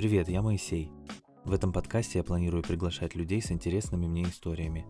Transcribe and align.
Привет, 0.00 0.30
я 0.30 0.40
Моисей. 0.40 0.90
В 1.44 1.52
этом 1.52 1.74
подкасте 1.74 2.20
я 2.20 2.24
планирую 2.24 2.62
приглашать 2.62 3.14
людей 3.14 3.42
с 3.42 3.52
интересными 3.52 4.06
мне 4.06 4.22
историями. 4.22 4.86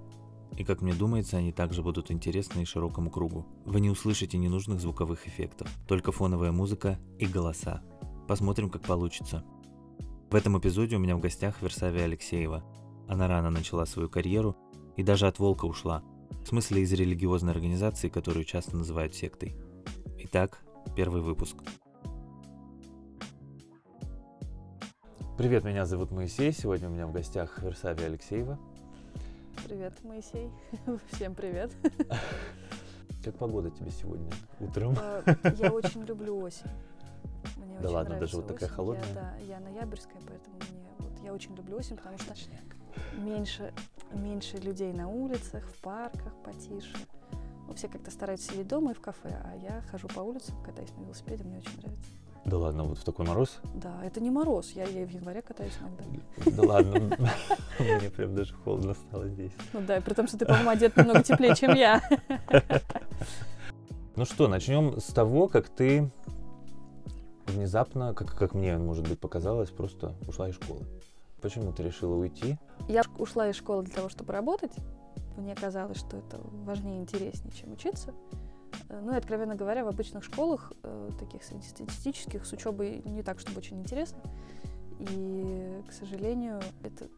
И 0.56 0.62
как 0.62 0.83
мне 0.83 0.94
думается, 0.94 1.36
они 1.36 1.50
также 1.50 1.83
будут 1.83 2.12
интересны 2.12 2.62
и 2.62 2.64
широкому 2.64 3.10
кругу. 3.10 3.44
Вы 3.65 3.81
не 3.81 3.91
услышите 3.91 4.38
ненужных 4.38 4.81
звуковых 4.81 5.26
эффектов, 5.26 5.68
только 5.88 6.12
фоновая 6.12 6.52
музыка 6.52 7.00
и 7.18 7.26
голоса. 7.26 7.83
Посмотрим, 8.29 8.70
как 8.70 8.82
получится. 8.82 9.43
В 10.30 10.36
этом 10.36 10.57
эпизоде 10.57 10.95
у 10.95 11.01
меня 11.01 11.17
в 11.17 11.21
гостях 11.21 11.61
Версавия 11.61 12.05
Алексеева. 12.05 12.63
Она 13.09 13.27
рано 13.27 13.51
начала 13.51 13.87
свою 13.87 14.09
карьеру 14.09 14.57
и 14.97 15.03
даже 15.03 15.27
от 15.27 15.41
волка 15.41 15.65
ушла. 15.65 16.05
В 16.45 16.47
смысле 16.47 16.83
из 16.83 16.93
религиозной 16.93 17.53
организации, 17.53 18.09
которую 18.09 18.45
часто 18.45 18.77
называют 18.77 19.17
сектой. 19.17 19.57
Итак, 20.19 20.63
первый 20.95 21.21
выпуск. 21.21 21.57
Привет, 25.41 25.64
меня 25.64 25.86
зовут 25.86 26.11
Моисей. 26.11 26.52
Сегодня 26.52 26.91
у 26.91 26.93
меня 26.93 27.07
в 27.07 27.12
гостях 27.12 27.62
Версавия 27.62 28.08
Алексеева. 28.08 28.58
Привет, 29.64 29.94
Моисей. 30.04 30.50
Всем 31.12 31.35
привет. 31.35 31.72
Как 33.24 33.34
погода 33.38 33.70
тебе 33.70 33.90
сегодня 33.90 34.30
утром? 34.60 34.95
Э, 35.00 35.34
Я 35.56 35.72
очень 35.72 36.02
люблю 36.02 36.38
осень. 36.42 36.68
Мне 37.56 37.78
Да 37.78 37.88
очень 37.88 37.95
ладно, 37.95 38.18
даже 38.18 38.36
вот 38.36 38.48
такая 38.48 38.68
холодная? 38.68 39.08
Я, 39.08 39.14
да, 39.14 39.36
я 39.38 39.60
ноябрьская, 39.60 40.20
поэтому 40.28 40.56
мне 40.56 40.90
вот 40.98 41.24
я 41.24 41.32
очень 41.32 41.56
люблю 41.56 41.78
осень, 41.78 41.96
потому 41.96 42.18
что 42.18 42.34
меньше, 43.16 43.72
меньше 44.12 44.59
людей 44.59 44.92
на 44.92 45.09
улицах, 45.09 45.64
в 45.64 45.80
парках 45.80 46.34
потише. 46.45 46.95
Ну, 47.66 47.72
все 47.72 47.88
как-то 47.88 48.10
стараются 48.10 48.52
сидеть 48.52 48.68
дома 48.68 48.90
и 48.90 48.95
в 48.95 49.00
кафе, 49.00 49.40
а 49.42 49.56
я 49.56 49.80
хожу 49.90 50.06
по 50.09 50.20
улицам, 50.20 50.62
катаюсь 50.62 50.92
на 50.98 51.04
велосипеде, 51.04 51.45
мне 51.45 51.60
очень 51.60 51.80
нравится. 51.80 52.10
Да 52.44 52.56
ладно, 52.58 52.84
вот 52.84 52.98
в 52.98 53.04
такой 53.04 53.26
мороз? 53.26 53.60
Да, 53.74 53.92
это 54.04 54.20
не 54.20 54.30
мороз, 54.30 54.72
я, 54.72 54.84
я 54.84 55.06
в 55.06 55.10
январе 55.10 55.42
катаюсь 55.42 55.76
иногда. 55.80 56.56
Да 56.56 56.62
ладно, 56.62 57.18
мне 57.78 58.10
прям 58.10 58.34
даже 58.34 58.54
холодно 58.54 58.94
стало 58.94 59.28
здесь. 59.28 59.52
Ну 59.73 59.80
да, 59.87 60.01
при 60.01 60.15
том, 60.15 60.26
что 60.26 60.38
ты, 60.38 60.46
по-моему, 60.46 60.70
одет 60.70 60.96
намного 60.96 61.23
теплее, 61.23 61.54
чем 61.54 61.74
я. 61.74 62.02
Ну 64.17 64.27
что, 64.27 64.48
начнем 64.48 65.00
с 65.00 65.05
того, 65.15 65.48
как 65.48 65.69
ты 65.69 66.11
внезапно, 67.47 68.12
как, 68.12 68.37
как 68.37 68.55
мне, 68.55 68.77
может 68.77 69.09
быть, 69.09 69.19
показалось, 69.19 69.70
просто 69.70 70.15
ушла 70.27 70.48
из 70.48 70.56
школы. 70.56 70.84
Почему 71.41 71.72
ты 71.72 71.84
решила 71.84 72.17
уйти? 72.17 72.59
Я 72.89 73.03
ушла 73.19 73.48
из 73.48 73.56
школы 73.56 73.84
для 73.84 73.95
того, 73.95 74.09
чтобы 74.09 74.33
работать. 74.33 74.72
Мне 75.37 75.55
казалось, 75.55 75.98
что 75.98 76.19
это 76.19 76.39
важнее 76.65 76.98
и 76.98 77.00
интереснее, 77.00 77.53
чем 77.53 77.72
учиться. 77.72 78.12
Э, 78.89 79.01
Ну 79.01 79.13
и, 79.13 79.17
откровенно 79.17 79.55
говоря, 79.55 79.85
в 79.85 79.89
обычных 79.89 80.25
школах, 80.25 80.73
э, 80.83 81.11
таких 81.19 81.43
среднестатистических, 81.43 82.45
с 82.47 82.53
учебой 82.53 83.03
не 83.05 83.23
так, 83.23 83.39
чтобы 83.41 83.59
очень 83.59 83.81
интересно. 83.81 84.21
И, 84.99 85.83
к 85.89 85.93
сожалению, 85.93 86.61
это 86.83 87.09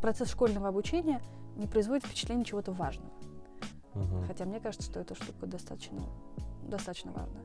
процесс 0.00 0.30
школьного 0.30 0.68
обучения 0.68 1.20
не 1.56 1.66
производит 1.66 2.04
впечатления 2.04 2.44
чего-то 2.44 2.72
важного. 2.72 3.10
Мгм. 3.94 4.26
Хотя 4.26 4.44
мне 4.44 4.60
кажется, 4.60 4.86
что 4.88 5.00
эта 5.00 5.14
штука 5.14 5.46
достаточно, 5.46 6.02
достаточно 6.62 7.12
важная. 7.12 7.42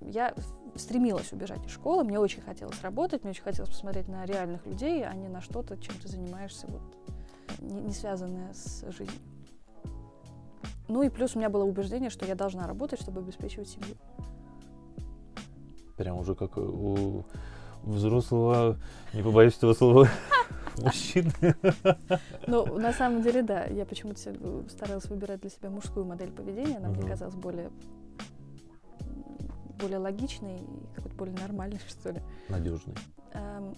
Я 0.00 0.34
стремилась 0.76 1.32
убежать 1.32 1.64
из 1.66 1.72
школы, 1.72 2.04
мне 2.04 2.18
очень 2.18 2.40
хотелось 2.40 2.80
работать, 2.82 3.22
мне 3.22 3.30
очень 3.30 3.42
хотелось 3.42 3.70
посмотреть 3.70 4.08
на 4.08 4.24
реальных 4.24 4.64
людей, 4.66 5.04
а 5.04 5.14
не 5.14 5.28
на 5.28 5.40
что-то, 5.40 5.76
чем 5.76 5.94
ты 6.00 6.08
занимаешься, 6.08 6.66
вот, 6.68 6.82
не, 7.58 7.80
не 7.80 7.92
связанное 7.92 8.52
с 8.54 8.84
жизнью. 8.90 9.20
Ну 10.90 11.04
и 11.04 11.08
плюс 11.08 11.36
у 11.36 11.38
меня 11.38 11.48
было 11.48 11.62
убеждение, 11.62 12.10
что 12.10 12.26
я 12.26 12.34
должна 12.34 12.66
работать, 12.66 13.00
чтобы 13.00 13.20
обеспечивать 13.20 13.68
семью. 13.68 13.94
Прям 15.96 16.18
уже 16.18 16.34
как 16.34 16.56
у 16.56 17.24
взрослого, 17.84 18.76
не 19.14 19.22
побоюсь 19.22 19.56
этого 19.56 19.72
слова, 19.72 20.08
мужчины. 20.78 21.32
Но 22.48 22.64
на 22.66 22.92
самом 22.92 23.22
деле, 23.22 23.42
да, 23.42 23.64
я 23.66 23.86
почему-то 23.86 24.18
старалась 24.68 25.04
выбирать 25.06 25.40
для 25.42 25.50
себя 25.50 25.70
мужскую 25.70 26.04
модель 26.04 26.32
поведения, 26.32 26.78
она 26.78 26.88
мне 26.88 27.06
казалась 27.06 27.36
более, 27.36 27.70
более 29.78 29.98
логичной 29.98 30.56
и 30.56 30.94
какой-то 30.96 31.16
более 31.16 31.36
нормальной, 31.36 31.78
что 31.88 32.10
ли. 32.10 32.20
Надежный. 32.48 32.94
Эм, 33.34 33.76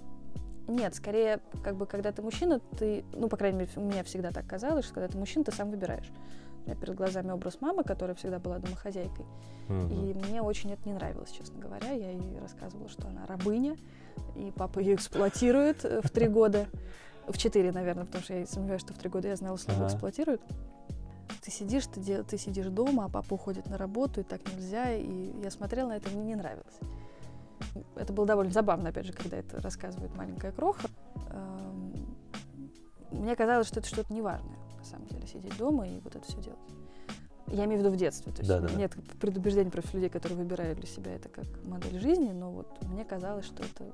Нет, 0.66 0.94
скорее, 0.94 1.40
как 1.62 1.76
бы, 1.76 1.84
когда 1.84 2.10
ты 2.10 2.22
мужчина, 2.22 2.58
ты, 2.78 3.04
ну, 3.12 3.28
по 3.28 3.36
крайней 3.36 3.58
мере, 3.58 3.70
у 3.76 3.82
меня 3.82 4.02
всегда 4.02 4.30
так 4.30 4.46
казалось, 4.46 4.86
что 4.86 4.94
когда 4.94 5.08
ты 5.08 5.18
мужчина, 5.18 5.44
ты 5.44 5.52
сам 5.52 5.70
выбираешь. 5.70 6.10
Меня 6.64 6.76
перед 6.76 6.94
глазами 6.94 7.30
образ 7.32 7.60
мамы, 7.60 7.82
которая 7.84 8.14
всегда 8.14 8.38
была 8.38 8.58
домохозяйкой. 8.58 9.26
И 9.68 10.14
мне 10.14 10.42
очень 10.42 10.72
это 10.72 10.82
не 10.86 10.92
нравилось, 10.94 11.30
честно 11.30 11.58
говоря. 11.58 11.90
Я 11.92 12.10
ей 12.10 12.38
рассказывала, 12.38 12.88
что 12.88 13.08
она 13.08 13.26
рабыня, 13.26 13.76
и 14.36 14.52
папа 14.54 14.78
ее 14.80 14.94
эксплуатирует 14.94 15.84
э, 15.84 16.00
в 16.02 16.10
три 16.10 16.28
года. 16.28 16.66
В 17.26 17.38
четыре, 17.38 17.72
наверное, 17.72 18.04
потому 18.04 18.22
что 18.24 18.34
я 18.34 18.46
сомневаюсь, 18.46 18.82
что 18.82 18.92
в 18.92 18.98
три 18.98 19.08
года 19.08 19.28
я 19.28 19.36
знала 19.36 19.56
слово 19.56 19.86
эксплуатирует. 19.86 20.42
Ты 21.42 21.50
сидишь, 21.50 21.86
ты, 21.86 22.00
дел- 22.00 22.24
ты 22.24 22.36
сидишь 22.38 22.66
дома, 22.66 23.06
а 23.06 23.08
папа 23.08 23.34
уходит 23.34 23.66
на 23.68 23.78
работу, 23.78 24.20
и 24.20 24.24
так 24.24 24.40
нельзя. 24.52 24.92
И 24.92 25.32
я 25.42 25.50
смотрела 25.50 25.88
на 25.88 25.96
это, 25.96 26.10
мне 26.10 26.24
не 26.24 26.34
нравилось. 26.34 26.78
Это 27.96 28.12
было 28.12 28.26
довольно 28.26 28.52
забавно, 28.52 28.90
опять 28.90 29.06
же, 29.06 29.12
когда 29.12 29.36
это 29.38 29.60
рассказывает 29.60 30.14
маленькая 30.16 30.52
кроха. 30.52 30.88
Эм, 31.30 31.94
Мне 33.10 33.36
казалось, 33.36 33.68
что 33.68 33.80
это 33.80 33.88
что-то 33.88 34.12
неважное, 34.12 34.56
на 34.82 34.88
самом 34.88 35.06
деле, 35.06 35.26
сидеть 35.26 35.56
дома 35.56 35.86
и 35.88 36.00
вот 36.00 36.16
это 36.16 36.24
все 36.26 36.40
делать. 36.40 36.58
Я 37.48 37.64
имею 37.66 37.80
в 37.80 37.84
виду 37.84 37.94
в 37.94 37.98
детстве. 37.98 38.32
То 38.32 38.38
есть 38.38 38.48
Да-да-да. 38.48 38.74
нет 38.74 38.92
предубеждений 39.20 39.70
против 39.70 39.92
людей, 39.94 40.08
которые 40.08 40.38
выбирают 40.38 40.78
для 40.78 40.88
себя 40.88 41.14
это 41.14 41.28
как 41.28 41.44
модель 41.64 41.98
жизни, 42.00 42.30
но 42.32 42.50
вот 42.50 42.66
мне 42.84 43.04
казалось, 43.04 43.44
что 43.44 43.62
это 43.62 43.92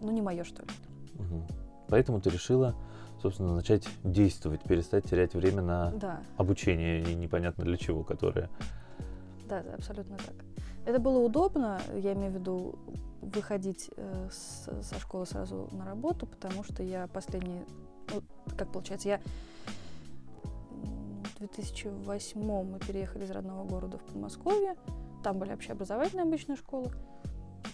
ну 0.00 0.10
не 0.10 0.22
мое, 0.22 0.44
что 0.44 0.62
ли. 0.62 0.68
Мгм. 1.14 1.46
Поэтому 1.88 2.20
ты 2.20 2.30
решила, 2.30 2.74
собственно, 3.20 3.54
начать 3.54 3.86
действовать, 4.04 4.62
перестать 4.62 5.04
терять 5.08 5.34
время 5.34 5.62
на 5.62 5.90
Да, 5.92 6.22
обучение 6.36 7.02
и 7.02 7.14
непонятно 7.14 7.64
для 7.64 7.76
чего, 7.76 8.02
которое... 8.04 8.48
да, 9.48 9.62
да, 9.62 9.74
абсолютно 9.74 10.16
так. 10.16 10.34
Это 10.86 10.98
было 10.98 11.18
удобно, 11.18 11.80
я 11.94 12.12
имею 12.14 12.32
в 12.32 12.34
виду 12.36 12.78
выходить 13.20 13.90
э, 13.96 14.28
с- 14.30 14.68
со 14.82 14.98
школы 15.00 15.26
сразу 15.26 15.68
на 15.72 15.84
работу, 15.84 16.26
потому 16.26 16.62
что 16.64 16.82
я 16.82 17.06
последние, 17.06 17.64
ну, 18.12 18.22
как 18.56 18.70
получается, 18.72 19.08
я 19.08 19.20
в 21.34 21.38
2008 21.38 22.40
мы 22.40 22.78
переехали 22.78 23.24
из 23.24 23.30
родного 23.30 23.64
города 23.64 23.98
в 23.98 24.02
Подмосковье, 24.02 24.76
там 25.22 25.38
были 25.38 25.52
общеобразовательные 25.52 26.24
обычные 26.24 26.56
школы, 26.56 26.90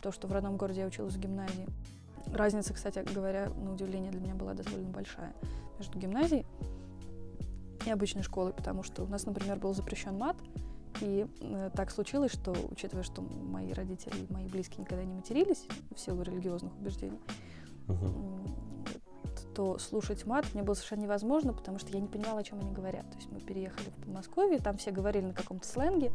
то, 0.03 0.13
что 0.13 0.29
в 0.29 0.33
родном 0.33 0.57
городе 0.57 0.81
я 0.81 0.87
училась 0.87 1.15
в 1.15 1.21
гимназии. 1.21 1.67
Разница, 2.33 2.73
кстати 2.73 3.05
говоря, 3.13 3.51
на 3.51 3.73
удивление 3.73 4.13
для 4.13 4.21
меня 4.21 4.35
была 4.35 4.55
довольно 4.55 4.89
большая 4.89 5.35
между 5.79 5.99
гимназией 5.99 6.47
и 7.87 7.91
обычной 7.91 8.23
школой, 8.23 8.53
потому 8.53 8.83
что 8.83 9.03
у 9.05 9.07
нас, 9.09 9.25
например, 9.27 9.59
был 9.59 9.75
запрещен 9.75 10.17
мат, 10.17 10.37
и 11.01 11.27
э, 11.41 11.71
так 11.75 11.91
случилось, 11.91 12.33
что, 12.33 12.55
учитывая, 12.71 13.03
что 13.03 13.23
мои 13.23 13.73
родители 13.73 14.15
и 14.17 14.33
мои 14.33 14.47
близкие 14.47 14.83
никогда 14.83 15.05
не 15.05 15.15
матерились 15.15 15.67
в 15.95 15.99
силу 15.99 16.23
религиозных 16.23 16.73
убеждений, 16.79 17.19
Мгм. 17.87 18.47
То 19.55 19.79
слушать 19.79 20.27
мат 20.27 20.45
мне 20.55 20.63
было 20.63 20.75
совершенно 20.75 21.03
невозможно, 21.03 21.53
потому 21.53 21.79
что 21.79 21.93
я 21.93 22.01
не 22.01 22.09
понимала, 22.09 22.41
о 22.41 22.43
чем 22.43 22.61
они 22.61 22.73
говорят. 22.73 23.09
То 23.11 23.17
есть 23.17 23.31
мы 23.31 23.41
переехали 23.41 23.89
в 23.91 24.05
Подмосковье, 24.05 24.59
там 24.59 24.77
все 24.77 24.91
говорили 24.91 25.27
на 25.27 25.35
каком-то 25.35 25.67
сленге 25.67 26.13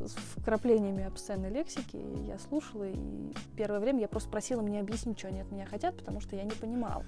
с 0.00 0.12
вкраплениями 0.36 1.04
обсценной 1.04 1.50
лексики, 1.50 1.96
и 1.96 2.26
я 2.26 2.38
слушала, 2.38 2.84
и 2.84 3.32
первое 3.56 3.80
время 3.80 4.00
я 4.00 4.08
просто 4.08 4.30
просила 4.30 4.62
мне 4.62 4.80
объяснить, 4.80 5.18
что 5.18 5.28
они 5.28 5.40
от 5.40 5.50
меня 5.50 5.66
хотят, 5.66 5.96
потому 5.96 6.20
что 6.20 6.36
я 6.36 6.44
не 6.44 6.50
понимала. 6.50 7.04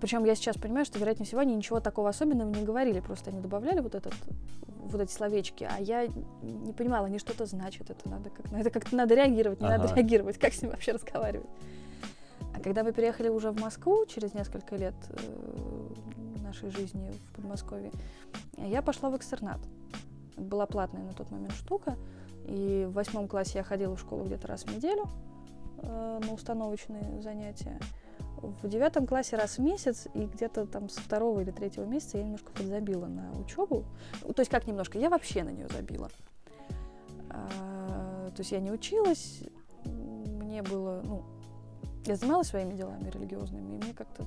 Причем 0.00 0.24
я 0.24 0.34
сейчас 0.34 0.56
понимаю, 0.56 0.86
что, 0.86 0.98
вероятнее 0.98 1.26
всего, 1.26 1.40
они 1.40 1.54
ничего 1.54 1.80
такого 1.80 2.08
особенного 2.08 2.48
не 2.48 2.64
говорили, 2.64 3.00
просто 3.00 3.30
они 3.30 3.40
добавляли 3.40 3.80
вот, 3.80 3.94
этот, 3.94 4.14
вот 4.66 5.00
эти 5.00 5.12
словечки, 5.12 5.68
а 5.70 5.80
я 5.80 6.06
не 6.42 6.72
понимала, 6.72 7.06
они 7.06 7.18
что-то 7.18 7.44
значат, 7.44 7.90
это 7.90 8.08
надо 8.08 8.30
как 8.30 8.50
на 8.50 8.60
это 8.60 8.70
как-то 8.70 8.96
надо 8.96 9.14
реагировать, 9.14 9.60
не 9.60 9.68
надо 9.68 9.84
Ага. 9.84 9.96
реагировать, 9.96 10.38
как 10.38 10.54
с 10.54 10.62
ним 10.62 10.70
вообще 10.70 10.92
разговаривать. 10.92 11.48
А 12.54 12.60
когда 12.60 12.84
мы 12.84 12.92
переехали 12.92 13.28
уже 13.28 13.50
в 13.50 13.60
Москву 13.60 14.04
через 14.06 14.34
несколько 14.34 14.76
лет 14.76 14.94
э, 15.08 16.42
нашей 16.42 16.70
жизни 16.70 17.10
в 17.10 17.36
Подмосковье, 17.36 17.90
я 18.58 18.82
пошла 18.82 19.10
в 19.10 19.16
экстернат. 19.16 19.60
Это 20.32 20.42
была 20.42 20.66
платная 20.66 21.02
на 21.02 21.12
тот 21.12 21.30
момент 21.30 21.52
штука, 21.52 21.96
и 22.46 22.86
в 22.88 22.92
восьмом 22.92 23.28
классе 23.28 23.58
я 23.58 23.64
ходила 23.64 23.96
в 23.96 24.00
школу 24.00 24.24
где-то 24.24 24.48
раз 24.48 24.64
в 24.64 24.74
неделю 24.74 25.04
э, 25.78 26.20
на 26.24 26.32
установочные 26.32 27.20
занятия. 27.22 27.78
В 28.62 28.68
девятом 28.68 29.06
классе 29.06 29.36
раз 29.36 29.58
в 29.58 29.60
месяц, 29.60 30.08
и 30.14 30.26
где-то 30.26 30.66
там 30.66 30.88
с 30.88 30.96
второго 30.96 31.40
или 31.40 31.52
третьего 31.52 31.84
месяца 31.84 32.18
я 32.18 32.24
немножко 32.24 32.50
подзабила 32.50 33.06
на 33.06 33.30
учебу. 33.38 33.84
То 34.20 34.40
есть 34.40 34.50
как 34.50 34.66
немножко, 34.66 34.98
я 34.98 35.10
вообще 35.10 35.44
на 35.44 35.50
нее 35.50 35.68
забила. 35.68 36.10
А, 37.30 38.30
то 38.34 38.40
есть 38.40 38.50
я 38.50 38.60
не 38.60 38.72
училась, 38.72 39.42
мне 39.84 40.62
было, 40.62 41.00
ну, 41.04 41.22
я 42.06 42.16
занималась 42.16 42.48
своими 42.48 42.74
делами 42.74 43.08
религиозными, 43.10 43.74
и 43.74 43.76
мне 43.78 43.94
как-то 43.94 44.24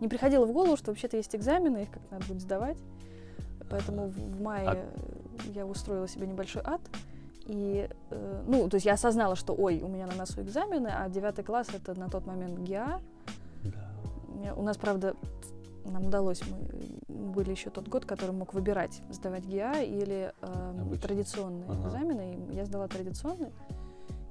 не 0.00 0.08
приходило 0.08 0.44
в 0.46 0.52
голову, 0.52 0.76
что 0.76 0.90
вообще-то 0.90 1.16
есть 1.16 1.34
экзамены, 1.34 1.82
их 1.82 1.90
как-то 1.90 2.14
надо 2.14 2.26
будет 2.26 2.40
сдавать. 2.42 2.78
Поэтому 3.68 4.08
в, 4.08 4.40
мае 4.40 4.68
А- 4.68 4.86
я 5.52 5.66
устроила 5.66 6.06
себе 6.06 6.26
небольшой 6.26 6.62
ад 6.64 6.80
И, 7.46 7.88
э, 8.10 8.44
ну, 8.46 8.68
то 8.68 8.76
есть 8.76 8.86
я 8.86 8.94
осознала, 8.94 9.36
что, 9.36 9.54
ой, 9.54 9.80
у 9.82 9.88
меня 9.88 10.06
на 10.06 10.14
носу 10.14 10.40
экзамены, 10.42 10.88
а 10.88 11.08
девятый 11.08 11.44
класс 11.44 11.68
это 11.74 11.98
на 11.98 12.08
тот 12.08 12.26
момент 12.26 12.58
ГИА. 12.58 13.00
Да. 13.64 14.54
У 14.54 14.62
нас, 14.62 14.76
правда, 14.76 15.16
нам 15.84 16.06
удалось, 16.06 16.42
мы 16.48 16.58
были 17.08 17.50
еще 17.50 17.70
тот 17.70 17.88
год, 17.88 18.04
который 18.04 18.32
мог 18.32 18.54
выбирать, 18.54 19.00
сдавать 19.10 19.44
ГИА 19.44 19.82
или 19.82 20.32
э, 20.40 20.96
традиционные 21.00 21.68
ага. 21.68 21.88
экзамены. 21.88 22.38
И 22.50 22.54
я 22.54 22.64
сдала 22.64 22.88
традиционный. 22.88 23.52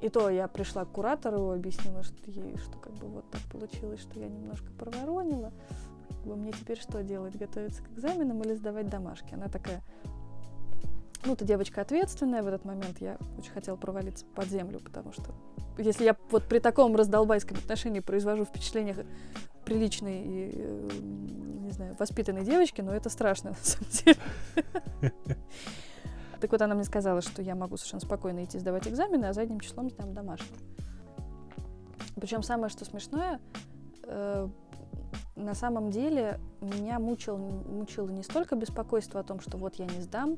И 0.06 0.10
то 0.10 0.30
я 0.30 0.48
пришла 0.48 0.86
к 0.86 0.92
куратору, 0.92 1.50
объяснила, 1.50 2.04
что 2.04 2.30
ей, 2.30 2.57
что 2.57 2.78
как 2.78 2.94
бы 2.94 3.07
вот 3.07 3.28
так 3.31 3.42
получилось, 3.52 4.02
что 4.02 4.19
я 4.19 4.28
немножко 4.28 4.72
проворонила. 4.78 5.52
Как 6.10 6.28
бы 6.28 6.36
мне 6.36 6.52
теперь 6.52 6.80
что 6.80 7.02
делать? 7.02 7.36
Готовиться 7.36 7.81
к 7.81 7.90
экзаменам 7.90 8.40
или 8.44 8.54
сдавать 8.54 8.88
домашки? 8.88 9.34
Она 9.34 9.48
такая, 9.48 9.81
ну, 11.25 11.36
ты 11.36 11.44
девочка 11.44 11.81
ответственная. 11.81 12.44
В 12.44 12.48
этот 12.48 12.66
момент 12.66 13.02
я 13.02 13.18
очень 13.40 13.50
хотела 13.50 13.78
провалиться 13.78 14.28
под 14.36 14.46
землю, 14.46 14.80
потому 14.80 15.12
что 15.12 15.34
если 15.80 16.04
я 16.04 16.16
вот 16.30 16.44
при 16.44 16.60
таком 16.60 16.96
раздолбайском 16.96 17.58
отношении 17.58 18.00
произвожу 18.00 18.46
впечатление 18.46 19.08
приличной 19.66 20.22
и, 20.22 20.51
э, 20.54 20.90
не 21.63 21.72
знаю, 21.72 21.96
воспитанной 21.98 22.46
девочки, 22.46 22.81
но 22.81 22.94
это 22.94 23.10
страшно, 23.10 23.50
на 23.50 23.56
самом 23.56 23.90
деле. 23.90 24.19
Так 26.46 26.52
вот, 26.52 26.62
она 26.62 26.76
мне 26.76 26.84
сказала, 26.84 27.22
что 27.22 27.42
я 27.42 27.56
могу 27.56 27.76
совершенно 27.76 28.02
спокойно 28.02 28.44
идти 28.44 28.60
сдавать 28.60 28.88
экзамены, 28.88 29.26
а 29.26 29.34
задним 29.34 29.60
числом 29.60 29.90
сдам 29.90 30.14
домашний. 30.14 30.56
Причем 32.18 32.44
самое, 32.44 32.70
что 32.70 32.86
смешное, 32.86 33.40
э, 34.04 34.48
на 35.36 35.56
самом 35.56 35.90
деле 35.90 36.40
меня 36.62 37.00
мучил, 37.00 37.36
мучило 37.40 38.08
не 38.10 38.22
столько 38.22 38.56
беспокойство 38.56 39.22
о 39.22 39.24
том, 39.24 39.40
что 39.40 39.58
вот 39.58 39.74
я 39.78 39.88
не 39.88 40.00
сдам, 40.02 40.38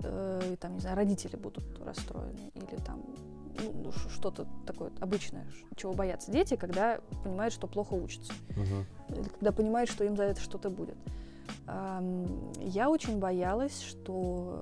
э, 0.00 0.52
и 0.52 0.56
там, 0.56 0.74
не 0.74 0.80
знаю, 0.80 0.94
родители 0.94 1.36
будут 1.36 1.64
расстроены, 1.82 2.50
или 2.52 2.76
там 2.84 3.02
ну, 3.64 3.92
что-то 3.92 4.46
такое 4.66 4.92
обычное, 5.00 5.46
чего 5.74 5.94
боятся 5.94 6.30
дети, 6.30 6.56
когда 6.56 7.00
понимают, 7.24 7.54
что 7.54 7.66
плохо 7.66 7.94
учатся, 7.94 8.34
uh-huh. 8.50 9.16
или 9.20 9.28
когда 9.30 9.52
понимают, 9.52 9.88
что 9.88 10.04
им 10.04 10.18
за 10.18 10.24
это 10.24 10.42
что-то 10.42 10.68
будет. 10.68 10.98
Я 11.66 12.90
очень 12.90 13.18
боялась, 13.18 13.80
что 13.80 14.60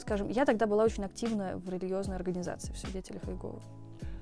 скажем, 0.00 0.28
я 0.28 0.44
тогда 0.44 0.66
была 0.66 0.84
очень 0.84 1.04
активна 1.04 1.56
в 1.56 1.68
религиозной 1.68 2.16
организации 2.16 2.72
в 2.72 2.78
свидетелях 2.78 3.24
Иеговы. 3.28 3.60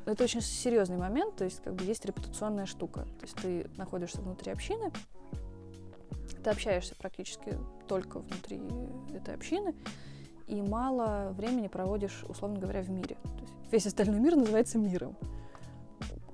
Это 0.05 0.23
очень 0.23 0.41
серьезный 0.41 0.97
момент, 0.97 1.37
то 1.37 1.45
есть 1.45 1.63
как 1.63 1.75
бы 1.75 1.85
есть 1.85 2.05
репутационная 2.05 2.67
штука. 2.67 3.01
То 3.19 3.23
есть 3.23 3.37
ты 3.37 3.69
находишься 3.77 4.21
внутри 4.21 4.53
общины, 4.53 4.93
ты 6.45 6.51
общаешься 6.51 6.95
практически 6.95 7.59
только 7.89 8.21
внутри 8.21 8.61
этой 9.13 9.35
общины, 9.35 9.75
и 10.47 10.63
мало 10.63 11.33
времени 11.37 11.67
проводишь, 11.67 12.25
условно 12.29 12.61
говоря, 12.61 12.83
в 12.83 12.89
мире. 12.89 13.17
То 13.23 13.41
есть 13.41 13.55
весь 13.73 13.87
остальной 13.87 14.21
мир 14.21 14.37
называется 14.37 14.79
миром. 14.79 15.17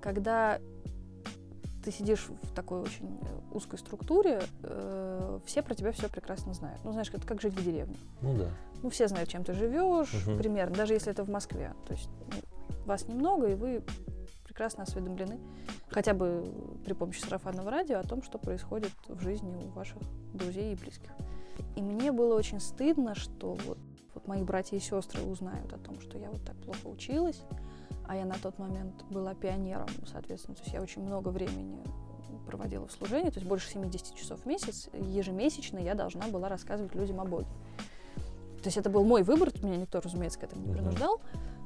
Когда 0.03 0.61
ты 1.83 1.91
сидишь 1.91 2.29
в 2.29 2.55
такой 2.55 2.81
очень 2.81 3.19
узкой 3.53 3.79
структуре, 3.79 4.43
э, 4.63 5.41
все 5.45 5.63
про 5.63 5.75
тебя 5.75 5.93
все 5.93 6.09
прекрасно 6.09 6.55
знают. 6.55 6.81
Ну, 6.85 6.93
знаешь, 6.93 7.11
это 7.13 7.27
как 7.27 7.41
жить 7.41 7.55
в 7.55 7.65
деревне. 7.65 7.97
Ну 8.21 8.37
да. 8.37 8.51
Ну, 8.83 8.91
все 8.91 9.09
знают, 9.09 9.29
чем 9.29 9.45
ты 9.45 9.53
живешь, 9.53 10.15
угу. 10.27 10.37
примерно, 10.37 10.77
даже 10.77 10.95
если 10.95 11.11
это 11.11 11.25
в 11.25 11.31
Москве. 11.31 11.75
То 11.87 11.93
есть 11.93 12.09
ну, 12.27 12.77
вас 12.87 13.09
немного, 13.09 13.49
и 13.49 13.55
вы 13.55 13.83
прекрасно 14.45 14.83
осведомлены, 14.83 15.39
хотя 15.89 16.15
бы 16.15 16.45
при 16.85 16.93
помощи 16.93 17.21
сарафанного 17.21 17.71
радио, 17.71 17.99
о 17.99 18.03
том, 18.03 18.23
что 18.23 18.39
происходит 18.39 18.93
в 19.09 19.21
жизни 19.21 19.55
у 19.55 19.69
ваших 19.71 19.99
друзей 20.35 20.73
и 20.73 20.77
близких. 20.77 21.11
И 21.77 21.83
мне 21.83 22.13
было 22.13 22.35
очень 22.35 22.61
стыдно, 22.61 23.15
что 23.15 23.55
вот, 23.67 23.79
вот 24.15 24.27
мои 24.27 24.43
братья 24.43 24.77
и 24.77 24.81
сестры 24.81 25.23
узнают 25.23 25.73
о 25.73 25.79
том, 25.79 26.01
что 26.01 26.19
я 26.19 26.31
вот 26.31 26.45
так 26.45 26.57
плохо 26.57 26.87
училась, 26.87 27.43
а 28.07 28.17
я 28.17 28.25
на 28.25 28.35
тот 28.35 28.59
момент 28.59 29.05
была 29.11 29.35
пионером, 29.35 29.89
соответственно, 30.07 30.57
то 30.57 30.63
есть 30.63 30.75
я 30.75 30.83
очень 30.83 31.03
много 31.03 31.29
времени 31.29 31.83
проводила 32.47 32.87
в 32.87 32.93
служении, 32.93 33.31
то 33.31 33.39
есть 33.39 33.47
больше 33.47 33.71
70 33.71 34.15
часов 34.15 34.41
в 34.41 34.47
месяц, 34.47 34.89
ежемесячно 34.93 35.79
я 35.79 35.95
должна 35.95 36.27
была 36.29 36.49
рассказывать 36.49 36.95
людям 36.95 37.21
о 37.21 37.25
Боге. 37.25 37.49
То 38.63 38.69
есть 38.69 38.77
это 38.77 38.91
был 38.91 39.05
мой 39.05 39.23
выбор, 39.23 39.51
меня 39.63 39.77
никто, 39.77 40.01
разумеется, 40.01 40.39
к 40.39 40.45
этому 40.45 40.67
не 40.67 40.73
принуждал, 40.73 41.21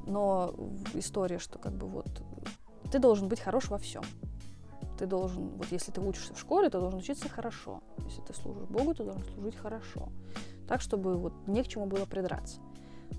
но 0.05 0.53
история, 0.93 1.39
что 1.39 1.59
как 1.59 1.73
бы 1.73 1.87
вот 1.87 2.07
ты 2.91 2.99
должен 2.99 3.27
быть 3.27 3.39
хорош 3.39 3.69
во 3.69 3.77
всем. 3.77 4.03
Ты 4.97 5.05
должен, 5.05 5.49
вот 5.57 5.67
если 5.71 5.91
ты 5.91 6.01
учишься 6.01 6.33
в 6.33 6.39
школе, 6.39 6.69
ты 6.69 6.79
должен 6.79 6.99
учиться 6.99 7.29
хорошо. 7.29 7.83
Если 8.05 8.21
ты 8.21 8.33
служишь 8.33 8.67
Богу, 8.67 8.95
ты 8.95 9.03
должен 9.03 9.23
служить 9.25 9.55
хорошо. 9.55 10.09
Так, 10.67 10.81
чтобы 10.81 11.17
вот 11.17 11.33
не 11.45 11.63
к 11.63 11.67
чему 11.67 11.85
было 11.85 12.05
придраться. 12.05 12.59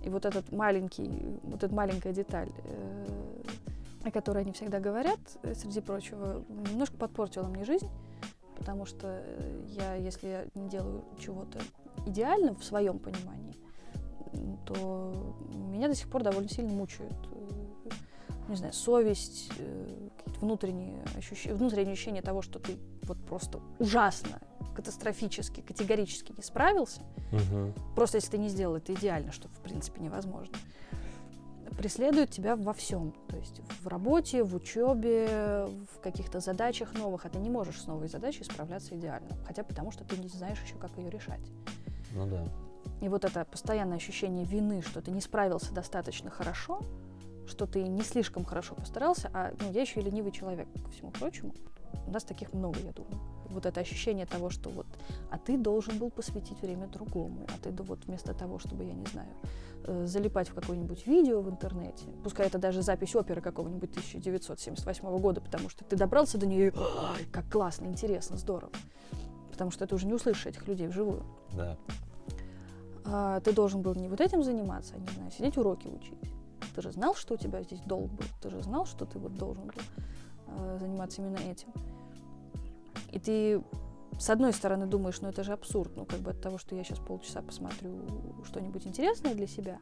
И 0.05 0.09
вот 0.11 0.25
этот 0.25 0.53
маленький, 0.53 1.11
вот 1.43 1.63
эта 1.63 1.75
маленькая 1.75 2.13
деталь, 2.13 2.51
э, 2.65 3.07
о 4.05 4.11
которой 4.11 4.43
они 4.43 4.53
всегда 4.53 4.81
говорят, 4.81 5.19
э, 5.43 5.55
среди 5.55 5.81
прочего, 5.81 6.45
немножко 6.71 6.97
подпортила 6.97 7.49
мне 7.49 7.65
жизнь, 7.65 7.89
потому 8.57 8.87
что 8.87 9.23
э, 9.25 9.65
я, 9.69 9.95
если 9.95 10.29
я 10.29 10.45
не 10.55 10.69
делаю 10.69 11.05
чего-то 11.19 11.59
идеально 12.07 12.55
в 12.55 12.65
своем 12.65 12.99
понимании, 12.99 13.57
то 14.67 15.37
меня 15.53 15.89
до 15.89 15.95
сих 15.95 16.09
пор 16.09 16.23
довольно 16.23 16.49
сильно 16.49 16.73
мучают 16.73 17.17
не 18.49 18.57
знаю, 18.57 18.73
совесть, 18.73 19.49
какие-то 19.49 20.41
внутренние 20.41 21.05
ощущения, 21.19 21.55
внутреннее 21.55 21.93
ощущение 21.93 22.23
того, 22.23 22.41
что 22.41 22.59
ты 22.59 22.79
вот 23.03 23.23
просто 23.27 23.61
ужасно 23.79 24.41
катастрофически, 24.75 25.61
категорически 25.61 26.33
не 26.37 26.43
справился, 26.43 27.03
угу. 27.33 27.73
просто 27.95 28.19
если 28.19 28.33
ты 28.33 28.39
не 28.39 28.49
сделал 28.49 28.77
это 28.77 28.95
идеально, 28.95 29.33
что 29.33 29.49
в 29.49 29.61
принципе 29.61 30.01
невозможно, 30.01 30.57
преследует 31.79 32.31
тебя 32.31 32.57
во 32.57 32.73
всем. 32.73 33.15
То 33.29 33.37
есть 33.37 33.61
в 33.83 33.87
работе, 33.87 34.43
в 34.43 34.55
учебе, 34.55 35.69
в 35.93 36.01
каких-то 36.01 36.41
задачах 36.41 36.93
новых. 36.95 37.25
А 37.25 37.29
ты 37.29 37.39
не 37.39 37.51
можешь 37.51 37.81
с 37.81 37.87
новой 37.87 38.09
задачей 38.09 38.45
справляться 38.45 38.97
идеально. 38.97 39.37
Хотя 39.47 39.63
потому, 39.63 39.93
что 39.93 40.05
ты 40.05 40.17
не 40.17 40.29
знаешь 40.29 40.61
еще, 40.61 40.75
как 40.75 40.91
ее 40.97 41.09
решать. 41.09 41.41
Ну 42.13 42.27
да. 42.27 42.45
И 43.01 43.09
вот 43.09 43.25
это 43.25 43.45
постоянное 43.45 43.97
ощущение 43.97 44.45
вины, 44.45 44.83
что 44.83 45.01
ты 45.01 45.13
не 45.13 45.21
справился 45.21 45.73
достаточно 45.73 46.31
хорошо, 46.31 46.81
что 47.47 47.67
ты 47.67 47.83
не 47.83 48.03
слишком 48.03 48.45
хорошо 48.45 48.75
постарался, 48.75 49.31
а 49.33 49.53
ну, 49.61 49.73
я 49.73 49.83
еще 49.83 50.01
и 50.01 50.03
ленивый 50.03 50.33
человек, 50.33 50.69
ко 50.85 50.91
всему 50.91 51.11
прочему. 51.13 51.55
У 52.07 52.11
нас 52.11 52.25
таких 52.25 52.53
много, 52.53 52.79
я 52.81 52.93
думаю 52.93 53.21
вот 53.51 53.67
это 53.67 53.81
ощущение 53.81 54.27
того, 54.27 54.51
что 54.51 54.71
вот, 54.71 54.87
а 55.31 55.39
ты 55.39 55.57
должен 55.57 55.99
был 55.99 56.11
посвятить 56.11 56.61
время 56.61 56.87
другому, 56.87 57.47
а 57.49 57.59
ты 57.63 57.71
вот 57.83 58.05
вместо 58.07 58.35
того, 58.35 58.59
чтобы, 58.59 58.85
я 58.85 58.95
не 58.95 59.07
знаю, 59.07 59.31
э, 59.85 60.07
залипать 60.07 60.49
в 60.49 60.55
какое-нибудь 60.55 61.07
видео 61.07 61.41
в 61.41 61.49
интернете, 61.49 62.05
пускай 62.23 62.47
это 62.47 62.59
даже 62.59 62.83
запись 62.83 63.15
оперы 63.17 63.41
какого-нибудь 63.41 63.91
1978 63.91 65.19
года, 65.19 65.41
потому 65.41 65.69
что 65.69 65.85
ты 65.85 65.97
добрался 65.97 66.39
до 66.39 66.47
нее, 66.47 66.69
и 66.69 67.25
как 67.33 67.51
классно, 67.51 67.87
интересно, 67.87 68.37
здорово, 68.37 68.73
потому 69.51 69.71
что 69.71 69.87
ты 69.87 69.95
уже 69.95 70.07
не 70.07 70.15
услышишь 70.15 70.47
этих 70.47 70.67
людей 70.69 70.89
вживую. 70.89 71.25
Да. 71.55 71.77
А, 73.05 73.41
ты 73.41 73.53
должен 73.53 73.81
был 73.81 73.95
не 73.95 74.09
вот 74.09 74.21
этим 74.21 74.43
заниматься, 74.43 74.95
а, 74.95 74.99
не 74.99 75.09
знаю, 75.09 75.31
сидеть 75.31 75.57
уроки 75.57 75.89
учить. 75.89 76.19
Ты 76.75 76.83
же 76.83 76.93
знал, 76.93 77.15
что 77.15 77.35
у 77.35 77.37
тебя 77.37 77.63
здесь 77.63 77.81
долг 77.81 78.11
был, 78.13 78.27
ты 78.43 78.51
же 78.51 78.63
знал, 78.63 78.85
что 78.85 79.05
ты 79.07 79.19
вот 79.19 79.35
должен 79.35 79.67
был 79.67 79.83
заниматься 80.79 81.23
именно 81.23 81.39
этим. 81.39 81.69
И 83.11 83.19
ты, 83.19 83.63
с 84.19 84.31
одной 84.31 84.53
стороны, 84.53 84.87
думаешь, 84.87 85.21
ну 85.21 85.29
это 85.29 85.43
же 85.43 85.53
абсурд, 85.53 85.97
ну 85.97 86.05
как 86.05 86.21
бы 86.21 86.33
от 86.33 86.41
того, 86.41 86.59
что 86.59 86.75
я 86.75 86.85
сейчас 86.85 86.99
полчаса 86.99 87.43
посмотрю 87.43 87.93
что-нибудь 88.45 88.87
интересное 88.87 89.35
для 89.35 89.47
себя, 89.47 89.79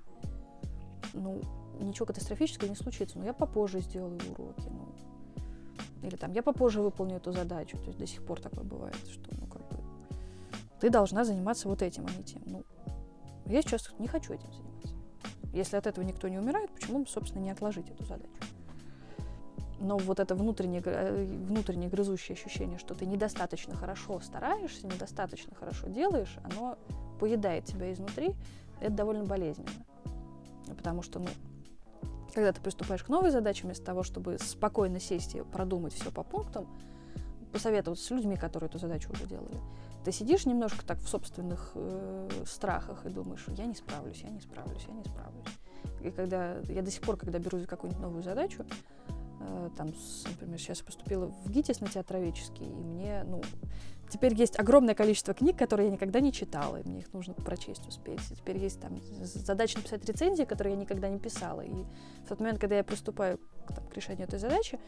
ну 1.13 1.41
ничего 1.81 2.07
катастрофического 2.07 2.69
не 2.69 2.77
случится, 2.77 3.19
но 3.19 3.25
я 3.25 3.33
попозже 3.33 3.81
сделаю 3.81 4.19
уроки, 4.37 4.69
ну 4.69 4.95
или 6.03 6.17
там 6.17 6.33
я 6.33 6.43
попозже 6.43 6.81
выполню 6.83 7.17
эту 7.17 7.33
задачу, 7.33 7.79
то 7.79 7.87
есть 7.87 7.99
до 7.99 8.07
сих 8.07 8.25
пор 8.25 8.41
такое 8.41 8.65
бывает, 8.65 8.97
что 9.11 9.29
ну 9.41 9.47
как 9.47 9.63
бы 9.69 9.77
ты 10.81 10.91
должна 10.91 11.25
заниматься 11.25 11.69
вот 11.69 11.83
этим, 11.83 12.07
а 12.07 12.11
не 12.17 12.23
тем. 12.23 12.43
Ну, 12.47 12.65
я 13.47 13.63
сейчас 13.63 13.91
не 13.99 14.07
хочу 14.07 14.35
этим 14.35 14.53
заниматься. 14.53 14.95
Если 15.53 15.77
от 15.77 15.87
этого 15.87 16.05
никто 16.05 16.29
не 16.29 16.39
умирает, 16.39 16.71
почему 16.71 17.01
бы, 17.01 17.07
собственно, 17.09 17.43
не 17.43 17.51
отложить 17.51 17.89
эту 17.89 18.05
задачу? 18.05 18.31
Но 19.81 19.99
вот 19.99 20.21
это 20.21 20.35
внутреннее, 20.35 20.83
э, 20.85 21.25
внутреннее 21.25 21.89
грызущее 21.89 22.35
ощущение, 22.35 22.79
что 22.79 22.95
ты 22.95 23.07
недостаточно 23.07 23.75
хорошо 23.75 24.21
стараешься, 24.21 24.87
недостаточно 24.87 25.55
хорошо 25.55 25.89
делаешь, 25.89 26.37
оно 26.45 26.79
поедает 27.21 27.65
тебя 27.65 27.93
изнутри, 27.93 28.35
это 28.81 28.93
довольно 28.93 29.25
болезненно. 29.25 29.69
Потому 30.67 31.03
что, 31.03 31.19
ну, 31.19 31.29
когда 32.35 32.53
ты 32.53 32.61
приступаешь 32.61 33.03
к 33.03 33.09
новой 33.09 33.31
задаче, 33.31 33.65
вместо 33.65 33.85
того, 33.85 34.03
чтобы 34.03 34.39
спокойно 34.39 35.01
сесть 35.01 35.35
и 35.35 35.43
продумать 35.43 35.95
все 35.95 36.11
по 36.11 36.23
пунктам, 36.23 36.67
посоветоваться 37.53 38.05
с 38.05 38.11
людьми, 38.11 38.37
которые 38.37 38.69
эту 38.69 38.79
задачу 38.79 39.11
уже 39.13 39.27
делали, 39.27 39.59
ты 40.05 40.13
сидишь 40.13 40.47
немножко 40.47 40.85
так 40.85 40.99
в 40.99 41.09
собственных 41.09 41.73
э, 41.75 42.29
страхах 42.47 43.07
и 43.07 43.09
думаешь, 43.09 43.45
я 43.49 43.67
не 43.67 43.75
справлюсь, 43.75 44.21
я 44.23 44.31
не 44.31 44.41
справлюсь, 44.41 44.85
я 44.87 44.95
не 44.95 45.05
справлюсь. 45.05 45.47
И 46.03 46.11
когда 46.11 46.59
я 46.69 46.83
до 46.83 46.91
сих 46.91 47.01
пор, 47.03 47.17
когда 47.17 47.39
берусь 47.39 47.63
за 47.63 47.67
какую-нибудь 47.67 48.03
новую 48.03 48.23
задачу, 48.23 48.65
там, 49.77 49.93
например, 50.31 50.59
сейчас 50.59 50.81
поступила 50.81 51.27
в 51.27 51.51
ГИТИС 51.51 51.81
на 51.81 51.89
театроведческий, 51.89 52.67
и 52.67 52.85
мне, 52.85 53.25
ну, 53.25 53.43
теперь 54.09 54.35
есть 54.35 54.59
огромное 54.59 54.95
количество 54.95 55.35
книг, 55.35 55.57
которые 55.57 55.89
я 55.89 55.93
никогда 55.93 56.21
не 56.21 56.33
читала, 56.33 56.77
и 56.77 56.89
мне 56.89 57.01
их 57.01 57.13
нужно 57.13 57.35
прочесть 57.35 57.87
успеть. 57.87 58.21
И 58.31 58.37
теперь 58.37 58.59
есть 58.59 58.81
там 58.81 59.01
задача 59.23 59.79
написать 59.79 60.05
рецензии, 60.05 60.45
которые 60.45 60.75
я 60.75 60.81
никогда 60.81 61.09
не 61.09 61.19
писала. 61.19 61.63
И 61.63 61.85
в 62.25 62.29
тот 62.29 62.41
момент, 62.41 62.59
когда 62.59 62.77
я 62.77 62.85
приступаю 62.85 63.39
там, 63.69 63.87
к 63.89 63.95
решению 63.95 64.27
этой 64.27 64.39
задачи, 64.39 64.79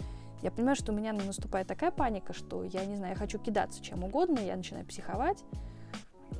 я 0.43 0.51
понимаю, 0.51 0.77
что 0.77 0.93
у 0.93 0.95
меня 0.95 1.13
наступает 1.13 1.67
такая 1.67 1.91
паника, 1.91 2.33
что 2.33 2.63
я 2.63 2.85
не 2.85 2.97
знаю, 2.97 3.15
я 3.15 3.19
хочу 3.19 3.39
кидаться 3.39 3.83
чем 3.83 4.05
угодно, 4.05 4.39
я 4.39 4.57
начинаю 4.57 4.87
психовать. 4.87 5.43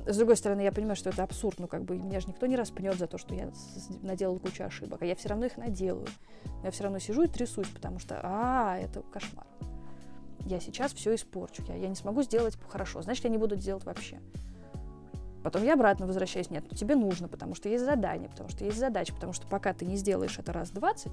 С 0.05 0.17
другой 0.17 0.37
стороны, 0.37 0.61
я 0.61 0.71
понимаю, 0.71 0.95
что 0.95 1.09
это 1.09 1.23
абсурд, 1.23 1.59
ну 1.59 1.67
как 1.67 1.83
бы 1.83 1.97
меня 1.97 2.19
же 2.19 2.27
никто 2.27 2.45
не 2.45 2.55
распнет 2.55 2.97
за 2.97 3.07
то, 3.07 3.17
что 3.17 3.35
я 3.35 3.51
наделала 4.01 4.39
кучу 4.39 4.63
ошибок, 4.63 5.01
а 5.01 5.05
я 5.05 5.15
все 5.15 5.29
равно 5.29 5.45
их 5.45 5.57
наделаю. 5.57 6.07
я 6.63 6.71
все 6.71 6.83
равно 6.83 6.99
сижу 6.99 7.23
и 7.23 7.27
трясусь, 7.27 7.67
потому 7.67 7.99
что, 7.99 8.19
а, 8.23 8.77
это 8.77 9.01
кошмар. 9.11 9.45
Я 10.45 10.59
сейчас 10.59 10.93
все 10.93 11.13
испорчу, 11.13 11.63
я, 11.67 11.75
я 11.75 11.87
не 11.89 11.95
смогу 11.95 12.23
сделать 12.23 12.57
хорошо, 12.67 13.01
значит, 13.01 13.23
я 13.25 13.29
не 13.29 13.37
буду 13.37 13.55
делать 13.55 13.83
вообще. 13.83 14.19
Потом 15.43 15.63
я 15.63 15.73
обратно 15.73 16.05
возвращаюсь, 16.05 16.49
нет, 16.49 16.65
ну 16.69 16.75
тебе 16.75 16.95
нужно, 16.95 17.27
потому 17.27 17.55
что 17.55 17.69
есть 17.69 17.85
задание, 17.85 18.29
потому 18.29 18.49
что 18.49 18.65
есть 18.65 18.77
задача, 18.77 19.13
потому 19.13 19.33
что 19.33 19.47
пока 19.47 19.73
ты 19.73 19.85
не 19.85 19.95
сделаешь 19.95 20.37
это 20.37 20.51
раз 20.51 20.71
20, 20.71 21.11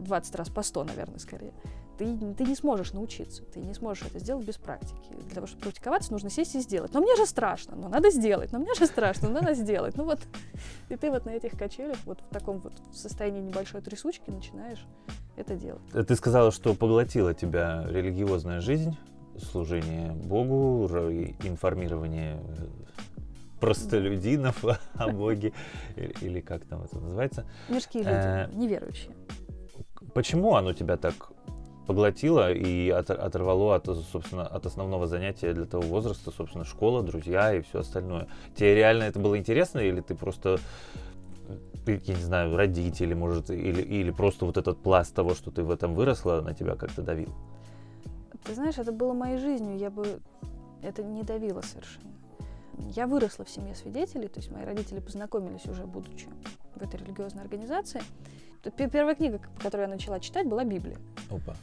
20 0.00 0.34
раз 0.34 0.48
по 0.48 0.62
100, 0.62 0.84
наверное, 0.84 1.18
скорее, 1.18 1.52
ты, 2.02 2.34
ты 2.34 2.44
не 2.44 2.54
сможешь 2.54 2.92
научиться, 2.92 3.44
ты 3.44 3.60
не 3.60 3.74
сможешь 3.74 4.04
это 4.06 4.18
сделать 4.18 4.46
без 4.46 4.56
практики. 4.56 5.12
Для 5.24 5.34
того, 5.34 5.46
чтобы 5.46 5.62
практиковаться, 5.62 6.12
нужно 6.12 6.30
сесть 6.30 6.54
и 6.54 6.60
сделать. 6.60 6.92
Но 6.92 7.00
мне 7.00 7.16
же 7.16 7.26
страшно, 7.26 7.76
но 7.76 7.88
надо 7.88 8.10
сделать, 8.10 8.52
но 8.52 8.58
мне 8.58 8.74
же 8.74 8.86
страшно, 8.86 9.28
но 9.28 9.40
надо 9.40 9.54
сделать. 9.54 9.96
Ну 9.96 10.04
вот, 10.04 10.20
и 10.88 10.96
ты 10.96 11.10
вот 11.10 11.26
на 11.26 11.30
этих 11.30 11.52
качелях, 11.52 11.96
вот 12.04 12.20
в 12.20 12.32
таком 12.32 12.58
вот 12.58 12.72
состоянии 12.92 13.40
небольшой 13.40 13.80
трясучки 13.80 14.30
начинаешь 14.30 14.84
это 15.36 15.54
делать. 15.54 15.82
Э, 15.92 16.02
ты 16.02 16.16
сказала, 16.16 16.50
что 16.50 16.74
поглотила 16.74 17.34
тебя 17.34 17.86
религиозная 17.88 18.60
жизнь, 18.60 18.96
служение 19.38 20.12
Богу, 20.12 20.86
информирование 21.42 22.38
э, 22.58 22.66
простолюдинов 23.60 24.64
о 24.94 25.08
Боге, 25.08 25.52
или 25.96 26.40
как 26.40 26.64
там 26.64 26.82
это 26.82 26.98
называется. 26.98 27.46
Мирские 27.68 28.02
люди, 28.02 28.14
э, 28.14 28.48
неверующие. 28.52 29.14
Почему 30.14 30.56
оно 30.56 30.72
тебя 30.72 30.96
так 30.96 31.32
поглотило 31.86 32.52
и 32.52 32.90
от, 32.90 33.10
оторвало 33.10 33.74
от, 33.74 33.86
собственно, 33.86 34.46
от 34.46 34.66
основного 34.66 35.06
занятия 35.06 35.52
для 35.52 35.66
того 35.66 35.82
возраста, 35.82 36.30
собственно, 36.30 36.64
школа, 36.64 37.02
друзья 37.02 37.54
и 37.54 37.62
все 37.62 37.80
остальное. 37.80 38.28
Тебе 38.54 38.74
реально 38.74 39.04
это 39.04 39.18
было 39.18 39.38
интересно 39.38 39.80
или 39.80 40.00
ты 40.00 40.14
просто 40.14 40.58
я 41.86 42.14
не 42.14 42.22
знаю, 42.22 42.56
родители, 42.56 43.12
может, 43.12 43.50
или, 43.50 43.82
или 43.82 44.10
просто 44.12 44.46
вот 44.46 44.56
этот 44.56 44.78
пласт 44.78 45.12
того, 45.14 45.34
что 45.34 45.50
ты 45.50 45.64
в 45.64 45.70
этом 45.70 45.94
выросла, 45.94 46.40
на 46.40 46.54
тебя 46.54 46.76
как-то 46.76 47.02
давил? 47.02 47.30
Ты 48.44 48.54
знаешь, 48.54 48.78
это 48.78 48.92
было 48.92 49.12
моей 49.12 49.38
жизнью, 49.38 49.76
я 49.76 49.90
бы 49.90 50.20
это 50.82 51.02
не 51.02 51.22
давило 51.22 51.60
совершенно. 51.60 52.12
Я 52.78 53.06
выросла 53.06 53.44
в 53.44 53.50
семье 53.50 53.74
свидетелей, 53.74 54.28
то 54.28 54.38
есть 54.38 54.50
мои 54.50 54.64
родители 54.64 55.00
познакомились 55.00 55.66
уже 55.66 55.84
будучи 55.84 56.28
в 56.74 56.82
этой 56.82 57.00
религиозной 57.00 57.42
организации. 57.42 58.02
Первая 58.76 59.14
книга, 59.14 59.40
которую 59.60 59.88
я 59.88 59.94
начала 59.94 60.20
читать, 60.20 60.48
была 60.48 60.64
Библия. 60.64 60.96
Опа. 61.30 61.56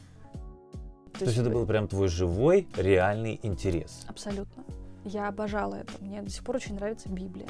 То, 1.20 1.26
То 1.26 1.32
есть 1.32 1.38
это 1.42 1.50
был 1.50 1.66
прям 1.66 1.86
твой 1.86 2.08
живой, 2.08 2.66
реальный 2.76 3.38
интерес? 3.42 4.06
Абсолютно. 4.08 4.64
Я 5.04 5.28
обожала 5.28 5.74
это. 5.74 5.92
Мне 6.00 6.22
до 6.22 6.30
сих 6.30 6.42
пор 6.42 6.56
очень 6.56 6.76
нравится 6.76 7.10
Библия. 7.10 7.46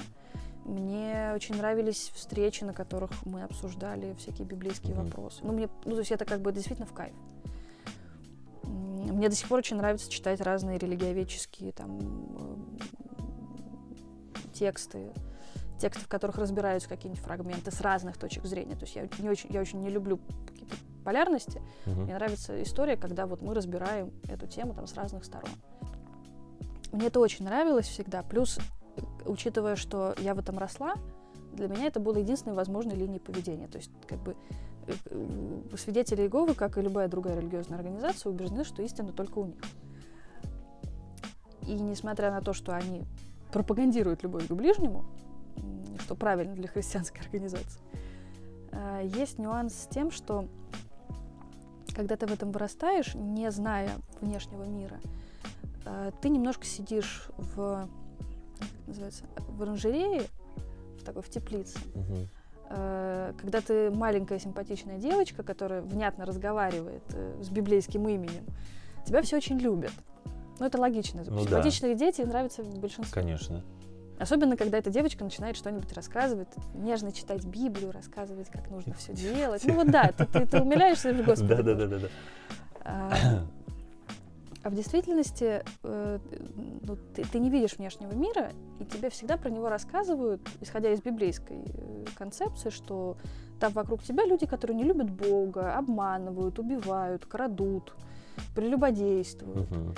Мне 0.65 1.31
очень 1.37 1.57
нравились 1.57 2.11
встречи, 2.13 2.65
на 2.65 2.73
которых 2.73 3.13
мы 3.25 3.45
обсуждали 3.45 4.15
всякие 4.19 4.45
библейские 4.45 4.95
mm-hmm. 4.95 5.05
вопросы. 5.05 5.41
Ну, 5.45 5.53
мне, 5.53 5.69
ну, 5.85 5.93
то 5.93 6.01
есть 6.01 6.11
это 6.11 6.25
как 6.25 6.41
бы 6.41 6.51
действительно 6.53 6.87
в 6.87 6.93
кайф. 6.93 7.15
Мне 8.65 9.29
до 9.29 9.37
сих 9.37 9.47
пор 9.47 9.61
очень 9.61 9.77
нравится 9.77 10.11
читать 10.11 10.41
разные 10.41 10.77
религиоведческие 10.77 11.71
там 11.71 12.77
тексты, 14.53 15.13
тексты, 15.79 16.05
в 16.05 16.09
которых 16.09 16.39
разбираются 16.39 16.89
какие-нибудь 16.89 17.23
фрагменты 17.23 17.71
с 17.71 17.81
разных 17.81 18.19
точек 18.19 18.47
зрения. 18.47 18.75
То 18.75 18.85
есть 18.85 18.97
я 18.97 19.09
не 19.19 19.31
очень, 19.31 19.49
я 19.53 19.61
очень 19.61 19.81
не 19.81 19.91
люблю 19.91 20.19
полярности. 21.01 21.61
Угу. 21.87 22.01
Мне 22.03 22.15
нравится 22.15 22.63
история, 22.63 22.97
когда 22.97 23.27
вот 23.27 23.43
мы 23.43 23.55
разбираем 23.55 24.13
эту 24.29 24.47
тему 24.47 24.75
там 24.75 24.87
с 24.87 24.95
разных 24.95 25.25
сторон. 25.25 25.51
Мне 26.93 27.07
это 27.07 27.21
очень 27.21 27.45
нравилось 27.45 27.87
всегда. 27.87 28.23
Плюс, 28.23 28.59
учитывая, 29.25 29.77
что 29.77 30.15
я 30.19 30.35
в 30.35 30.39
этом 30.39 30.59
росла, 30.59 30.95
для 31.53 31.69
меня 31.69 31.87
это 31.87 32.01
было 32.01 32.17
единственной 32.19 32.55
возможной 32.55 32.97
линией 32.97 33.21
поведения. 33.21 33.69
То 33.69 33.79
есть, 33.79 33.91
как 34.07 34.21
бы, 34.21 34.37
э, 34.87 35.77
свидетели 35.77 36.23
Иеговы, 36.23 36.55
как 36.55 36.79
и 36.79 36.81
любая 36.81 37.09
другая 37.09 37.39
религиозная 37.39 37.79
организация, 37.79 38.31
убеждены, 38.31 38.65
что 38.65 38.83
истина 38.83 39.13
только 39.13 39.39
у 39.39 39.47
них. 39.47 39.61
И 41.67 41.75
несмотря 41.75 42.31
на 42.31 42.41
то, 42.41 42.53
что 42.53 42.75
они 42.75 43.03
пропагандируют 43.53 44.23
любовь 44.23 44.47
к 44.49 44.53
ближнему, 44.53 45.05
что 46.01 46.15
правильно 46.15 46.55
для 46.55 46.69
христианской 46.69 47.21
организации, 47.25 47.81
э, 48.73 49.03
есть 49.05 49.39
нюанс 49.39 49.75
с 49.75 49.87
тем, 49.87 50.11
что 50.11 50.49
когда 52.01 52.17
ты 52.17 52.27
в 52.27 52.33
этом 52.33 52.51
вырастаешь, 52.51 53.15
не 53.15 53.51
зная 53.51 53.91
внешнего 54.23 54.65
мира, 54.65 54.99
э, 55.85 56.13
ты 56.23 56.31
немножко 56.31 56.65
сидишь 56.65 57.29
в, 57.37 57.87
называется, 58.87 59.25
в 59.37 59.63
оранжерее, 59.63 60.23
в 60.99 61.05
такой 61.05 61.21
в 61.21 61.29
теплице. 61.29 61.79
Угу. 61.95 62.29
Когда 62.71 63.61
ты 63.61 63.91
маленькая 63.91 64.39
симпатичная 64.39 64.97
девочка, 64.97 65.43
которая 65.43 65.83
внятно 65.83 66.25
разговаривает 66.25 67.03
с 67.41 67.51
библейским 67.51 68.09
именем, 68.09 68.47
тебя 69.05 69.23
все 69.23 69.39
очень 69.39 69.59
любят. 69.59 69.91
Ну, 70.61 70.67
это 70.67 70.81
логично. 70.81 71.25
Ну, 71.27 71.41
Симпатичные 71.41 71.95
да. 71.95 71.99
дети 71.99 72.21
нравятся 72.23 72.63
большинству. 72.63 73.13
Конечно. 73.13 73.65
Особенно, 74.21 74.57
когда 74.57 74.77
эта 74.77 74.91
девочка 74.91 75.25
начинает 75.25 75.57
что-нибудь 75.57 75.93
рассказывать, 75.95 76.49
нежно 76.75 77.11
читать 77.11 77.43
Библию, 77.47 77.91
рассказывать, 77.91 78.51
как 78.51 78.69
нужно 78.71 78.93
все 78.95 79.15
делать. 79.15 79.63
Ну 79.65 79.75
вот 79.75 79.91
да, 79.91 80.13
ты, 80.17 80.27
ты, 80.27 80.47
ты 80.47 80.61
умиляешься, 80.61 81.15
Господи. 81.15 81.55
Да, 81.55 81.63
да, 81.63 81.87
да, 81.87 81.99
да. 81.99 82.09
А, 82.83 83.13
а 84.63 84.69
в 84.69 84.75
действительности 84.75 85.65
э, 85.83 86.19
ну, 86.83 86.97
ты, 87.15 87.25
ты 87.25 87.39
не 87.39 87.49
видишь 87.49 87.79
внешнего 87.79 88.13
мира, 88.13 88.53
и 88.79 88.85
тебе 88.85 89.09
всегда 89.09 89.39
про 89.39 89.49
него 89.49 89.71
рассказывают, 89.71 90.47
исходя 90.61 90.93
из 90.93 91.01
библейской 91.01 91.65
э, 91.65 92.05
концепции, 92.15 92.69
что 92.69 93.17
там 93.59 93.73
вокруг 93.73 94.03
тебя 94.03 94.27
люди, 94.27 94.45
которые 94.45 94.77
не 94.77 94.85
любят 94.85 95.09
Бога, 95.11 95.79
обманывают, 95.79 96.59
убивают, 96.59 97.25
крадут, 97.25 97.95
прелюбодействуют. 98.55 99.71
Угу. 99.71 99.95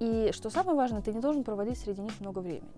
И 0.00 0.30
что 0.32 0.50
самое 0.50 0.76
важное, 0.76 1.02
ты 1.02 1.12
не 1.12 1.20
должен 1.20 1.42
проводить 1.42 1.78
среди 1.78 2.00
них 2.00 2.12
много 2.20 2.38
времени. 2.38 2.70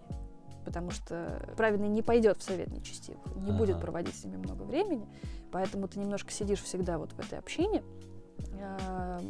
Потому 0.65 0.91
что 0.91 1.43
праведный 1.57 1.89
не 1.89 2.03
пойдет 2.03 2.39
в 2.39 2.43
совет 2.43 2.71
нечестивых, 2.71 3.25
не 3.37 3.51
ага. 3.51 3.59
будет 3.59 3.81
проводить 3.81 4.15
с 4.15 4.25
ними 4.25 4.37
много 4.37 4.63
времени. 4.63 5.09
Поэтому 5.51 5.89
ты 5.89 5.99
немножко 5.99 6.31
сидишь 6.31 6.63
всегда 6.63 6.99
вот 6.99 7.13
в 7.13 7.19
этой 7.19 7.39
общине. 7.39 7.83
А, 8.61 9.21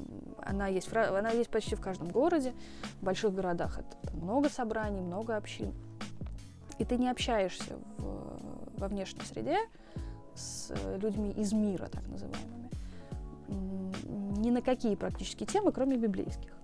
она 0.42 0.66
есть, 0.66 0.92
она 0.92 1.30
есть 1.30 1.50
почти 1.50 1.74
в 1.74 1.80
каждом 1.80 2.08
городе. 2.08 2.52
В 3.00 3.04
больших 3.04 3.34
городах 3.34 3.78
это 3.78 4.16
много 4.16 4.48
собраний, 4.48 5.00
много 5.00 5.36
общин. 5.36 5.72
И 6.78 6.84
ты 6.84 6.96
не 6.96 7.10
общаешься 7.10 7.76
в, 7.98 8.78
во 8.78 8.88
внешней 8.88 9.22
среде 9.22 9.58
с 10.34 10.72
людьми 10.96 11.30
из 11.32 11.52
мира, 11.52 11.86
так 11.86 12.06
называемыми, 12.08 12.70
ни 14.38 14.50
на 14.50 14.62
какие 14.62 14.94
практически 14.94 15.44
темы, 15.44 15.72
кроме 15.72 15.96
библейских. 15.96 16.59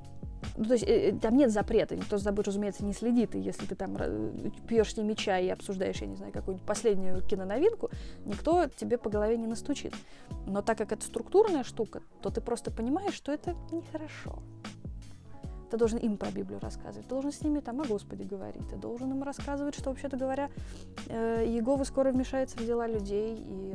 Ну, 0.57 0.65
то 0.65 0.73
есть 0.73 0.85
э, 0.85 1.11
э, 1.11 1.19
там 1.19 1.37
нет 1.37 1.51
запрета, 1.51 1.97
никто 1.97 2.17
за 2.17 2.25
тобой, 2.25 2.45
разумеется, 2.45 2.85
не 2.85 2.95
следит, 2.95 3.35
и 3.35 3.41
если 3.41 3.67
ты 3.67 3.75
там 3.75 3.97
э, 3.99 4.51
пьешь 4.67 4.95
с 4.95 4.97
ними 4.97 5.13
чай 5.13 5.47
и 5.47 5.51
обсуждаешь, 5.51 6.01
я 6.01 6.07
не 6.07 6.17
знаю, 6.17 6.33
какую-нибудь 6.33 6.67
последнюю 6.67 7.23
киноновинку, 7.23 7.91
никто 8.25 8.67
тебе 8.67 8.97
по 8.97 9.11
голове 9.11 9.37
не 9.37 9.47
настучит. 9.47 9.95
Но 10.47 10.63
так 10.63 10.79
как 10.79 10.93
это 10.93 11.05
структурная 11.05 11.63
штука, 11.63 12.01
то 12.23 12.31
ты 12.31 12.41
просто 12.41 12.71
понимаешь, 12.71 13.15
что 13.15 13.33
это 13.33 13.55
нехорошо. 13.71 14.39
Ты 15.71 15.77
должен 15.77 15.99
им 15.99 16.17
про 16.17 16.31
Библию 16.31 16.61
рассказывать, 16.61 17.07
ты 17.07 17.11
должен 17.11 17.33
с 17.33 17.43
ними 17.43 17.61
там 17.61 17.81
о 17.81 17.85
Господе 17.85 18.25
говорить, 18.25 18.67
ты 18.71 18.77
должен 18.77 19.11
им 19.11 19.23
рассказывать, 19.23 19.75
что, 19.75 19.91
вообще-то 19.91 20.17
говоря, 20.17 20.49
Иегова 21.09 21.83
скоро 21.85 22.13
вмешается 22.13 22.57
в 22.57 22.65
дела 22.65 22.87
людей, 22.87 23.37
и 23.37 23.75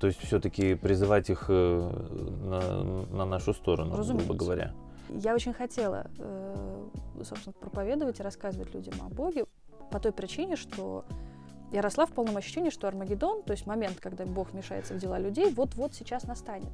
то 0.00 0.06
есть 0.06 0.20
все-таки 0.20 0.74
призывать 0.76 1.28
их 1.28 1.48
на, 1.48 2.82
на 3.10 3.24
нашу 3.24 3.52
сторону, 3.52 3.96
Разумеется. 3.96 4.26
грубо 4.28 4.44
говоря. 4.44 4.74
Я 5.08 5.34
очень 5.34 5.52
хотела, 5.52 6.10
э, 6.18 6.88
собственно, 7.24 7.52
проповедовать 7.52 8.20
и 8.20 8.22
рассказывать 8.22 8.74
людям 8.74 8.94
о 9.00 9.08
Боге 9.08 9.46
по 9.90 9.98
той 10.00 10.12
причине, 10.12 10.56
что 10.56 11.04
я 11.72 11.82
росла 11.82 12.06
в 12.06 12.12
полном 12.12 12.36
ощущении, 12.36 12.70
что 12.70 12.88
Армагеддон, 12.88 13.42
то 13.42 13.52
есть 13.52 13.66
момент, 13.66 13.98
когда 14.00 14.24
Бог 14.24 14.52
вмешается 14.52 14.94
в 14.94 14.98
дела 14.98 15.18
людей, 15.18 15.52
вот-вот 15.52 15.94
сейчас 15.94 16.24
настанет. 16.24 16.70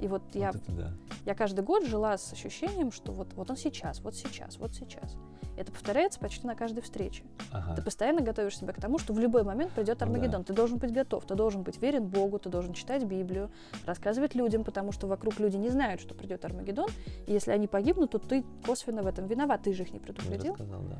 И 0.00 0.08
вот 0.08 0.22
я, 0.34 0.52
Вот 0.52 0.62
да. 0.68 0.92
я 1.24 1.34
каждый 1.34 1.64
год 1.64 1.86
жила 1.86 2.18
с 2.18 2.32
ощущением, 2.32 2.92
что 2.92 3.12
вот, 3.12 3.32
вот 3.34 3.50
он 3.50 3.56
сейчас, 3.56 4.00
вот 4.00 4.14
сейчас, 4.14 4.58
вот 4.58 4.74
сейчас. 4.74 5.16
Это 5.56 5.72
повторяется 5.72 6.20
почти 6.20 6.46
на 6.46 6.54
каждой 6.54 6.82
встрече. 6.82 7.22
Ага. 7.50 7.74
Ты 7.76 7.82
постоянно 7.82 8.20
готовишь 8.20 8.56
себя 8.58 8.72
к 8.72 8.80
тому, 8.80 8.98
что 8.98 9.12
в 9.12 9.18
любой 9.18 9.42
момент 9.42 9.72
придет 9.72 10.00
Ну 10.00 10.00
да. 10.00 10.04
Армагеддон. 10.06 10.44
Ты 10.44 10.52
должен 10.52 10.78
быть 10.78 10.92
готов, 10.92 11.24
ты 11.24 11.34
должен 11.34 11.62
быть 11.62 11.80
верен 11.80 12.06
Богу, 12.06 12.38
ты 12.38 12.48
должен 12.48 12.74
читать 12.74 13.04
Библию, 13.04 13.50
рассказывать 13.86 14.34
людям, 14.34 14.64
потому 14.64 14.92
что 14.92 15.06
вокруг 15.06 15.38
люди 15.40 15.56
не 15.56 15.70
знают, 15.70 16.00
что 16.00 16.14
придет 16.14 16.44
Армагеддон. 16.44 16.88
И 17.26 17.32
если 17.32 17.50
они 17.52 17.66
погибнут, 17.66 18.10
то 18.10 18.18
ты 18.18 18.44
косвенно 18.66 19.02
в 19.02 19.06
этом 19.06 19.26
виноват, 19.26 19.62
ты 19.62 19.72
же 19.72 19.82
их 19.84 19.92
не 19.92 19.98
Не 19.98 20.04
предупредил. 20.04 20.52
рассказал, 20.52 20.82
да. 20.82 20.96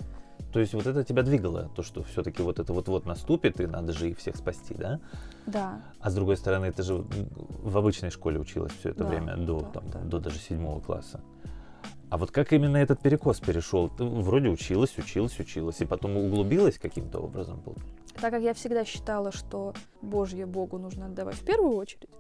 То 0.53 0.61
есть 0.61 0.73
вот 0.73 0.87
это 0.87 1.05
тебя 1.05 1.23
двигало, 1.23 1.69
то, 1.77 1.83
что 1.83 2.03
все-таки 2.05 2.43
вот 2.43 2.59
это 2.59 2.73
вот-вот 2.73 3.05
наступит, 3.05 3.61
и 3.61 3.67
надо 3.67 3.93
же 3.93 4.11
их 4.11 4.19
всех 4.19 4.37
спасти, 4.37 4.75
да? 4.75 5.01
Да, 5.45 5.83
А 6.01 6.09
с 6.11 6.15
другой 6.15 6.37
стороны, 6.39 6.73
ты 6.73 6.83
же 6.83 7.05
в 7.63 7.77
обычной 7.77 8.11
школе 8.11 8.39
училась 8.41 8.73
все 8.73 8.91
это 8.91 9.05
Да, 9.05 9.11
время, 9.11 9.37
до, 9.37 9.61
да, 9.61 9.67
там, 9.81 9.91
да. 9.91 9.99
до 10.01 10.19
даже 10.21 10.39
седьмого 10.39 10.81
класса. 10.81 11.21
А 12.09 12.19
вот 12.19 12.31
как 12.31 12.53
именно 12.53 12.77
этот 12.77 13.01
перекос 13.01 13.41
перешел? 13.41 13.89
Ты 13.89 14.05
вроде 14.05 14.49
училась, 14.49 14.97
училась, 14.99 15.39
училась, 15.41 15.81
и 15.81 15.85
потом 15.85 16.17
углубилась 16.17 16.79
каким-то 16.79 17.19
образом? 17.19 17.61
был? 17.65 17.75
так 18.21 18.31
как 18.31 18.43
я 18.43 18.55
всегда 18.55 18.85
считала, 18.85 19.33
что 19.33 19.75
Божье 20.03 20.47
Богу 20.47 20.79
нужно 20.79 21.07
отдавать 21.07 21.37
в 21.37 21.45
первую 21.45 21.77
очередь, 21.77 22.11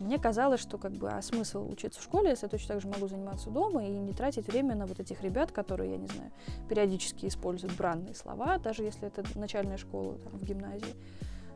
мне 0.00 0.18
казалось, 0.18 0.60
что 0.60 0.78
как 0.78 0.92
бы, 0.92 1.08
а 1.08 1.22
смысл 1.22 1.68
учиться 1.68 2.00
в 2.00 2.04
школе, 2.04 2.30
если 2.30 2.46
я 2.46 2.50
точно 2.50 2.74
так 2.74 2.82
же 2.82 2.88
могу 2.88 3.08
заниматься 3.08 3.50
дома 3.50 3.84
и 3.84 3.90
не 3.90 4.12
тратить 4.12 4.46
время 4.46 4.74
на 4.74 4.86
вот 4.86 5.00
этих 5.00 5.22
ребят, 5.22 5.50
которые, 5.50 5.92
я 5.92 5.96
не 5.96 6.06
знаю, 6.08 6.30
периодически 6.68 7.26
используют 7.26 7.74
бранные 7.76 8.14
слова, 8.14 8.58
даже 8.58 8.82
если 8.82 9.08
это 9.08 9.24
начальная 9.34 9.78
школа 9.78 10.14
там, 10.18 10.32
в 10.32 10.44
гимназии, 10.44 10.94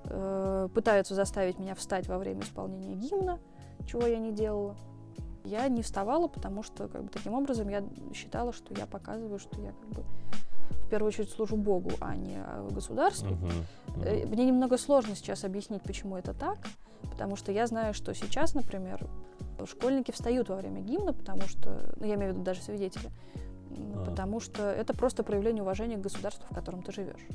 э, 0.05 0.69
пытаются 0.75 1.15
заставить 1.15 1.59
меня 1.59 1.75
встать 1.75 2.09
во 2.09 2.19
время 2.19 2.41
исполнения 2.41 2.95
гимна, 2.95 3.39
чего 3.87 4.07
я 4.07 4.19
не 4.19 4.33
делала. 4.33 4.77
Я 5.47 5.69
не 5.69 5.83
вставала, 5.83 6.27
потому 6.27 6.63
что 6.63 6.89
как 6.89 7.05
бы, 7.05 7.09
таким 7.09 7.35
образом 7.35 7.69
я 7.69 7.85
считала, 8.13 8.53
что 8.53 8.75
я 8.75 8.87
показываю, 8.87 9.39
что 9.39 9.61
я 9.61 9.73
как 9.73 9.89
бы 9.91 10.05
в 10.87 10.89
первую 10.89 11.09
очередь 11.09 11.31
служу 11.31 11.57
Богу, 11.57 11.91
а 12.01 12.17
не 12.17 12.37
э, 12.37 12.69
государству. 12.71 13.31
Мгм. 13.31 13.51
Э, 14.05 14.27
Мне 14.27 14.47
немного 14.47 14.77
сложно 14.77 15.15
сейчас 15.15 15.45
объяснить, 15.45 15.83
почему 15.83 16.17
это 16.17 16.35
так, 16.35 16.59
потому 17.11 17.37
что 17.37 17.53
я 17.53 17.67
знаю, 17.67 17.95
что 17.95 18.13
сейчас, 18.15 18.55
например, 18.55 19.07
школьники 19.65 20.11
встают 20.11 20.49
во 20.49 20.57
время 20.57 20.81
гимна, 20.81 21.13
потому 21.13 21.43
что, 21.43 21.95
ну, 21.97 22.07
я 22.07 22.15
имею 22.15 22.33
в 22.33 22.35
виду 22.35 22.45
даже 22.45 22.63
свидетели, 22.63 23.11
А. 23.95 24.05
потому 24.05 24.41
что 24.41 24.63
это 24.71 24.95
просто 24.95 25.23
проявление 25.23 25.63
уважения 25.63 25.97
к 25.97 26.01
государству, 26.01 26.45
в 26.51 26.55
котором 26.55 26.83
ты 26.83 26.93
живешь. 26.93 27.27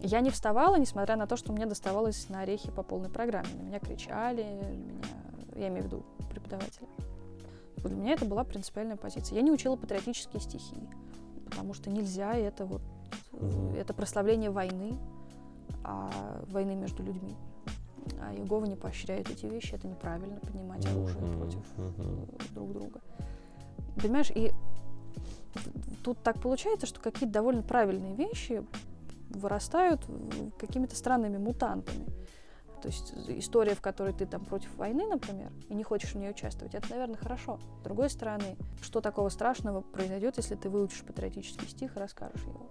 Я 0.00 0.20
не 0.20 0.30
вставала, 0.30 0.76
несмотря 0.76 1.16
на 1.16 1.26
то, 1.26 1.36
что 1.36 1.52
мне 1.52 1.66
доставалось 1.66 2.28
на 2.28 2.40
орехи 2.42 2.70
по 2.70 2.82
полной 2.82 3.08
программе. 3.08 3.48
На 3.58 3.62
меня 3.62 3.80
кричали, 3.80 4.42
меня, 4.42 5.08
я 5.56 5.68
имею 5.68 5.82
в 5.82 5.86
виду 5.86 6.04
преподаватели. 6.40 6.86
Вот 7.78 7.92
Для 7.92 7.96
меня 7.96 8.12
это 8.14 8.24
была 8.24 8.44
принципиальная 8.44 8.96
позиция. 8.96 9.36
Я 9.36 9.42
не 9.42 9.50
учила 9.50 9.76
патриотические 9.76 10.40
стихи, 10.40 10.76
потому 11.46 11.74
что 11.74 11.90
нельзя 11.90 12.34
это 12.34 12.64
вот 12.66 12.82
это 13.76 13.92
прославление 13.92 14.50
войны, 14.50 14.98
а 15.84 16.42
войны 16.48 16.74
между 16.74 17.02
людьми. 17.02 17.36
А 18.20 18.34
Иегова 18.34 18.64
не 18.66 18.76
поощряет 18.76 19.30
эти 19.30 19.46
вещи, 19.46 19.74
это 19.74 19.86
неправильно 19.86 20.40
поднимать 20.40 20.86
оружие 20.86 21.20
Мгм, 21.20 21.38
против 21.38 21.64
э, 21.76 22.54
друг 22.54 22.72
друга. 22.72 23.00
Понимаешь, 24.00 24.30
и 24.34 24.52
тут 26.02 26.22
так 26.22 26.40
получается, 26.40 26.86
что 26.86 27.00
какие-то 27.00 27.32
довольно 27.32 27.62
правильные 27.62 28.14
вещи 28.14 28.64
вырастают 29.30 30.06
какими-то 30.58 30.96
странными 30.96 31.36
мутантами. 31.38 32.06
То 32.86 32.92
есть 32.92 33.12
история, 33.26 33.74
в 33.74 33.80
которой 33.80 34.12
ты 34.12 34.26
там 34.26 34.44
против 34.44 34.72
войны, 34.76 35.08
например, 35.08 35.50
и 35.68 35.74
не 35.74 35.82
хочешь 35.82 36.12
в 36.12 36.18
ней 36.18 36.30
участвовать, 36.30 36.72
это, 36.72 36.88
наверное, 36.90 37.16
хорошо. 37.16 37.58
С 37.80 37.82
другой 37.82 38.08
стороны, 38.08 38.56
что 38.80 39.00
такого 39.00 39.28
страшного 39.28 39.80
произойдет, 39.80 40.36
если 40.36 40.54
ты 40.54 40.68
выучишь 40.70 41.02
патриотический 41.02 41.66
стих 41.66 41.96
и 41.96 41.98
расскажешь 41.98 42.42
его? 42.42 42.70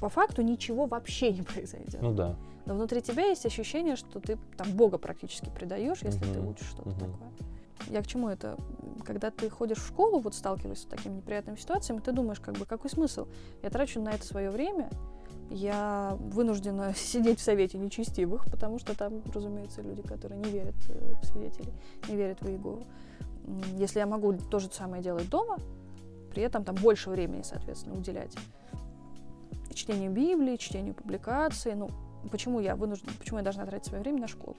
По 0.00 0.08
факту 0.08 0.42
ничего 0.42 0.86
вообще 0.86 1.32
не 1.32 1.42
произойдет. 1.42 2.02
Ну 2.02 2.12
да. 2.12 2.34
Но 2.66 2.74
внутри 2.74 3.02
тебя 3.02 3.26
есть 3.26 3.46
ощущение, 3.46 3.94
что 3.94 4.18
ты 4.18 4.36
там 4.56 4.72
Бога 4.72 4.98
практически 4.98 5.48
предаешь, 5.48 6.02
если 6.02 6.24
ты 6.24 6.40
Мгм, 6.40 6.48
учишь 6.48 6.66
что-то 6.66 6.88
мгм. 6.88 6.98
такое. 6.98 7.32
Я 7.88 8.02
к 8.02 8.08
чему 8.08 8.30
это? 8.30 8.56
Когда 9.06 9.30
ты 9.30 9.48
ходишь 9.48 9.78
в 9.78 9.86
школу, 9.86 10.18
вот 10.18 10.34
сталкиваясь 10.34 10.80
с 10.80 10.86
такими 10.86 11.14
неприятными 11.14 11.54
ситуациями, 11.56 12.00
ты 12.00 12.10
думаешь, 12.10 12.40
как 12.40 12.56
бы, 12.56 12.66
какой 12.66 12.90
смысл? 12.90 13.28
Я 13.62 13.70
трачу 13.70 14.00
на 14.00 14.10
это 14.10 14.26
свое 14.26 14.50
время, 14.50 14.90
я 15.50 16.16
вынуждена 16.18 16.92
сидеть 16.96 17.38
в 17.38 17.42
совете 17.42 17.78
нечестивых, 17.78 18.44
потому 18.50 18.78
что 18.78 18.96
там, 18.96 19.22
разумеется, 19.34 19.82
люди, 19.82 20.02
которые 20.02 20.40
не 20.40 20.50
верят 20.50 20.74
э, 20.88 21.14
в 21.20 21.26
свидетелей, 21.26 21.72
не 22.08 22.16
верят 22.16 22.40
в 22.40 22.48
Иегову. 22.48 22.84
Если 23.76 23.98
я 23.98 24.06
могу 24.06 24.34
то 24.34 24.58
же 24.58 24.68
самое 24.72 25.02
делать 25.02 25.28
дома, 25.28 25.58
при 26.30 26.42
этом 26.42 26.64
там 26.64 26.76
больше 26.76 27.10
времени, 27.10 27.42
соответственно, 27.42 27.96
уделять 27.96 28.34
чтению 29.74 30.12
Библии, 30.12 30.56
чтению 30.56 30.94
публикаций, 30.94 31.74
ну, 31.74 31.90
почему 32.30 32.60
я 32.60 32.76
вынуждена, 32.76 33.12
почему 33.18 33.38
я 33.38 33.44
должна 33.44 33.66
тратить 33.66 33.86
свое 33.86 34.02
время 34.02 34.20
на 34.20 34.28
школу? 34.28 34.56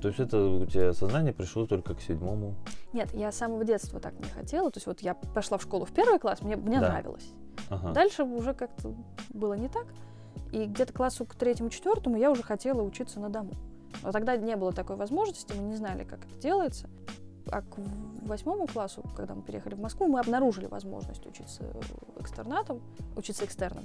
То 0.00 0.08
есть 0.08 0.20
это 0.20 0.38
у 0.38 0.66
тебя 0.66 0.92
сознание 0.92 1.32
пришло 1.32 1.66
только 1.66 1.94
к 1.94 2.00
седьмому? 2.00 2.54
Нет, 2.92 3.12
я 3.14 3.32
с 3.32 3.36
самого 3.36 3.64
детства 3.64 3.98
так 3.98 4.14
не 4.18 4.28
хотела. 4.28 4.70
То 4.70 4.78
есть 4.78 4.86
вот 4.86 5.00
я 5.00 5.14
пошла 5.14 5.56
в 5.58 5.62
школу 5.62 5.84
в 5.84 5.92
первый 5.92 6.18
класс, 6.18 6.42
мне, 6.42 6.56
мне 6.56 6.80
Да. 6.80 6.90
нравилось. 6.90 7.30
Ага. 7.70 7.92
Дальше 7.92 8.24
уже 8.24 8.52
как-то 8.54 8.94
было 9.30 9.54
не 9.54 9.68
так. 9.68 9.86
И 10.52 10.66
где-то 10.66 10.92
классу 10.92 11.24
к 11.24 11.34
третьему, 11.34 11.70
четвертому 11.70 12.16
я 12.16 12.30
уже 12.30 12.42
хотела 12.42 12.82
учиться 12.82 13.20
на 13.20 13.28
дому. 13.28 13.52
Но 14.02 14.12
тогда 14.12 14.36
не 14.36 14.56
было 14.56 14.72
такой 14.72 14.96
возможности, 14.96 15.52
мы 15.54 15.62
не 15.62 15.76
знали, 15.76 16.04
как 16.04 16.24
это 16.24 16.34
делается. 16.40 16.88
А 17.50 17.62
к 17.62 17.78
восьмому 18.22 18.66
классу, 18.66 19.04
когда 19.16 19.34
мы 19.34 19.42
переехали 19.42 19.74
в 19.74 19.80
Москву, 19.80 20.08
мы 20.08 20.18
обнаружили 20.20 20.66
возможность 20.66 21.24
учиться 21.26 21.64
экстернатом, 22.18 22.80
учиться 23.16 23.44
экстерном. 23.44 23.84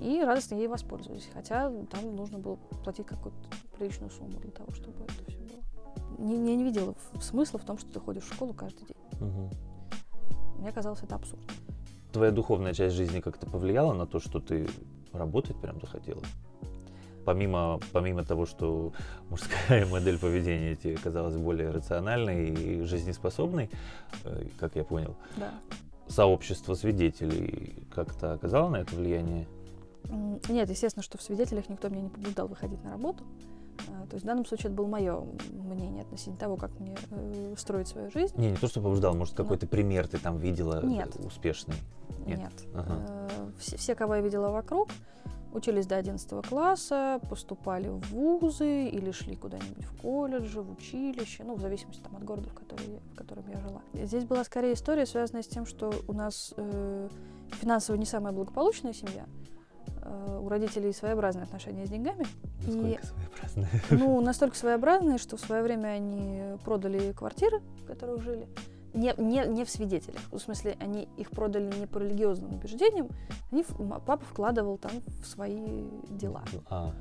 И 0.00 0.22
радостно 0.22 0.56
ей 0.56 0.68
воспользовались. 0.68 1.28
Хотя 1.32 1.70
там 1.90 2.14
нужно 2.14 2.38
было 2.38 2.56
платить 2.82 3.06
какую-то 3.06 3.38
приличную 3.76 4.10
сумму 4.10 4.38
для 4.38 4.50
того, 4.50 4.70
чтобы 4.72 5.04
это 5.04 5.30
все 5.30 5.38
было. 5.38 6.18
Не, 6.18 6.34
я 6.34 6.56
не 6.56 6.64
видела 6.64 6.94
смысла 7.20 7.58
в 7.58 7.64
том, 7.64 7.78
что 7.78 7.92
ты 7.92 8.00
ходишь 8.00 8.24
в 8.24 8.34
школу 8.34 8.52
каждый 8.52 8.86
день. 8.86 8.96
Мгм. 9.20 9.50
Мне 10.58 10.72
казалось 10.72 11.02
это 11.02 11.14
абсурд. 11.14 11.42
Твоя 12.12 12.30
духовная 12.30 12.74
часть 12.74 12.94
жизни 12.94 13.20
как-то 13.20 13.46
повлияла 13.46 13.92
на 13.92 14.06
то, 14.06 14.20
что 14.20 14.40
ты 14.40 14.68
работать 15.14 15.56
прям 15.60 15.80
захотела? 15.80 16.22
Помимо, 17.24 17.80
помимо 17.92 18.22
того, 18.22 18.44
что 18.44 18.92
мужская 19.30 19.86
модель 19.90 20.18
поведения 20.18 20.76
тебе 20.76 20.96
казалась 20.96 21.36
более 21.36 21.70
рациональной 21.70 22.50
и 22.50 22.82
жизнеспособной, 22.82 23.70
э, 24.24 24.46
как 24.58 24.76
я 24.76 24.84
понял, 24.84 25.16
Да. 25.36 25.50
сообщество 26.06 26.74
свидетелей 26.74 27.86
как-то 27.94 28.34
оказало 28.34 28.68
на 28.68 28.76
это 28.76 28.94
влияние? 28.94 29.46
Нет, 30.50 30.68
естественно, 30.68 31.02
что 31.02 31.16
в 31.16 31.22
свидетелях 31.22 31.70
никто 31.70 31.88
меня 31.88 32.02
не 32.02 32.08
побуждал 32.10 32.46
выходить 32.46 32.82
на 32.84 32.90
работу. 32.90 33.24
А, 33.88 34.06
То 34.06 34.14
есть 34.14 34.24
в 34.24 34.26
данном 34.26 34.44
случае 34.46 34.66
это 34.66 34.76
было 34.76 34.86
мое 34.86 35.24
мнение 35.52 36.02
относительно 36.02 36.36
того, 36.36 36.56
как 36.56 36.78
мне 36.78 36.96
э, 37.10 37.54
строить 37.56 37.88
свою 37.88 38.10
жизнь. 38.10 38.34
Не, 38.36 38.50
не 38.50 38.56
то, 38.56 38.68
что 38.68 38.80
побуждал, 38.80 39.14
может, 39.14 39.34
какой-то 39.34 39.66
пример 39.66 40.06
ты 40.08 40.18
там 40.18 40.38
видела 40.38 40.80
э, 40.82 40.86
Нет. 40.86 41.16
успешный? 41.24 41.74
Нет. 42.26 42.38
Нет. 42.38 42.52
Ага. 42.74 43.06
Э, 43.08 43.50
Все, 43.58 43.76
все, 43.76 43.94
кого 43.94 44.16
я 44.16 44.20
видела 44.20 44.50
вокруг, 44.50 44.88
учились 45.52 45.86
до 45.86 45.96
11 45.96 46.46
класса, 46.46 47.20
поступали 47.28 47.88
в 47.88 48.00
вузы 48.10 48.86
или 48.88 49.10
шли 49.12 49.36
куда-нибудь 49.36 49.84
в 49.84 50.00
колледжи, 50.00 50.60
в 50.60 50.70
училище, 50.72 51.44
ну, 51.44 51.54
в 51.54 51.60
зависимости 51.60 52.00
там, 52.02 52.16
от 52.16 52.24
города, 52.24 52.48
в, 52.50 52.54
который 52.54 52.98
в 53.12 53.14
котором 53.14 53.44
я 53.48 53.58
жила. 53.60 53.80
Здесь 53.94 54.24
была 54.24 54.44
скорее 54.44 54.74
история, 54.74 55.06
связанная 55.06 55.42
с 55.42 55.46
тем, 55.48 55.64
что 55.66 55.92
у 56.08 56.12
нас 56.12 56.54
э, 56.56 57.08
финансово 57.52 57.96
не 57.96 58.06
самая 58.06 58.32
благополучная 58.32 58.92
семья. 58.92 59.26
Э, 60.04 60.38
у 60.42 60.48
родителей 60.48 60.92
своеобразные 60.92 61.44
отношения 61.44 61.86
с 61.86 61.90
деньгами. 61.90 62.26
Насколько 62.66 63.06
своеобразно. 63.06 63.68
Ну, 63.90 64.20
настолько 64.20 64.56
своеобразные, 64.56 65.18
что 65.18 65.36
в 65.36 65.40
свое 65.40 65.62
время 65.62 65.88
они 65.88 66.42
продали 66.64 67.12
квартиры, 67.12 67.60
в 67.82 67.86
которых 67.86 68.22
жили. 68.22 68.46
Не, 68.92 69.14
не, 69.16 69.44
не 69.46 69.64
в 69.64 69.70
свидетелях. 69.70 70.20
В 70.30 70.38
смысле, 70.38 70.76
они 70.78 71.08
их 71.16 71.30
продали 71.30 71.72
не 71.78 71.86
по 71.86 71.98
религиозным 71.98 72.54
убеждениям. 72.54 73.08
Они, 73.50 73.64
папа 74.06 74.24
вкладывал 74.24 74.76
там 74.78 74.92
в 75.22 75.26
свои 75.26 75.88
дела. 76.10 76.44
А, 76.68 76.92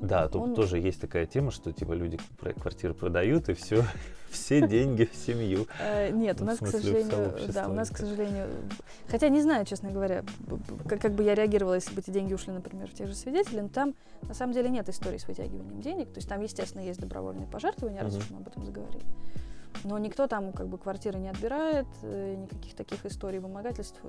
да, 0.00 0.28
тут 0.28 0.42
Он- 0.42 0.54
тоже 0.54 0.78
есть 0.78 1.00
такая 1.00 1.26
тема, 1.26 1.50
что 1.50 1.72
типа 1.72 1.92
люди 1.92 2.18
квартиры 2.60 2.94
продают 2.94 3.48
и 3.48 3.54
все, 3.54 3.84
все 4.30 4.66
деньги 4.68 5.04
в 5.04 5.14
семью. 5.14 5.66
Э, 5.80 6.10
нет, 6.10 6.40
у 6.40 6.44
Ну, 6.44 6.50
нас, 6.50 6.58
к 6.58 6.66
сожалению, 6.66 7.34
да, 7.52 7.68
у 7.68 7.72
нас, 7.72 7.90
к 7.90 7.98
сожалению, 7.98 8.48
хотя 9.08 9.28
не 9.28 9.42
знаю, 9.42 9.64
честно 9.66 9.90
говоря, 9.90 10.24
как, 10.88 11.12
бы 11.12 11.22
я 11.22 11.34
реагировала, 11.34 11.74
если 11.74 11.94
бы 11.94 12.00
эти 12.00 12.10
деньги 12.10 12.32
ушли, 12.34 12.52
например, 12.52 12.88
в 12.88 12.94
тех 12.94 13.08
же 13.08 13.14
свидетелей, 13.14 13.62
но 13.62 13.68
там 13.68 13.94
на 14.22 14.34
самом 14.34 14.52
деле 14.54 14.70
нет 14.70 14.88
истории 14.88 15.18
с 15.18 15.26
вытягиванием 15.26 15.80
денег, 15.80 16.08
то 16.08 16.18
есть 16.18 16.28
там, 16.28 16.40
естественно, 16.40 16.82
есть 16.82 17.00
добровольные 17.00 17.46
пожертвования, 17.46 18.02
раз 18.02 18.16
уж 18.16 18.30
мы 18.30 18.38
об 18.38 18.48
этом 18.48 18.64
заговорили. 18.64 19.04
Но 19.84 19.98
никто 19.98 20.26
там 20.26 20.52
как 20.52 20.68
бы 20.68 20.78
квартиры 20.78 21.18
не 21.18 21.28
отбирает, 21.28 21.86
э, 22.02 22.34
никаких 22.36 22.74
таких 22.74 23.06
историй 23.06 23.38
вымогательств. 23.38 24.00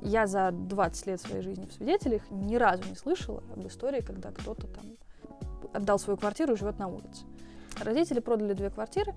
Я 0.00 0.26
за 0.26 0.50
20 0.52 1.06
лет 1.06 1.20
своей 1.20 1.42
жизни 1.42 1.66
в 1.66 1.72
свидетелях 1.72 2.22
ни 2.30 2.56
разу 2.56 2.82
не 2.88 2.94
слышала 2.96 3.42
об 3.54 3.66
истории, 3.66 4.00
когда 4.00 4.30
кто-то 4.30 4.66
там 4.66 4.84
отдал 5.76 5.98
свою 5.98 6.16
квартиру 6.16 6.54
и 6.54 6.56
живет 6.56 6.78
на 6.78 6.88
улице. 6.88 7.24
Родители 7.82 8.20
продали 8.20 8.54
две 8.54 8.70
квартиры, 8.70 9.14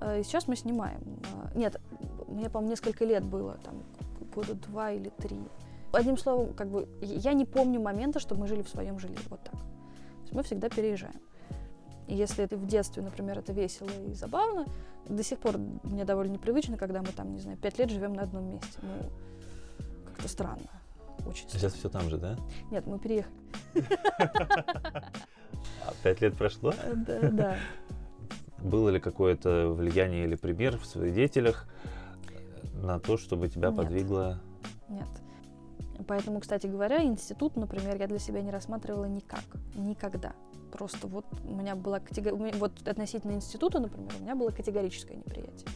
Э, 0.00 0.20
и 0.20 0.22
сейчас 0.22 0.48
мы 0.48 0.56
снимаем. 0.56 1.00
Э, 1.32 1.58
нет, 1.58 1.80
мне, 2.28 2.50
по-моему, 2.50 2.70
несколько 2.70 3.04
лет 3.04 3.24
было, 3.24 3.58
там, 3.64 3.82
года 4.34 4.54
два 4.54 4.92
или 4.92 5.10
три. 5.18 5.40
Одним 5.92 6.18
словом, 6.18 6.54
как 6.54 6.68
бы, 6.68 6.88
я 7.00 7.32
не 7.32 7.44
помню 7.44 7.80
момента, 7.80 8.20
чтобы 8.20 8.42
мы 8.42 8.48
жили 8.48 8.62
в 8.62 8.68
своем 8.68 8.98
жилье, 8.98 9.18
вот 9.28 9.42
так. 9.42 9.54
То 9.54 10.22
есть 10.22 10.32
мы 10.32 10.42
всегда 10.42 10.68
переезжаем. 10.68 11.20
И 12.06 12.14
если 12.14 12.44
это 12.44 12.56
в 12.56 12.66
детстве, 12.66 13.02
например, 13.02 13.38
это 13.38 13.52
весело 13.52 13.90
и 14.06 14.12
забавно, 14.12 14.66
до 15.06 15.22
сих 15.22 15.38
пор 15.38 15.58
мне 15.58 16.04
довольно 16.04 16.32
непривычно, 16.32 16.76
когда 16.76 17.00
мы 17.00 17.08
там, 17.08 17.32
не 17.32 17.40
знаю, 17.40 17.56
пять 17.58 17.78
лет 17.78 17.90
живем 17.90 18.14
на 18.14 18.22
одном 18.22 18.50
месте. 18.50 18.78
Ну, 18.82 19.10
как-то 20.06 20.28
странно. 20.28 20.70
Очень 21.26 21.48
Сейчас 21.48 21.72
все 21.72 21.88
там 21.88 22.08
же, 22.08 22.18
да? 22.18 22.36
Нет, 22.70 22.86
мы 22.86 22.98
переехали. 22.98 23.34
А 25.86 25.92
пять 26.02 26.20
лет 26.20 26.36
прошло? 26.36 26.72
Э, 26.72 26.94
да, 26.94 27.30
да. 27.30 27.56
Было 28.58 28.88
ли 28.88 29.00
какое-то 29.00 29.68
влияние 29.68 30.24
или 30.24 30.34
пример 30.34 30.78
в 30.78 30.86
свидетелях 30.86 31.68
на 32.74 32.98
то, 32.98 33.16
чтобы 33.16 33.48
тебя 33.48 33.68
Нет. 33.68 33.76
подвигло? 33.76 34.40
Нет. 34.88 35.08
Поэтому, 36.06 36.40
кстати 36.40 36.66
говоря, 36.66 37.02
институт, 37.02 37.56
например, 37.56 37.96
я 37.96 38.06
для 38.06 38.18
себя 38.18 38.42
не 38.42 38.50
рассматривала 38.50 39.06
никак. 39.06 39.44
Никогда. 39.74 40.34
Просто 40.72 41.06
вот 41.06 41.24
у 41.44 41.54
меня 41.54 41.74
была 41.74 42.00
категория... 42.00 42.52
Вот 42.54 42.86
относительно 42.86 43.32
института, 43.32 43.80
например, 43.80 44.12
у 44.18 44.22
меня 44.22 44.34
было 44.34 44.50
категорическое 44.50 45.16
неприятие. 45.16 45.68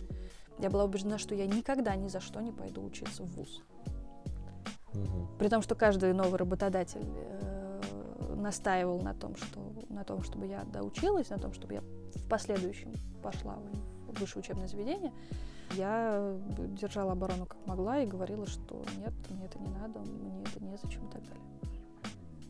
Я 0.58 0.68
была 0.68 0.84
убеждена, 0.84 1.18
что 1.18 1.34
я 1.34 1.46
никогда 1.46 1.96
ни 1.96 2.08
за 2.08 2.20
что 2.20 2.40
не 2.40 2.52
пойду 2.52 2.84
учиться 2.84 3.22
в 3.22 3.34
ВУЗ. 3.34 3.62
Угу. 4.92 5.28
При 5.38 5.48
том, 5.48 5.62
что 5.62 5.74
каждый 5.74 6.12
новый 6.12 6.36
работодатель 6.36 7.06
э, 7.06 7.59
настаивал 8.36 9.00
на 9.00 9.14
том, 9.14 9.36
что, 9.36 9.60
на 9.88 10.04
том, 10.04 10.22
чтобы 10.22 10.46
я 10.46 10.64
доучилась, 10.64 11.30
на 11.30 11.38
том, 11.38 11.52
чтобы 11.52 11.74
я 11.74 11.80
в 11.80 12.28
последующем 12.28 12.92
пошла 13.22 13.58
в 14.08 14.20
высшее 14.20 14.42
учебное 14.42 14.68
заведение, 14.68 15.12
я 15.76 16.36
держала 16.58 17.12
оборону 17.12 17.46
как 17.46 17.64
могла 17.66 18.00
и 18.00 18.06
говорила, 18.06 18.46
что 18.46 18.82
нет, 18.98 19.12
мне 19.30 19.46
это 19.46 19.58
не 19.58 19.68
надо, 19.68 20.00
мне 20.00 20.42
это 20.42 20.62
незачем 20.64 21.06
и 21.06 21.12
так 21.12 21.22
далее. 21.22 21.44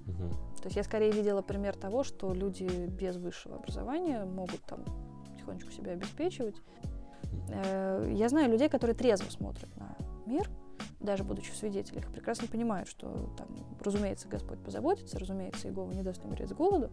Угу. 0.06 0.28
То 0.62 0.64
есть 0.64 0.76
я 0.76 0.82
скорее 0.82 1.12
видела 1.12 1.42
пример 1.42 1.76
того, 1.76 2.02
что 2.02 2.32
люди 2.32 2.64
без 2.86 3.16
высшего 3.16 3.56
образования 3.56 4.24
могут 4.24 4.60
там 4.62 4.84
потихонечку 5.26 5.70
себя 5.70 5.92
обеспечивать. 5.92 6.56
Э, 7.48 8.10
Я 8.12 8.28
знаю 8.28 8.50
людей, 8.50 8.68
которые 8.68 8.96
трезво 8.96 9.30
смотрят 9.30 9.74
на 9.76 9.96
мир, 10.26 10.50
даже 11.00 11.24
будучи 11.24 11.50
в 11.50 11.56
свидетелях, 11.56 12.06
прекрасно 12.12 12.46
понимают, 12.46 12.88
что 12.88 13.30
там, 13.36 13.48
разумеется, 13.82 14.28
Господь 14.28 14.58
позаботится, 14.62 15.18
разумеется, 15.18 15.68
Иегова 15.68 15.90
не 15.92 16.02
даст 16.02 16.24
умереть 16.24 16.50
с 16.50 16.52
голоду, 16.52 16.90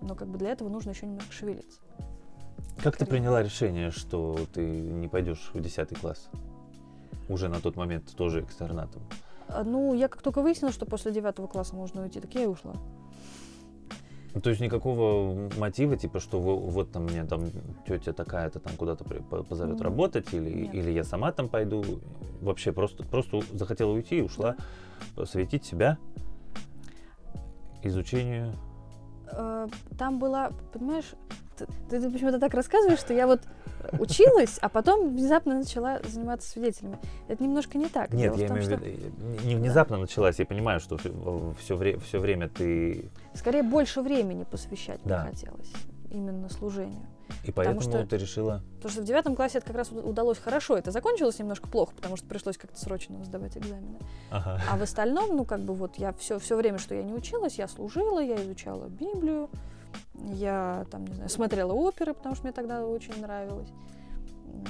но 0.00 0.14
как 0.14 0.28
бы 0.28 0.38
для 0.38 0.50
этого 0.50 0.68
нужно 0.68 0.90
еще 0.90 1.06
немножко 1.06 1.32
шевелиться. 1.32 1.80
Как 2.82 2.96
ты 2.96 3.06
приняла 3.06 3.42
решение, 3.42 3.90
что 3.90 4.38
ты 4.52 4.64
не 4.64 5.06
пойдешь 5.08 5.50
в 5.52 5.60
10 5.60 5.98
класс? 5.98 6.28
Уже 7.28 7.48
на 7.48 7.60
тот 7.60 7.76
момент 7.76 8.14
тоже 8.16 8.42
экстернатом. 8.42 9.02
А, 9.48 9.62
Ну, 9.62 9.94
я 9.94 10.08
как 10.08 10.22
только 10.22 10.42
выяснила, 10.42 10.72
что 10.72 10.86
после 10.86 11.12
девятого 11.12 11.46
класса 11.46 11.76
можно 11.76 12.02
уйти, 12.02 12.20
так 12.20 12.34
я 12.34 12.44
и 12.44 12.46
ушла. 12.46 12.74
Ну, 14.34 14.40
то 14.40 14.48
есть 14.50 14.62
никакого 14.62 15.50
мотива, 15.58 15.96
типа, 15.96 16.18
что 16.20 16.40
во- 16.40 16.56
вот 16.56 16.90
там 16.90 17.04
мне 17.04 17.24
там 17.24 17.50
тетя 17.86 18.12
такая-то 18.14 18.60
там 18.60 18.74
куда-то 18.76 19.04
позовет 19.04 19.76
М, 19.80 19.82
работать, 19.82 20.32
или, 20.32 20.48
нет. 20.50 20.74
или 20.74 20.90
я 20.90 21.04
сама 21.04 21.32
там 21.32 21.48
пойду. 21.48 21.84
Вообще 22.40 22.72
просто, 22.72 23.04
просто 23.04 23.40
захотела 23.52 23.90
уйти 23.92 24.18
и 24.18 24.22
ушла 24.22 24.56
посвятить 25.14 25.64
себя 25.64 25.98
изучению. 27.82 28.52
Э, 29.30 29.66
Там 29.98 30.18
была, 30.18 30.50
понимаешь, 30.72 31.12
ты, 31.56 32.00
ты 32.00 32.10
почему-то 32.10 32.38
так 32.38 32.54
рассказываешь, 32.54 32.98
что 32.98 33.12
я 33.14 33.26
вот 33.26 33.40
училась, 33.98 34.58
а 34.60 34.68
потом 34.68 35.10
внезапно 35.10 35.54
начала 35.54 36.00
заниматься 36.02 36.48
свидетелями. 36.48 36.98
Это 37.28 37.42
немножко 37.42 37.78
не 37.78 37.88
так. 37.88 38.12
Нет, 38.12 38.34
Дело 38.34 38.40
я 38.42 38.48
том, 38.48 38.56
имею 38.58 38.70
в 38.70 38.74
что 38.78 38.84
виду, 38.88 39.10
э, 39.42 39.46
не 39.46 39.56
внезапно 39.56 39.96
началась, 39.98 40.38
я 40.38 40.46
понимаю, 40.46 40.80
что 40.80 40.96
все, 41.58 41.98
все 41.98 42.18
время 42.18 42.48
ты... 42.48 43.10
скорее 43.34 43.62
больше 43.62 44.02
времени 44.02 44.44
посвящать 44.44 45.00
Да. 45.04 45.22
мне 45.22 45.30
хотелось 45.32 45.72
именно 46.10 46.48
служению. 46.48 47.06
И 47.44 47.50
поэтому 47.50 47.80
что- 47.80 48.06
ты 48.06 48.18
решила... 48.18 48.62
Потому 48.76 48.92
что 48.92 49.00
в 49.02 49.04
девятом 49.04 49.34
классе 49.34 49.58
это 49.58 49.68
как 49.68 49.76
раз 49.76 49.90
уд- 49.90 50.04
удалось 50.04 50.38
хорошо. 50.38 50.76
Это 50.76 50.90
закончилось 50.90 51.38
немножко 51.38 51.66
плохо, 51.68 51.94
потому 51.94 52.16
что 52.16 52.26
пришлось 52.26 52.58
как-то 52.58 52.78
срочно 52.78 53.24
сдавать 53.24 53.56
экзамены. 53.56 53.98
Ага. 54.30 54.60
А 54.70 54.76
в 54.76 54.82
остальном, 54.82 55.34
ну, 55.36 55.44
как 55.46 55.60
бы 55.60 55.74
вот 55.74 55.96
я 55.96 56.12
все, 56.12 56.38
все 56.38 56.56
время, 56.56 56.78
что 56.78 56.94
я 56.94 57.02
не 57.02 57.14
училась, 57.14 57.54
я 57.58 57.68
служила, 57.68 58.20
я 58.20 58.36
изучала 58.42 58.86
Библию, 58.88 59.48
я 60.14 60.86
там, 60.90 61.04
не 61.06 61.14
знаю, 61.14 61.28
смотрела 61.28 61.72
оперы, 61.72 62.14
потому 62.14 62.34
что 62.34 62.44
мне 62.44 62.52
тогда 62.52 62.86
очень 62.86 63.20
нравилось. 63.20 63.68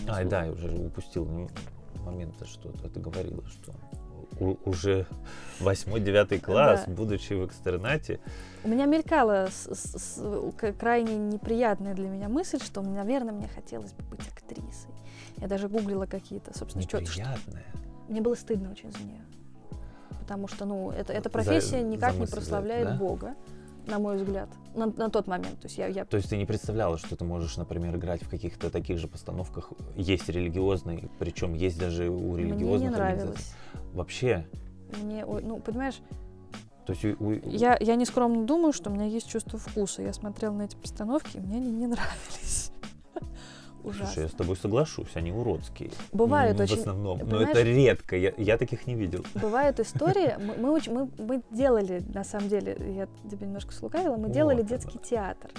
А, 0.08 0.22
слу- 0.22 0.28
да, 0.28 0.44
я 0.44 0.52
уже 0.52 0.70
упустил 0.70 1.26
м- 1.26 1.48
момент, 2.04 2.34
что 2.46 2.70
ты 2.88 3.00
говорила, 3.00 3.42
что 3.46 3.72
уже 4.64 5.06
восьмой-девятый 5.60 6.40
класс, 6.40 6.84
Да. 6.86 6.92
будучи 6.92 7.34
в 7.34 7.46
экстернате, 7.46 8.18
У 8.64 8.68
меня 8.68 8.86
мелькала 8.86 9.48
с- 9.50 9.68
с- 9.74 9.98
с- 9.98 10.18
крайне 10.72 11.16
неприятная 11.16 11.94
для 11.94 12.08
меня 12.08 12.28
мысль, 12.28 12.60
что, 12.60 12.80
наверное, 12.82 13.32
мне 13.32 13.48
хотелось 13.48 13.92
бы 13.92 14.04
быть 14.04 14.26
актрисой. 14.28 14.90
Я 15.38 15.48
даже 15.48 15.68
гуглила 15.68 16.06
какие-то, 16.06 16.56
собственно, 16.56 16.84
чё- 16.84 17.00
что- 17.04 17.20
неприятное. 17.20 17.64
Мне 18.08 18.20
было 18.20 18.34
стыдно 18.34 18.70
очень 18.70 18.90
за 18.92 18.98
нее. 19.02 19.22
Потому 20.20 20.46
что, 20.48 20.64
ну, 20.64 20.90
это, 20.90 21.12
эта 21.12 21.28
профессия 21.28 21.80
за 21.80 21.86
никак 21.86 22.12
не 22.12 22.18
за 22.18 22.24
это, 22.24 22.36
прославляет 22.36 22.88
да? 22.88 22.94
Бога, 22.96 23.34
на 23.86 23.98
мой 23.98 24.16
взгляд, 24.16 24.48
на, 24.74 24.86
на 24.86 25.10
тот 25.10 25.26
момент. 25.26 25.58
То 25.60 25.66
есть 25.66 25.78
я, 25.78 25.86
я 25.88 26.04
То 26.04 26.16
есть 26.16 26.30
ты 26.30 26.36
не 26.36 26.46
представляла, 26.46 26.98
что 26.98 27.16
ты 27.16 27.24
можешь, 27.24 27.56
например, 27.56 27.96
играть 27.96 28.22
в 28.22 28.28
каких-то 28.30 28.70
таких 28.70 28.98
же 28.98 29.08
постановках, 29.08 29.72
есть 29.96 30.28
религиозные, 30.28 31.08
причем 31.18 31.54
есть 31.54 31.78
даже 31.78 32.08
у 32.08 32.32
мне 32.34 32.44
религиозных 32.44 32.80
не 32.90 32.96
организаций. 32.96 33.24
нравилось. 33.24 33.54
Вообще, 33.92 34.46
Мне, 35.02 35.24
ну, 35.26 35.58
понимаешь, 35.58 36.00
то 36.86 36.92
есть 36.92 37.04
у- 37.04 37.24
у- 37.24 37.32
я, 37.48 37.76
я 37.80 37.94
не 37.96 38.04
скромно 38.04 38.44
думаю, 38.44 38.72
что 38.72 38.90
у 38.90 38.92
меня 38.92 39.04
есть 39.06 39.28
чувство 39.28 39.58
вкуса. 39.58 40.02
Я 40.02 40.12
смотрела 40.12 40.52
на 40.52 40.62
эти 40.62 40.76
постановки, 40.76 41.36
и 41.36 41.40
мне 41.40 41.56
они 41.58 41.70
не 41.70 41.86
нравились. 41.86 42.72
Ужасно. 43.84 44.06
Слушай, 44.06 44.22
я 44.24 44.28
с 44.28 44.32
тобой 44.32 44.56
соглашусь, 44.56 45.10
они 45.16 45.32
уродские. 45.32 45.90
Бывают 46.12 46.56
М, 46.58 46.64
очень- 46.64 46.76
В 46.76 46.80
основном, 46.80 47.18
но 47.26 47.40
это 47.42 47.62
редко, 47.62 48.16
я, 48.16 48.32
я 48.36 48.56
таких 48.58 48.86
не 48.86 48.94
видел. 48.94 49.24
Бывают 49.34 49.80
истории, 49.80 50.36
мы, 50.38 50.56
мы, 50.56 50.80
мы, 50.88 51.10
мы 51.18 51.42
делали, 51.50 52.02
на 52.14 52.24
самом 52.24 52.48
деле, 52.48 52.76
я 52.96 53.08
тебе 53.30 53.46
немножко 53.46 53.72
слукавила, 53.72 54.16
мы 54.16 54.28
делали 54.30 54.58
Вот 54.58 54.66
детский 54.66 54.98
театр, 54.98 55.50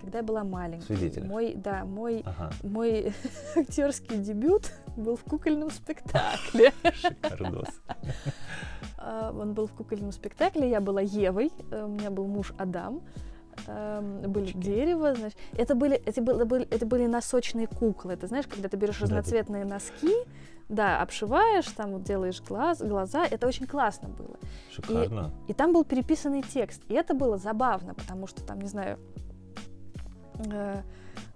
когда 0.00 0.18
я 0.18 0.24
была 0.24 0.42
маленькая. 0.42 0.84
Свидетеля. 0.86 1.26
Мой, 1.26 1.54
да, 1.54 1.84
мой, 1.84 2.22
Ага, 2.24 2.50
мой 2.64 3.12
актерский 3.56 4.16
дебют 4.18 4.72
был 4.96 5.16
в 5.16 5.22
кукольном 5.22 5.70
спектакле. 5.70 6.72
шикардос. 6.94 7.68
А, 8.98 9.32
Он 9.36 9.52
был 9.54 9.66
в 9.66 9.72
кукольном 9.72 10.12
спектакле, 10.12 10.68
я 10.70 10.80
была 10.80 11.00
Евой, 11.00 11.50
э, 11.70 11.84
у 11.84 11.88
меня 11.88 12.10
был 12.10 12.26
муж 12.26 12.52
Адам, 12.58 13.02
эм, 13.66 14.22
были 14.30 14.46
Очки. 14.48 14.58
дерево, 14.58 15.14
значит. 15.14 15.38
Это 15.56 15.74
были, 15.74 16.02
было- 16.20 16.44
были, 16.44 16.64
это 16.68 16.86
были 16.86 17.06
носочные 17.06 17.66
куклы. 17.66 18.12
Это 18.14 18.26
знаешь, 18.26 18.46
когда 18.46 18.68
ты 18.68 18.76
берешь 18.76 19.00
разноцветные 19.00 19.64
носки, 19.64 20.14
да, 20.68 21.02
обшиваешь, 21.02 21.66
там 21.76 21.92
вот 21.92 22.02
делаешь 22.04 22.40
глаз, 22.42 22.80
глаза, 22.80 23.26
это 23.26 23.46
очень 23.46 23.66
классно 23.66 24.08
было. 24.08 24.36
Шикарно. 24.70 25.30
И 25.48 25.52
там 25.52 25.72
был 25.72 25.84
переписанный 25.84 26.42
текст. 26.42 26.82
И 26.88 26.94
это 26.94 27.14
было 27.14 27.36
забавно, 27.36 27.94
потому 27.94 28.26
что 28.26 28.42
там, 28.42 28.60
не 28.60 28.68
знаю, 28.68 28.98
э, 30.50 30.82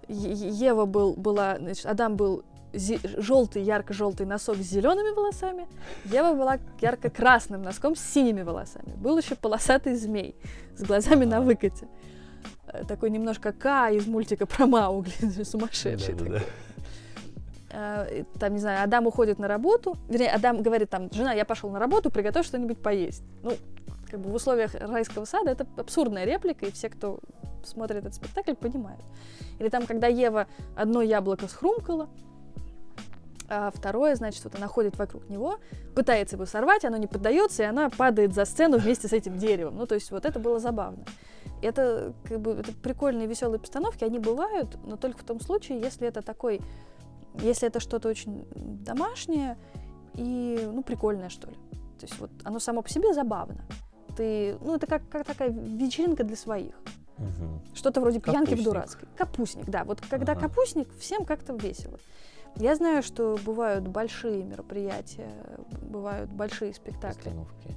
Ева 0.07 0.85
был, 0.85 1.13
была, 1.15 1.57
значит, 1.57 1.85
Адам 1.85 2.15
был 2.15 2.43
желтый, 2.77 3.63
ярко-желтый 3.63 4.25
носок 4.25 4.57
с 4.57 4.61
зелеными 4.61 5.13
волосами, 5.15 5.67
Ева 6.05 6.33
была 6.33 6.59
ярко-красным 6.81 7.61
носком 7.61 7.95
с 7.95 8.01
синими 8.01 8.41
волосами. 8.43 8.93
Был 8.95 9.17
еще 9.17 9.35
полосатый 9.35 9.95
змей 9.95 10.35
с 10.75 10.83
глазами 10.83 11.25
на 11.25 11.41
выкате. 11.41 11.87
Э, 12.67 12.83
Такой 12.85 13.09
немножко 13.09 13.51
К 13.51 13.89
из 13.91 14.07
мультика 14.07 14.45
про 14.45 14.65
Маугли, 14.67 15.11
сумасшедший 15.43 16.13
Да-да-да. 16.15 16.39
такой. 16.39 16.51
Э, 17.71 18.19
и 18.19 18.23
Там, 18.39 18.53
не 18.53 18.59
знаю, 18.59 18.83
Адам 18.83 19.07
уходит 19.07 19.39
на 19.39 19.47
работу, 19.47 19.97
вернее, 20.09 20.31
Адам 20.31 20.61
говорит 20.61 20.89
там, 20.89 21.11
жена, 21.11 21.33
я 21.33 21.45
пошел 21.45 21.69
на 21.69 21.79
работу, 21.79 22.09
приготовь 22.09 22.45
что-нибудь 22.45 22.81
поесть. 22.81 23.23
Ну, 23.43 23.53
как 24.09 24.19
бы 24.21 24.29
в 24.29 24.35
условиях 24.35 24.73
райского 24.75 25.25
сада 25.25 25.51
это 25.51 25.67
абсурдная 25.77 26.25
реплика, 26.25 26.65
и 26.65 26.71
все, 26.71 26.89
кто 26.89 27.19
смотрит 27.63 27.97
этот 27.97 28.13
спектакль, 28.13 28.53
понимают. 28.53 29.01
Или 29.59 29.69
там, 29.69 29.85
когда 29.85 30.07
Ева 30.07 30.47
одно 30.75 31.01
яблоко 31.01 31.47
схрумкала, 31.47 32.07
а 33.49 33.71
второе, 33.73 34.15
значит, 34.15 34.43
вот 34.43 34.55
она 34.55 34.67
ходит 34.67 34.97
вокруг 34.97 35.29
него, 35.29 35.57
пытается 35.95 36.35
его 36.35 36.45
сорвать, 36.45 36.83
оно 36.85 36.97
не 36.97 37.07
поддается, 37.07 37.63
и 37.63 37.65
она 37.65 37.89
падает 37.89 38.33
за 38.33 38.45
сцену 38.45 38.77
вместе 38.77 39.07
с 39.07 39.13
этим 39.13 39.37
деревом. 39.37 39.77
Ну, 39.77 39.85
то 39.85 39.95
есть 39.95 40.11
вот 40.11 40.25
это 40.25 40.39
было 40.39 40.59
забавно. 40.59 41.05
Это, 41.61 42.13
как 42.27 42.39
бы, 42.39 42.51
это 42.51 42.71
прикольные, 42.73 43.27
веселые 43.27 43.59
постановки, 43.59 44.03
они 44.03 44.19
бывают, 44.19 44.77
но 44.85 44.97
только 44.97 45.19
в 45.19 45.23
том 45.23 45.39
случае, 45.39 45.79
если 45.79 46.07
это 46.07 46.21
такой, 46.21 46.61
если 47.41 47.67
это 47.67 47.79
что-то 47.79 48.09
очень 48.09 48.47
домашнее 48.55 49.57
и, 50.13 50.59
ну, 50.71 50.83
прикольное, 50.83 51.29
что 51.29 51.47
ли. 51.49 51.55
То 51.99 52.05
есть 52.05 52.19
вот 52.19 52.29
оно 52.43 52.59
само 52.59 52.81
по 52.81 52.89
себе 52.89 53.13
забавно. 53.13 53.65
Ты, 54.15 54.57
ну, 54.61 54.75
это 54.75 54.87
как, 54.87 55.07
как 55.09 55.25
такая 55.25 55.49
вечеринка 55.49 56.23
для 56.23 56.35
своих. 56.35 56.75
Мгм. 57.17 57.61
Что-то 57.73 58.01
вроде 58.01 58.19
пьянки 58.19 58.39
в 58.39 58.49
Капустник. 58.49 58.65
дурацкой. 58.65 59.09
Капустник, 59.17 59.65
да. 59.65 59.83
Вот 59.83 60.01
когда 60.07 60.33
Ага. 60.33 60.41
капустник, 60.41 60.87
всем 60.99 61.25
как-то 61.25 61.53
весело. 61.53 61.97
Я 62.59 62.75
знаю, 62.75 63.03
что 63.03 63.37
бывают 63.45 63.87
большие 63.87 64.43
мероприятия, 64.43 65.31
бывают 65.81 66.29
большие 66.31 66.73
спектакли, 66.73 67.17
Постановки. 67.17 67.75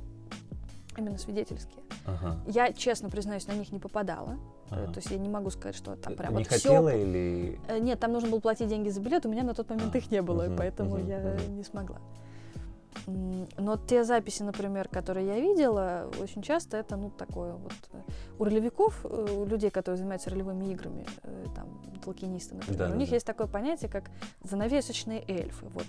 именно 0.96 1.18
свидетельские. 1.18 1.84
Ага. 2.06 2.38
Я, 2.46 2.72
честно 2.72 3.10
признаюсь, 3.10 3.46
на 3.46 3.52
них 3.52 3.72
не 3.72 3.78
попадала. 3.78 4.38
Э, 4.70 4.84
ага. 4.84 4.92
То 4.92 4.98
есть 5.00 5.10
я 5.10 5.18
не 5.18 5.28
могу 5.28 5.50
сказать, 5.50 5.76
что 5.76 5.96
там 5.96 6.14
прям 6.14 6.32
не 6.32 6.38
вот 6.38 6.48
хотела 6.48 6.88
или... 6.94 7.60
Э, 7.68 7.78
Нет, 7.78 8.00
там 8.00 8.12
нужно 8.12 8.30
было 8.30 8.40
платить 8.40 8.68
деньги 8.68 8.88
за 8.88 9.00
билет, 9.00 9.26
у 9.26 9.28
меня 9.28 9.42
на 9.42 9.54
тот 9.54 9.68
момент 9.68 9.94
А, 9.94 9.98
их 9.98 10.10
не 10.10 10.22
было, 10.22 10.44
и 10.44 10.48
мгм, 10.48 10.56
поэтому 10.56 10.96
мгм, 10.96 11.06
я 11.06 11.18
мгм. 11.18 11.56
не 11.56 11.64
смогла. 11.64 11.98
Но 13.06 13.76
те 13.76 14.04
записи, 14.04 14.42
например, 14.42 14.88
которые 14.88 15.26
я 15.26 15.40
видела, 15.40 16.10
очень 16.20 16.42
часто 16.42 16.76
это, 16.76 16.96
ну, 16.96 17.10
такое 17.10 17.52
вот... 17.54 17.72
э, 17.92 17.98
У 18.38 18.44
ролевиков, 18.44 19.04
э, 19.04 19.26
у 19.36 19.44
людей, 19.46 19.70
которые 19.70 19.96
занимаются 19.98 20.30
ролевыми 20.30 20.66
играми, 20.72 21.06
э, 21.22 21.46
там, 21.54 21.68
толкинисты, 22.04 22.54
например, 22.54 22.76
у 22.76 22.78
Да-да-да. 22.78 22.96
них 22.98 23.10
есть 23.12 23.26
такое 23.26 23.46
понятие, 23.46 23.90
как 23.90 24.10
занавесочные 24.44 25.24
эльфы. 25.28 25.66
Вот, 25.68 25.86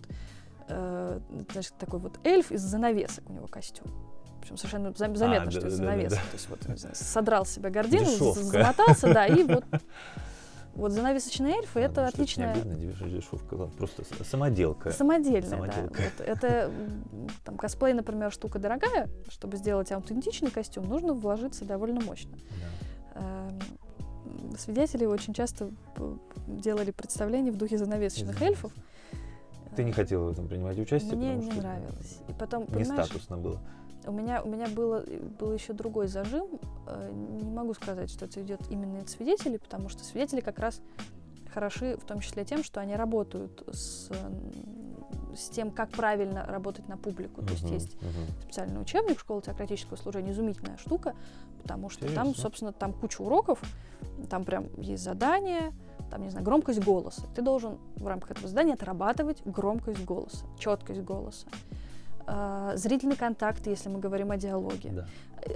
значит, 1.52 1.74
такой 1.78 2.00
вот 2.00 2.20
эльф 2.24 2.52
из 2.52 2.62
занавесок 2.62 3.30
у 3.30 3.34
него 3.34 3.48
костюм. 3.48 3.88
Причем 4.40 4.58
совершенно 4.58 4.90
зам- 4.92 5.16
заметно, 5.16 5.52
что 5.52 5.60
это 5.60 5.70
да-да-да-да-да. 5.70 6.10
занавеска. 6.10 6.18
То 6.32 6.34
есть 6.34 6.50
вот, 6.50 6.78
знаю, 6.80 6.96
содрал 6.96 7.46
с 7.46 7.50
себя 7.50 7.70
гордину, 7.70 8.06
Дешевка. 8.06 8.42
замотался, 8.44 9.14
да, 9.14 9.28
и 9.28 9.44
вот 9.44 9.66
вот 10.74 10.92
занавесочные 10.92 11.56
эльфы 11.58 11.80
это 11.80 12.02
Ладно, 12.02 12.10
чтоб 12.10 12.18
не 12.20 12.24
отличная 12.24 12.52
обидно, 12.54 12.74
деш- 12.74 13.10
дешевка, 13.10 13.56
просто 13.78 14.04
самоделка. 14.24 14.92
Самодельная, 14.92 15.50
Самоделка. 15.50 15.98
да. 15.98 16.04
Вот 16.18 16.28
это 16.28 16.72
там 17.44 17.58
косплей, 17.58 17.94
например, 17.94 18.32
штука 18.32 18.60
дорогая. 18.60 19.10
Чтобы 19.30 19.58
сделать 19.58 19.92
аутентичный 19.92 20.50
костюм, 20.52 20.88
нужно 20.88 21.14
вложиться 21.14 21.66
довольно 21.66 22.02
мощно. 22.02 22.38
Да. 23.16 23.22
Эм, 23.22 23.60
Свидетели 24.58 25.06
очень 25.06 25.34
часто 25.34 25.70
делали 26.48 26.92
представления 26.92 27.52
в 27.52 27.58
духе 27.58 27.78
занавесочных 27.78 28.42
эльфов. 28.42 28.72
Ты 29.76 29.84
не 29.84 29.92
хотела 29.92 30.26
в 30.30 30.32
этом 30.32 30.48
принимать 30.48 30.78
участие? 30.78 31.16
Мне 31.16 31.36
не 31.36 31.52
что 31.52 31.62
нравилось. 31.62 32.20
И 32.28 32.34
потом, 32.34 32.66
Не 32.70 32.84
статусно 32.84 33.38
было. 33.38 33.60
У 34.06 34.12
меня, 34.12 34.42
у 34.42 34.50
меня 34.50 34.68
было, 34.68 35.06
был 35.40 35.54
еще 35.54 35.74
другой 35.74 36.08
зажим. 36.08 36.60
Э, 36.88 37.12
Не 37.12 37.52
могу 37.52 37.74
сказать, 37.74 38.10
что 38.10 38.26
это 38.26 38.42
идет 38.42 38.62
именно 38.70 39.00
от 39.00 39.10
свидетелей, 39.10 39.60
потому 39.60 39.90
что 39.90 40.04
свидетели 40.04 40.42
как 40.42 40.60
раз 40.60 40.82
хороши 41.54 41.98
в 41.98 42.06
том 42.06 42.20
числе 42.22 42.46
тем, 42.46 42.64
что 42.64 42.80
они 42.80 42.96
работают 42.96 43.64
с, 43.72 44.10
с 45.36 45.50
тем, 45.50 45.72
как 45.72 45.90
правильно 45.90 46.46
работать 46.46 46.88
на 46.88 46.98
публику. 46.98 47.42
То 47.42 47.52
есть 47.52 47.70
есть 47.70 48.02
мгм. 48.02 48.42
специальный 48.42 48.82
учебник 48.82 49.20
школы 49.20 49.42
теократического 49.42 49.98
служения, 49.98 50.32
изумительная 50.32 50.78
штука, 50.78 51.16
потому 51.62 51.90
что 51.90 52.06
там, 52.06 52.28
Интересно. 52.28 52.42
собственно, 52.42 52.74
там 52.74 52.94
куча 52.94 53.22
уроков, 53.22 53.62
там 54.30 54.44
прям 54.46 54.68
есть 54.82 55.04
задания, 55.04 55.74
там, 56.10 56.24
не 56.24 56.30
знаю, 56.30 56.46
громкость 56.46 56.84
голоса. 56.84 57.24
Ты 57.36 57.42
должен 57.42 57.78
в 57.96 58.08
рамках 58.08 58.32
этого 58.32 58.48
задания 58.48 58.74
отрабатывать 58.74 59.42
громкость 59.46 60.04
голоса, 60.04 60.46
четкость 60.58 61.02
голоса. 61.02 61.48
А, 62.34 62.78
Зрительный 62.78 63.18
контакт, 63.18 63.68
если 63.68 63.90
мы 63.90 64.00
говорим 64.00 64.32
о 64.32 64.38
диалоге. 64.38 64.92
Да. 64.92 65.08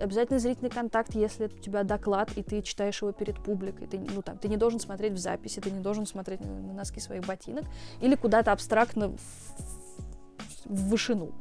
Обязательно 0.02 0.40
зрительный 0.40 0.70
контакт, 0.70 1.16
если 1.16 1.46
у 1.46 1.48
тебя 1.48 1.84
доклад, 1.84 2.30
и 2.36 2.44
ты 2.44 2.62
читаешь 2.62 3.02
его 3.02 3.14
перед 3.14 3.42
публикой. 3.42 3.88
Ты, 3.88 3.98
ну, 3.98 4.22
там, 4.22 4.38
ты 4.38 4.50
не 4.50 4.58
должен 4.58 4.82
смотреть 4.82 5.14
в 5.14 5.18
записи, 5.18 5.62
ты 5.62 5.72
не 5.72 5.80
должен 5.80 6.06
смотреть 6.06 6.42
на, 6.42 6.48
на 6.48 6.74
носки 6.74 7.00
своих 7.00 7.26
ботинок 7.26 7.64
или 8.02 8.16
куда-то 8.16 8.52
абстрактно 8.52 9.10
в, 9.10 9.20
в 10.66 10.90
вышину. 10.90 11.32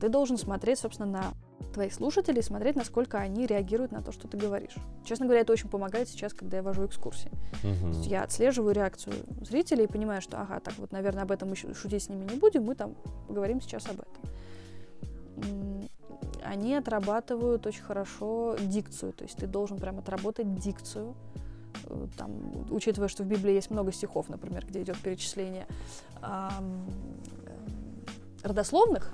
Ты 0.00 0.08
должен 0.08 0.36
смотреть, 0.36 0.80
собственно, 0.80 1.08
на 1.08 1.24
твоих 1.72 1.92
слушателей, 1.94 2.42
смотреть, 2.42 2.76
насколько 2.76 3.18
они 3.18 3.46
реагируют 3.46 3.92
на 3.92 4.02
то, 4.02 4.12
что 4.12 4.28
ты 4.28 4.36
говоришь. 4.36 4.74
Честно 5.04 5.26
говоря, 5.26 5.40
это 5.42 5.52
очень 5.52 5.68
помогает 5.68 6.08
сейчас, 6.08 6.32
когда 6.34 6.58
я 6.58 6.62
вожу 6.62 6.86
экскурсии. 6.86 7.30
Есть 7.88 8.06
я 8.06 8.22
отслеживаю 8.24 8.74
реакцию 8.74 9.14
зрителей 9.40 9.84
и 9.84 9.86
понимаю, 9.86 10.20
что, 10.22 10.40
ага, 10.40 10.60
так 10.60 10.74
вот, 10.78 10.92
наверное, 10.92 11.22
об 11.22 11.30
этом 11.30 11.48
мы 11.48 11.56
шутить 11.56 12.02
с 12.02 12.08
ними 12.08 12.24
не 12.24 12.36
будем, 12.38 12.64
мы 12.64 12.74
там 12.74 12.94
поговорим 13.28 13.60
сейчас 13.60 13.86
об 13.86 14.00
этом. 14.00 15.88
Они 16.44 16.74
отрабатывают 16.74 17.66
очень 17.66 17.82
хорошо 17.82 18.56
дикцию, 18.60 19.12
то 19.12 19.24
есть 19.24 19.36
ты 19.36 19.46
должен 19.46 19.78
прям 19.78 19.98
отработать 19.98 20.54
дикцию. 20.56 21.14
Э, 21.84 22.06
Там, 22.18 22.32
учитывая, 22.70 23.08
что 23.08 23.22
в 23.22 23.26
Библии 23.26 23.52
есть 23.54 23.70
много 23.70 23.92
стихов, 23.92 24.28
например, 24.28 24.66
где 24.66 24.82
идет 24.82 24.98
перечисление 24.98 25.66
эм, 26.22 26.84
родословных 28.42 29.12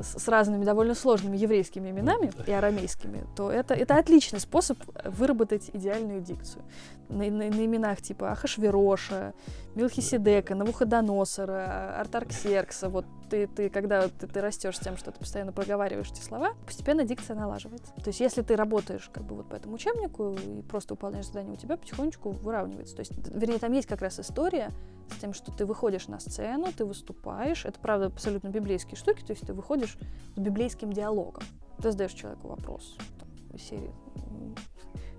с, 0.00 0.18
с 0.22 0.28
разными 0.28 0.64
довольно 0.64 0.94
сложными 0.94 1.36
еврейскими 1.36 1.90
именами 1.90 2.32
и 2.46 2.50
арамейскими, 2.52 3.26
то 3.36 3.50
это, 3.50 3.74
это 3.74 3.96
отличный 3.96 4.40
способ 4.40 4.78
выработать 5.04 5.70
идеальную 5.72 6.20
дикцию. 6.20 6.64
На, 7.08 7.24
на- 7.30 7.48
на 7.48 7.64
именах 7.64 8.02
типа 8.02 8.32
Ахашвероша, 8.32 9.32
Милхиседека, 9.74 10.54
Навуходоносора, 10.54 11.98
Артарксеркса. 12.00 12.88
Вот 12.88 13.06
ты, 13.30 13.46
ты 13.46 13.70
когда 13.70 14.08
ты, 14.08 14.26
ты 14.26 14.40
растешь 14.40 14.76
с 14.76 14.80
тем, 14.80 14.96
что 14.96 15.10
ты 15.12 15.18
постоянно 15.18 15.52
проговариваешь 15.52 16.10
эти 16.10 16.20
слова, 16.20 16.54
постепенно 16.66 17.04
дикция 17.04 17.36
налаживается. 17.36 17.92
То 17.94 18.08
есть 18.08 18.20
если 18.20 18.42
ты 18.42 18.56
работаешь 18.56 19.10
как 19.12 19.24
бы 19.24 19.36
вот 19.36 19.48
по 19.48 19.54
этому 19.54 19.74
учебнику 19.74 20.34
и 20.34 20.62
просто 20.62 20.94
выполняешь 20.94 21.26
задание, 21.26 21.54
у 21.54 21.56
тебя 21.56 21.76
потихонечку 21.76 22.30
выравнивается. 22.30 22.96
То 22.96 23.00
есть, 23.00 23.12
вернее, 23.28 23.58
там 23.58 23.72
есть 23.72 23.86
как 23.88 24.02
раз 24.02 24.18
история 24.20 24.70
с 25.16 25.20
тем, 25.20 25.32
что 25.32 25.50
ты 25.52 25.64
выходишь 25.64 26.08
на 26.08 26.20
сцену, 26.20 26.66
ты 26.76 26.84
выступаешь. 26.84 27.64
Это, 27.64 27.78
правда, 27.80 28.06
абсолютно 28.06 28.48
библейские 28.48 28.96
штуки, 28.96 29.22
то 29.24 29.30
есть 29.32 29.46
ты 29.46 29.54
выходишь 29.54 29.87
с 30.36 30.40
библейским 30.40 30.92
диалогом. 30.92 31.42
Ты 31.82 31.92
задаешь 31.92 32.12
человеку 32.12 32.48
вопрос 32.48 32.96
там, 33.18 33.28
из 33.54 33.62
серии. 33.62 33.90
м, 34.16 34.54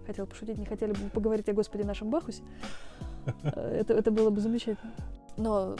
Хотела 0.06 0.26
пошутить, 0.26 0.58
не 0.58 0.66
хотели 0.66 0.92
бы 0.92 1.10
поговорить 1.10 1.48
о 1.50 1.54
Господе 1.54 1.84
нашем 1.84 2.10
Бахусе. 2.10 2.44
Э, 3.44 3.80
Это, 3.82 3.94
это 3.94 4.12
было 4.12 4.30
бы 4.30 4.42
замечательно. 4.42 4.92
Но 5.38 5.76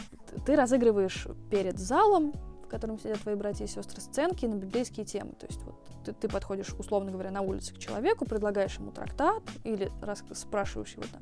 ты 0.46 0.56
разыгрываешь 0.56 1.28
перед 1.50 1.80
залом, 1.80 2.34
в 2.64 2.68
котором 2.70 3.00
сидят 3.00 3.20
твои 3.20 3.36
братья 3.36 3.66
и 3.66 3.68
сестры, 3.68 4.00
сценки 4.00 4.46
на 4.46 4.56
библейские 4.56 5.06
темы. 5.06 5.34
То 5.34 5.48
есть 5.48 5.62
вот 5.64 5.76
ты, 6.06 6.14
ты 6.14 6.30
подходишь, 6.30 6.74
условно 6.78 7.12
говоря, 7.12 7.32
на 7.32 7.42
улице 7.42 7.74
к 7.74 7.80
человеку, 7.80 8.26
предлагаешь 8.26 8.78
ему 8.78 8.92
трактат 8.92 9.42
или 9.64 9.92
раз, 10.02 10.24
спрашиваешь 10.34 10.94
его 10.94 11.04
там, 11.12 11.22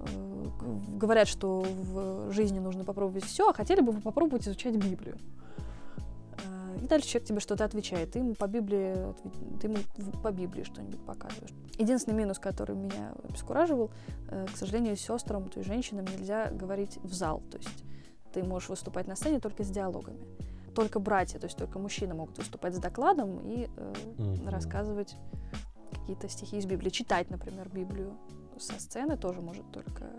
э, 0.00 0.96
говорят, 0.96 1.28
что 1.28 1.62
в 1.62 2.32
жизни 2.32 2.60
нужно 2.60 2.84
попробовать 2.84 3.24
все, 3.24 3.50
а 3.50 3.52
хотели 3.52 3.80
бы 3.80 3.92
вы 3.92 4.00
попробовать 4.00 4.46
изучать 4.46 4.76
Библию. 4.76 5.18
Э, 6.74 6.84
И 6.84 6.86
дальше 6.86 7.08
человек 7.08 7.28
тебе 7.28 7.40
что-то 7.40 7.64
отвечает. 7.64 8.12
Ты 8.12 8.20
ему 8.20 8.34
по 8.34 8.46
Библии, 8.46 8.94
ты 9.60 9.68
ему 9.68 9.76
по 10.22 10.32
Библии 10.32 10.62
что-нибудь 10.62 11.04
показываешь. 11.04 11.52
Единственный 11.78 12.14
минус, 12.14 12.38
который 12.38 12.76
меня 12.76 13.12
обескураживал, 13.28 13.90
э, 14.30 14.46
к 14.52 14.56
сожалению, 14.56 14.96
сестрам, 14.96 15.48
то 15.48 15.58
есть 15.58 15.68
женщинам 15.68 16.04
нельзя 16.04 16.50
говорить 16.50 16.98
в 17.02 17.12
зал. 17.12 17.42
То 17.50 17.58
есть 17.58 17.84
ты 18.32 18.42
можешь 18.42 18.68
выступать 18.68 19.06
на 19.06 19.16
сцене 19.16 19.40
только 19.40 19.64
с 19.64 19.70
диалогами. 19.70 20.24
Только 20.74 20.98
братья, 20.98 21.38
то 21.38 21.46
есть 21.46 21.56
только 21.56 21.78
мужчины 21.78 22.14
могут 22.14 22.36
выступать 22.38 22.74
с 22.74 22.78
докладом 22.78 23.38
и 23.40 23.68
э, 23.76 23.94
рассказывать 24.46 25.16
какие-то 25.92 26.28
стихи 26.28 26.58
из 26.58 26.66
Библии. 26.66 26.90
Читать, 26.90 27.30
например, 27.30 27.68
Библию 27.68 28.18
со 28.58 28.78
сцены 28.80 29.16
тоже 29.16 29.40
может 29.40 29.70
только 29.70 30.10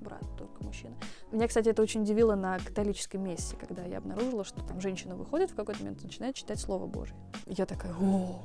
брат, 0.00 0.22
только 0.36 0.62
мужчина. 0.62 0.94
Меня, 1.30 1.46
кстати, 1.48 1.68
это 1.68 1.82
очень 1.82 2.02
удивило 2.02 2.34
на 2.34 2.58
католической 2.58 3.16
мессе, 3.16 3.56
когда 3.56 3.84
я 3.84 3.98
обнаружила, 3.98 4.44
что 4.44 4.62
там 4.62 4.80
женщина 4.80 5.14
выходит 5.14 5.50
в 5.50 5.54
какой-то 5.54 5.80
момент 5.80 6.02
и 6.02 6.04
начинает 6.04 6.34
читать 6.34 6.58
Слово 6.58 6.86
Божье. 6.86 7.16
Я 7.46 7.66
такая, 7.66 7.92
о, 7.94 8.40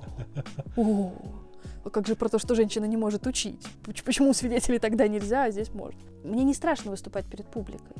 о, 0.75 1.13
а 1.83 1.89
как 1.89 2.07
же 2.07 2.15
про 2.15 2.29
то, 2.29 2.39
что 2.39 2.55
женщина 2.55 2.85
не 2.85 2.97
может 2.97 3.27
учить? 3.27 3.65
Поч- 3.83 4.03
Почему 4.03 4.29
у 4.29 4.33
свидетелей 4.33 4.79
тогда 4.79 5.07
нельзя, 5.07 5.43
а 5.45 5.51
здесь 5.51 5.73
может? 5.73 5.99
Мне 6.23 6.43
не 6.43 6.53
страшно 6.53 6.91
выступать 6.91 7.25
перед 7.25 7.47
публикой. 7.47 7.95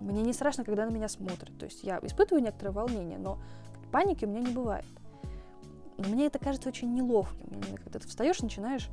Мне 0.00 0.22
не 0.22 0.32
страшно, 0.32 0.64
когда 0.64 0.86
на 0.86 0.90
меня 0.90 1.08
смотрят. 1.08 1.56
То 1.58 1.66
есть 1.66 1.84
я 1.84 2.00
испытываю 2.02 2.42
некоторое 2.42 2.70
волнение, 2.70 3.18
но 3.18 3.38
паники 3.92 4.24
у 4.24 4.28
меня 4.28 4.40
не 4.40 4.52
бывает. 4.52 4.86
Но 5.98 6.08
мне 6.08 6.26
это 6.26 6.38
кажется 6.38 6.70
очень 6.70 6.94
неловким. 6.94 7.62
Когда 7.84 7.98
ты 7.98 8.08
встаешь 8.08 8.40
начинаешь 8.40 8.88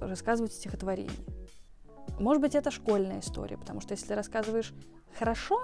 рассказывать 0.00 0.52
стихотворение. 0.52 1.12
Может 2.18 2.40
быть, 2.42 2.54
это 2.54 2.70
школьная 2.70 3.20
история, 3.20 3.56
потому 3.56 3.80
что 3.80 3.92
если 3.92 4.12
рассказываешь 4.14 4.72
хорошо, 5.18 5.62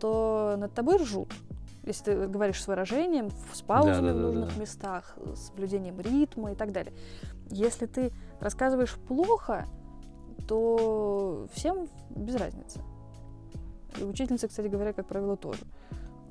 то 0.00 0.54
над 0.58 0.74
тобой 0.74 0.96
ржут. 0.96 1.32
Если 1.84 2.04
ты 2.04 2.26
говоришь 2.28 2.62
с 2.62 2.66
выражением, 2.68 3.28
в- 3.30 3.56
с 3.56 3.62
паузами 3.62 4.10
в 4.10 4.14
Да-да-да-да. 4.14 4.38
нужных 4.38 4.56
местах, 4.56 5.16
с 5.34 5.46
соблюдением 5.48 6.00
ритма 6.00 6.52
и 6.52 6.54
так 6.54 6.72
далее. 6.72 6.94
Если 7.50 7.86
ты 7.86 8.12
рассказываешь 8.40 8.94
плохо, 9.08 9.66
то 10.48 11.46
всем 11.52 11.88
без 12.10 12.36
разницы. 12.36 12.80
И 13.98 14.04
учительница, 14.04 14.48
кстати 14.48 14.68
говоря, 14.68 14.92
как 14.92 15.06
правило, 15.06 15.36
тоже. 15.36 15.60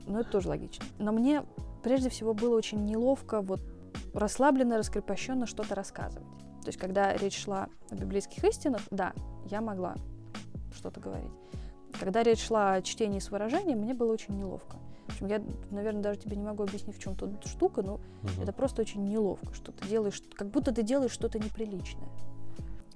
Но 0.08 0.22
это 0.22 0.32
тоже 0.32 0.48
логично. 0.48 0.84
Но 0.98 1.12
мне 1.12 1.44
прежде 1.84 2.10
всего 2.10 2.34
было 2.34 2.56
очень 2.56 2.86
неловко 2.86 3.42
вот 3.42 3.62
расслабленно, 4.14 4.78
раскрепощенно 4.78 5.46
что-то 5.46 5.76
рассказывать. 5.76 6.28
То 6.62 6.68
есть, 6.68 6.80
когда 6.80 7.14
речь 7.14 7.42
шла 7.44 7.68
о 7.90 7.96
библейских 7.96 8.44
истинах, 8.44 8.82
да, 8.92 9.14
я 9.50 9.62
могла 9.62 9.96
что-то 10.76 11.00
говорить. 11.00 11.32
Когда 12.00 12.24
речь 12.24 12.40
шла 12.46 12.74
о 12.74 12.82
чтении 12.82 13.20
с 13.20 13.30
выражением, 13.32 13.80
мне 13.80 13.94
было 13.94 14.12
очень 14.12 14.36
неловко. 14.38 14.78
общем, 15.08 15.28
я, 15.28 15.42
наверное, 15.72 16.02
даже 16.02 16.20
тебе 16.20 16.38
не 16.38 16.44
могу 16.44 16.64
объяснить, 16.64 16.96
в 16.96 17.00
чем 17.00 17.16
тут 17.16 17.46
штука, 17.46 17.82
но 17.82 18.00
Мгм. 18.22 18.44
это 18.44 18.54
просто 18.54 18.82
очень 18.82 19.04
неловко, 19.04 19.54
что 19.54 19.72
ты 19.74 19.86
делаешь, 19.88 20.22
как 20.36 20.48
будто 20.50 20.72
ты 20.74 20.84
делаешь 20.84 21.12
что-то 21.12 21.38
неприличное. 21.38 22.08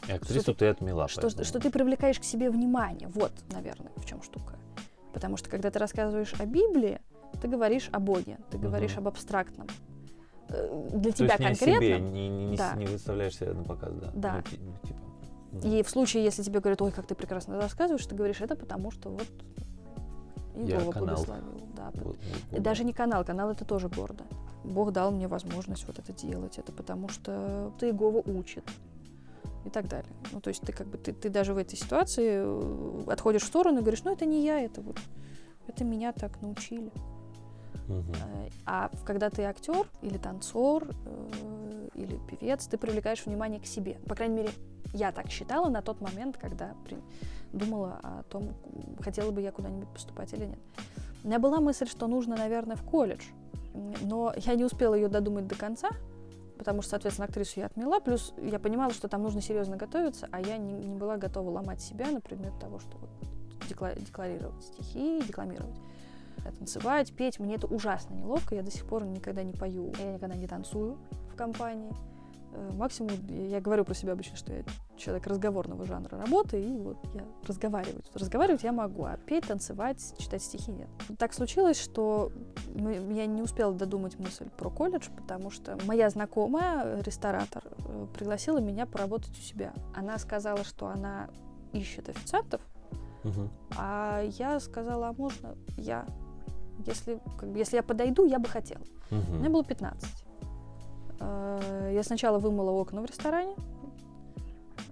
И 0.07 0.11
актрису 0.13 0.41
что 0.41 0.53
ты 0.53 0.67
отмела. 0.67 1.07
Что, 1.09 1.29
что 1.43 1.59
ты 1.59 1.69
привлекаешь 1.69 2.19
к 2.19 2.23
себе 2.23 2.49
внимание. 2.49 3.09
Вот, 3.09 3.31
наверное, 3.51 3.91
в 3.97 4.05
чем 4.05 4.21
штука. 4.21 4.55
Потому 5.13 5.35
что 5.35 5.49
когда 5.49 5.71
ты 5.71 5.79
рассказываешь 5.79 6.33
о 6.39 6.45
Библии, 6.45 7.01
ты 7.41 7.47
говоришь 7.47 7.89
о 7.91 7.99
Боге, 7.99 8.37
ты 8.49 8.57
говоришь 8.57 8.91
Мгм. 8.91 8.99
об 8.99 9.07
абстрактном. 9.09 9.67
Э, 10.49 10.89
Для 10.93 11.11
То 11.11 11.17
тебя 11.17 11.25
есть 11.33 11.39
не 11.39 11.45
о 11.45 11.49
конкретно. 11.49 11.81
себе, 11.81 11.99
не, 11.99 12.29
не, 12.29 12.45
не, 12.47 12.57
Да. 12.57 12.75
не 12.75 12.85
выставляешь 12.85 13.35
себя 13.35 13.53
на 13.53 13.63
показ, 13.63 13.93
да? 13.95 14.11
Да. 14.13 14.43
Ну, 14.51 14.57
ну, 14.71 14.87
типа. 14.87 14.99
И 15.63 15.83
в 15.83 15.89
случае, 15.89 16.23
если 16.23 16.43
тебе 16.43 16.59
говорят, 16.59 16.81
ой, 16.81 16.91
как 16.91 17.07
ты 17.07 17.15
прекрасно 17.15 17.59
рассказываешь, 17.59 18.05
ты 18.05 18.15
говоришь, 18.15 18.41
это 18.41 18.55
потому 18.55 18.91
что 18.91 19.09
вот 19.09 19.27
Иегова 20.55 20.91
благословил. 20.91 21.61
Да. 21.75 21.91
Вот- 21.93 22.17
вот- 22.51 22.61
даже 22.61 22.81
да. 22.81 22.87
не 22.87 22.93
канал, 22.93 23.23
канал 23.25 23.51
это 23.51 23.65
тоже 23.65 23.89
гордо. 23.89 24.23
Бог 24.63 24.91
дал 24.91 25.11
мне 25.11 25.27
возможность 25.27 25.85
вот 25.87 25.99
это 25.99 26.13
делать. 26.13 26.57
Это 26.57 26.71
потому 26.71 27.07
что 27.09 27.71
ты 27.79 27.87
Иегова 27.87 28.19
учит. 28.19 28.63
И 29.65 29.69
так 29.69 29.87
далее. 29.87 30.11
Ну, 30.31 30.41
то 30.41 30.49
есть 30.49 30.61
ты 30.61 30.71
как 30.71 30.85
бы, 30.85 30.99
ты, 30.99 31.11
ты 31.11 31.27
даже 31.29 31.55
в 31.55 31.57
этой 31.57 31.75
ситуации 31.75 32.43
э, 32.43 33.03
отходишь 33.07 33.41
в 33.41 33.47
сторону 33.47 33.79
и 33.79 33.81
говоришь, 33.81 34.03
ну, 34.03 34.13
это 34.13 34.23
не 34.23 34.45
я, 34.45 34.59
это 34.59 34.81
вот, 34.81 34.99
это 35.65 35.83
меня 35.83 36.13
так 36.13 36.39
научили. 36.39 36.91
Э, 37.87 38.49
А 38.65 38.89
когда 39.05 39.29
ты 39.29 39.43
актер 39.43 39.85
или 40.01 40.17
танцор 40.17 40.87
э, 41.05 41.87
или 41.95 42.19
певец, 42.29 42.67
ты 42.67 42.77
привлекаешь 42.77 43.25
внимание 43.25 43.59
к 43.59 43.65
себе. 43.65 43.97
По 44.07 44.15
крайней 44.15 44.35
мере, 44.35 44.49
я 44.93 45.11
так 45.11 45.29
считала 45.29 45.69
на 45.69 45.81
тот 45.81 46.01
момент, 46.01 46.37
когда 46.37 46.73
при- 46.85 46.97
думала 47.53 47.99
о 48.03 48.23
том, 48.23 48.53
хотела 49.01 49.31
бы 49.31 49.41
я 49.41 49.51
куда-нибудь 49.51 49.87
поступать 49.89 50.33
или 50.33 50.45
нет. 50.45 50.59
У 51.23 51.27
меня 51.27 51.39
была 51.39 51.59
мысль, 51.59 51.87
что 51.87 52.07
нужно, 52.07 52.35
наверное, 52.35 52.75
в 52.75 52.83
колледж, 52.83 53.23
но 54.01 54.33
я 54.37 54.55
не 54.55 54.63
успела 54.63 54.93
ее 54.95 55.07
додумать 55.07 55.47
до 55.47 55.55
конца, 55.55 55.89
потому 56.57 56.81
что, 56.81 56.91
соответственно, 56.91 57.27
актрису 57.27 57.59
я 57.59 57.65
отмела, 57.67 57.99
плюс 57.99 58.33
я 58.41 58.59
понимала, 58.59 58.93
что 58.93 59.07
там 59.07 59.23
нужно 59.23 59.41
серьезно 59.41 59.75
готовиться, 59.77 60.27
а 60.31 60.39
я 60.41 60.57
не, 60.57 60.73
не 60.73 60.95
была 60.95 61.17
готова 61.17 61.49
ломать 61.49 61.81
себя 61.81 62.09
на 62.11 62.21
предмет 62.21 62.57
того, 62.59 62.79
что 62.79 62.97
вот 62.97 63.09
декла- 63.69 63.99
декларировать 63.99 64.63
стихи, 64.63 65.21
декламировать 65.27 65.75
танцевать, 66.51 67.13
петь. 67.13 67.39
Мне 67.39 67.55
это 67.55 67.67
ужасно 67.67 68.13
неловко. 68.13 68.55
Я 68.55 68.61
до 68.63 68.71
сих 68.71 68.85
пор 68.85 69.05
никогда 69.05 69.43
не 69.43 69.53
пою, 69.53 69.93
я 69.99 70.13
никогда 70.13 70.35
не 70.35 70.47
танцую 70.47 70.97
в 71.31 71.35
компании. 71.35 71.91
Э, 72.53 72.71
Максимум, 72.75 73.11
я 73.27 73.59
говорю 73.59 73.83
про 73.83 73.93
себя 73.93 74.13
обычно, 74.13 74.37
что 74.37 74.53
я 74.53 74.63
человек 74.97 75.27
разговорного 75.27 75.85
жанра 75.85 76.17
работы, 76.17 76.61
и 76.61 76.77
вот 76.77 76.97
я 77.13 77.25
разговариваю. 77.45 78.01
Разговаривать 78.13 78.63
я 78.63 78.71
могу, 78.71 79.03
а 79.03 79.17
петь, 79.17 79.47
танцевать, 79.47 80.01
читать 80.17 80.41
стихи 80.41 80.71
нет. 80.71 80.87
Так 81.17 81.33
случилось, 81.33 81.77
что 81.79 82.31
я 82.75 83.25
не 83.25 83.41
успела 83.41 83.73
додумать 83.73 84.17
мысль 84.19 84.49
про 84.57 84.69
колледж, 84.69 85.09
потому 85.15 85.51
что 85.51 85.77
моя 85.85 86.09
знакомая, 86.09 87.01
ресторатор, 87.01 87.63
э, 87.65 88.07
пригласила 88.13 88.59
меня 88.59 88.85
поработать 88.85 89.37
у 89.37 89.41
себя. 89.41 89.73
Она 89.93 90.17
сказала, 90.17 90.63
что 90.63 90.87
она 90.87 91.29
ищет 91.73 92.07
официантов, 92.07 92.61
Мгм. 93.23 93.49
а 93.77 94.21
я 94.37 94.59
сказала, 94.61 95.09
а 95.09 95.13
можно 95.13 95.55
я? 95.75 96.05
Если, 96.85 97.19
как 97.39 97.49
бы, 97.49 97.57
если 97.59 97.77
я 97.77 97.83
подойду, 97.83 98.25
я 98.25 98.39
бы 98.39 98.47
хотела. 98.47 98.81
Мгм. 99.11 99.39
Мне 99.39 99.49
было 99.49 99.63
15. 99.63 100.09
Э, 101.19 101.91
Я 101.93 102.03
сначала 102.03 102.39
вымыла 102.39 102.71
окна 102.71 103.01
в 103.01 103.05
ресторане 103.05 103.55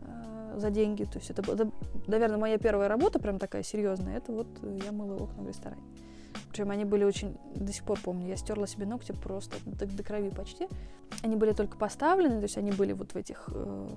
э, 0.02 0.60
за 0.60 0.70
деньги. 0.70 1.04
То 1.04 1.20
есть 1.20 1.30
это, 1.32 1.42
была- 1.42 1.56
это, 1.56 1.72
наверное, 2.08 2.38
моя 2.38 2.58
первая 2.58 2.88
работа, 2.88 3.20
прям 3.20 3.40
такая 3.40 3.64
серьезная. 3.64 4.18
Это 4.18 4.32
вот 4.32 4.48
я 4.86 4.92
мыла 4.92 5.16
окна 5.24 5.44
в 5.44 5.48
ресторане. 5.48 5.82
Причем 6.50 6.70
они 6.72 6.86
были 6.86 7.04
очень, 7.04 7.38
до 7.56 7.72
сих 7.74 7.84
пор 7.84 8.00
помню, 8.04 8.28
я 8.28 8.36
стерла 8.38 8.68
себе 8.68 8.86
ногти 8.86 9.12
просто 9.12 9.56
до, 9.66 9.86
до 9.86 10.04
крови 10.04 10.30
почти. 10.30 10.68
Они 11.24 11.36
были 11.36 11.52
только 11.54 11.78
поставлены, 11.78 12.38
то 12.38 12.44
есть 12.44 12.58
они 12.58 12.72
были 12.72 12.94
вот 12.94 13.14
в 13.14 13.16
этих, 13.16 13.50
э, 13.54 13.88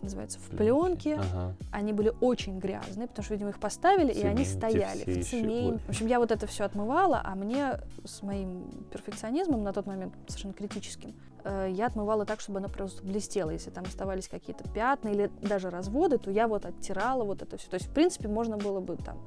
как 0.00 0.04
называется, 0.04 0.38
в 0.38 0.56
пленке. 0.56 1.16
Ага. 1.16 1.54
Они 1.70 1.92
были 1.92 2.12
очень 2.20 2.58
грязные, 2.58 3.06
потому 3.06 3.22
что, 3.22 3.34
видимо, 3.34 3.50
их 3.50 3.60
поставили, 3.60 4.12
и 4.12 4.22
они 4.22 4.44
Цементе 4.44 4.50
стояли 4.50 5.04
в 5.04 5.08
еще. 5.08 5.22
цементе. 5.22 5.72
Ой. 5.72 5.78
В 5.78 5.88
общем, 5.90 6.06
я 6.06 6.18
вот 6.18 6.30
это 6.30 6.46
все 6.46 6.64
отмывала, 6.64 7.20
а 7.22 7.34
мне 7.34 7.80
с 8.04 8.22
моим 8.22 8.64
перфекционизмом 8.90 9.62
на 9.62 9.72
тот 9.74 9.86
момент 9.86 10.14
совершенно 10.26 10.54
критическим, 10.54 11.14
э, 11.44 11.68
я 11.70 11.86
отмывала 11.86 12.24
так, 12.24 12.40
чтобы 12.40 12.60
она 12.60 12.68
просто 12.68 13.02
блестела. 13.02 13.50
Если 13.50 13.68
там 13.68 13.84
оставались 13.84 14.28
какие-то 14.28 14.66
пятна 14.70 15.10
или 15.10 15.30
даже 15.42 15.68
разводы, 15.68 16.16
то 16.16 16.30
я 16.30 16.48
вот 16.48 16.64
оттирала 16.64 17.24
вот 17.24 17.42
это 17.42 17.58
все. 17.58 17.68
То 17.68 17.74
есть, 17.74 17.88
в 17.88 17.92
принципе, 17.92 18.28
можно 18.28 18.56
было 18.56 18.80
бы 18.80 18.96
там 18.96 19.18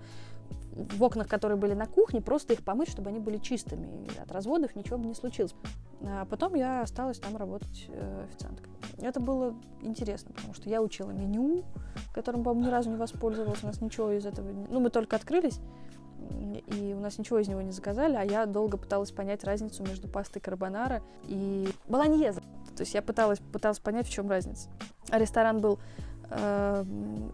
в 0.76 1.04
окнах, 1.04 1.28
которые 1.28 1.58
были 1.58 1.74
на 1.74 1.86
кухне, 1.86 2.22
просто 2.22 2.54
их 2.54 2.64
помыть, 2.64 2.90
чтобы 2.90 3.10
они 3.10 3.20
были 3.20 3.38
чистыми. 3.38 4.06
И 4.06 4.18
от 4.18 4.32
разводов 4.32 4.76
ничего 4.76 4.98
бы 4.98 5.08
не 5.08 5.14
случилось. 5.14 5.54
А 6.02 6.26
потом 6.26 6.56
я 6.56 6.82
осталась 6.82 7.20
там 7.20 7.38
работать 7.38 7.86
э, 7.90 8.24
официанткой. 8.26 8.72
Это 8.98 9.20
было 9.20 9.56
интересно, 9.82 10.34
потому 10.34 10.54
что 10.54 10.70
я 10.70 10.82
учила 10.82 11.12
меню, 11.12 11.64
которым, 12.14 12.44
по-моему, 12.44 12.68
ни 12.68 12.72
разу 12.72 12.90
не 12.90 12.98
воспользовалась. 12.98 13.64
У 13.64 13.68
нас 13.68 13.82
ничего 13.82 14.12
из 14.12 14.26
этого... 14.26 14.50
Ну, 14.70 14.80
мы 14.80 14.90
только 14.90 15.16
открылись, 15.16 15.60
и 16.68 16.94
у 16.96 17.00
нас 17.00 17.18
ничего 17.18 17.40
из 17.40 17.48
него 17.48 17.62
не 17.62 17.72
заказали, 17.72 18.16
а 18.16 18.24
я 18.24 18.46
долго 18.46 18.78
пыталась 18.78 19.12
понять 19.12 19.44
разницу 19.44 19.84
между 19.84 20.08
пастой 20.08 20.42
карбонара 20.42 21.02
и 21.24 21.70
болоньезе. 21.88 22.42
То 22.76 22.82
есть 22.82 22.94
я 22.94 23.02
пыталась, 23.02 23.40
пыталась 23.40 23.80
понять, 23.80 24.08
в 24.08 24.12
чем 24.12 24.30
разница. 24.30 24.70
Ресторан 25.12 25.62
был 25.62 25.80
э, 26.30 26.86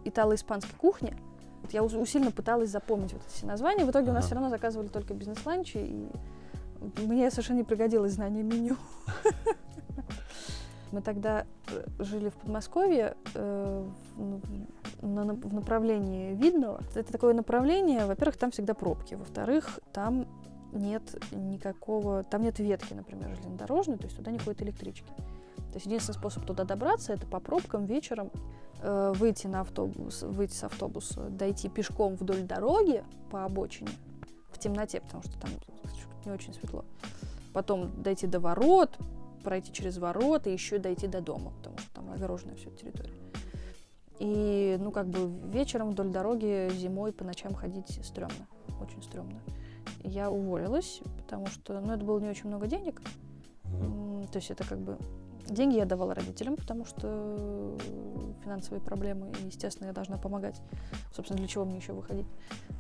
итало-испанской 0.06 0.76
кухни. 0.78 1.16
Я 1.72 1.84
ус- 1.84 1.94
усиленно 1.94 2.32
пыталась 2.32 2.70
запомнить 2.70 3.14
вот 3.14 3.22
эти 3.28 3.34
все 3.34 3.46
названия. 3.46 3.86
В 3.86 3.92
итоге 3.92 4.10
у 4.12 4.14
нас 4.14 4.24
Ага. 4.24 4.26
все 4.28 4.36
равно 4.36 4.50
заказывали 4.50 4.88
только 4.88 5.14
бизнес-ланчи, 5.14 5.78
и 5.78 6.08
мне 7.06 7.30
совершенно 7.30 7.58
не 7.58 7.64
пригодилось 7.64 8.14
знание 8.14 8.44
меню. 8.44 8.76
Мы 10.92 11.02
тогда 11.02 11.46
э, 11.72 11.86
жили 12.04 12.30
в 12.30 12.34
Подмосковье 12.36 13.16
э, 13.36 13.88
в, 14.16 14.40
в- 15.02 15.06
на- 15.08 15.34
в 15.36 15.54
направлении 15.54 16.34
Видного. 16.34 16.82
Это 16.96 17.12
такое 17.12 17.34
направление, 17.36 18.06
во-первых, 18.08 18.38
там 18.38 18.50
всегда 18.50 18.74
пробки, 18.74 19.14
во-вторых, 19.14 19.80
там 19.94 20.26
нет 20.72 21.04
никакого, 21.32 22.24
там 22.24 22.42
нет 22.42 22.58
ветки, 22.60 22.94
например, 22.94 23.30
железнодорожной, 23.36 23.98
то 23.98 24.06
есть 24.06 24.18
туда 24.18 24.32
не 24.32 24.40
ходят 24.40 24.62
электрички. 24.64 25.12
То 25.72 25.76
есть 25.76 25.86
единственный 25.86 26.16
способ 26.16 26.46
туда 26.46 26.64
добраться 26.64 27.14
это 27.14 27.26
по 27.28 27.40
пробкам 27.40 27.86
вечером 27.86 28.32
э, 28.82 29.14
выйти 29.16 29.48
на 29.48 29.62
автобус, 29.62 30.24
выйти 30.24 30.54
с 30.54 30.64
автобуса, 30.64 31.30
дойти 31.30 31.70
пешком 31.70 32.16
вдоль 32.16 32.42
дороги 32.42 33.04
по 33.32 33.46
обочине 33.46 33.92
в 34.52 34.58
темноте, 34.58 35.02
потому 35.02 35.24
что 35.24 35.40
там 35.40 35.52
не 36.26 36.32
очень 36.32 36.54
светло. 36.54 36.86
Потом 37.54 38.02
дойти 38.02 38.28
до 38.28 38.40
ворот, 38.40 38.98
пройти 39.44 39.72
через 39.72 39.98
ворота 39.98 40.50
и 40.50 40.54
еще 40.54 40.78
дойти 40.78 41.08
до 41.08 41.22
дома, 41.22 41.52
потому 41.58 41.78
что 41.78 41.94
там 41.94 42.12
огороженная 42.12 42.56
вся 42.56 42.70
территория. 42.72 43.14
И, 44.20 44.78
ну, 44.80 44.92
как 44.92 45.08
бы 45.08 45.32
вечером 45.50 45.92
вдоль 45.92 46.10
дороги 46.10 46.70
зимой 46.74 47.14
по 47.14 47.24
ночам 47.24 47.54
ходить 47.54 48.00
стрёмно, 48.04 48.48
очень 48.82 49.02
стрёмно. 49.02 49.40
Я 50.04 50.30
уволилась, 50.30 51.02
потому 51.18 51.48
что, 51.48 51.80
ну, 51.80 51.94
это 51.94 52.04
было 52.04 52.20
не 52.20 52.28
очень 52.28 52.48
много 52.48 52.68
денег, 52.68 53.02
То 53.64 54.36
есть 54.36 54.52
это 54.52 54.68
как 54.68 54.80
бы 54.80 54.98
деньги 55.54 55.78
я 55.78 55.86
давала 55.86 56.14
родителям, 56.14 56.56
потому 56.56 56.86
что 56.86 57.78
финансовые 58.44 58.82
проблемы, 58.82 59.32
и, 59.42 59.48
естественно, 59.48 59.88
я 59.88 59.94
должна 59.94 60.18
помогать. 60.18 60.62
Собственно, 61.14 61.38
для 61.38 61.48
чего 61.48 61.66
мне 61.66 61.78
еще 61.78 61.94
выходить 61.94 62.28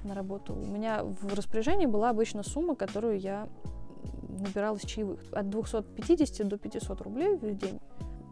на 0.03 0.15
работу? 0.15 0.53
У 0.53 0.65
меня 0.65 1.03
в 1.03 1.33
распоряжении 1.33 1.85
была 1.85 2.09
обычно 2.09 2.43
сумма, 2.43 2.75
которую 2.75 3.19
я 3.19 3.47
набирала 4.29 4.77
с 4.77 4.81
чаевых. 4.81 5.21
От 5.31 5.49
250 5.49 6.47
до 6.47 6.57
500 6.57 7.01
рублей 7.01 7.35
в 7.35 7.57
день. 7.57 7.79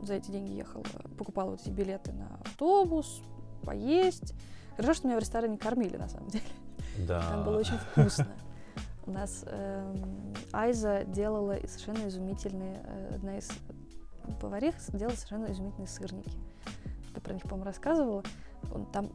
За 0.02 0.14
эти 0.14 0.32
деньги 0.32 0.52
ехала, 0.52 0.84
покупала 1.18 1.52
вот 1.52 1.62
эти 1.62 1.70
билеты 1.70 2.14
на 2.14 2.38
автобус, 2.42 3.22
поесть. 3.64 4.34
Хорошо, 4.76 4.94
что 4.94 5.08
меня 5.08 5.18
в 5.18 5.22
ресторане 5.22 5.58
кормили, 5.58 5.98
на 5.98 6.08
самом 6.08 6.30
деле. 6.30 6.46
Да. 7.08 7.22
Там 7.22 7.44
было 7.44 7.58
очень 7.58 7.78
вкусно. 7.78 8.28
У 9.06 9.12
нас 9.12 9.44
эм, 9.48 10.34
Айза 10.52 11.06
делала 11.06 11.58
совершенно 11.66 12.08
изумительные, 12.10 12.84
э, 12.84 13.16
одна 13.16 13.38
из 13.38 13.50
поварих 14.36 14.76
делала 14.94 15.16
совершенно 15.16 15.52
изумительные 15.52 15.88
сырники. 15.88 16.38
Я 17.16 17.22
про 17.22 17.34
них, 17.34 17.44
по-моему, 17.44 17.66
рассказывала. 17.66 18.24
Он 18.74 18.86
там, 18.86 19.10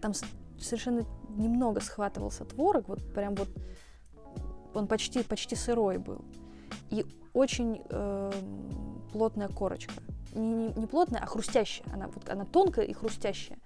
там 0.00 0.12
совершенно 0.60 1.04
немного 1.36 1.80
схватывался 1.80 2.44
творог, 2.44 2.88
вот 2.88 3.12
прям 3.14 3.34
вот 3.34 3.48
он 4.74 4.86
почти, 4.86 5.22
почти 5.22 5.56
сырой 5.56 5.98
был. 5.98 6.24
И 6.90 7.06
очень 7.32 7.82
эм, 7.90 8.32
плотная 9.12 9.48
корочка. 9.48 9.94
Не, 10.34 10.54
не- 10.54 10.72
не 10.74 10.86
плотная, 10.86 11.22
а 11.22 11.26
хрустящая. 11.26 11.86
Она, 11.92 12.08
вот, 12.08 12.28
она 12.28 12.44
тонкая 12.44 12.84
и 12.84 12.92
хрустящая. 12.92 13.58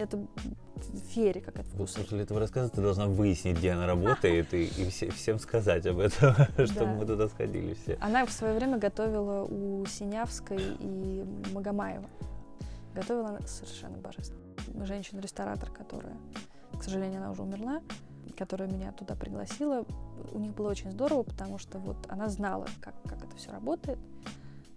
Это 0.00 0.26
феерия 1.10 1.42
какая-то 1.42 1.68
Вот 1.70 1.74
вкусная. 1.88 2.04
после 2.04 2.20
этого 2.22 2.40
рассказа 2.40 2.70
ты 2.70 2.80
должна 2.80 3.06
выяснить, 3.06 3.58
где 3.58 3.72
она 3.72 3.86
работает, 3.86 4.54
и, 4.54 4.64
и 4.64 4.88
все- 4.88 5.10
всем 5.10 5.38
сказать 5.38 5.86
об 5.86 5.98
этом, 5.98 6.34
чтобы 6.66 6.94
мы 6.94 7.04
туда 7.06 7.28
сходили 7.28 7.74
все. 7.74 7.98
Она 8.00 8.24
в 8.24 8.32
свое 8.32 8.54
время 8.54 8.78
готовила 8.78 9.44
у 9.44 9.84
Синявской 9.86 10.58
и 10.80 11.24
Магомаева. 11.52 12.08
Готовила 12.94 13.28
она 13.28 13.40
совершенно 13.46 13.98
божественно. 13.98 14.40
Женщина-ресторатор, 14.86 15.70
которая, 15.70 16.16
к 16.78 16.82
сожалению, 16.82 17.20
она 17.20 17.30
уже 17.32 17.42
умерла. 17.42 17.82
которая 18.38 18.70
меня 18.70 18.92
туда 18.92 19.14
пригласила, 19.14 19.84
у 20.32 20.38
них 20.38 20.54
было 20.54 20.70
очень 20.70 20.90
здорово, 20.92 21.24
потому 21.24 21.58
что 21.58 21.78
вот 21.78 21.98
она 22.08 22.28
знала, 22.30 22.66
как, 22.80 22.94
как 23.02 23.22
это 23.22 23.36
все 23.36 23.50
работает. 23.50 23.98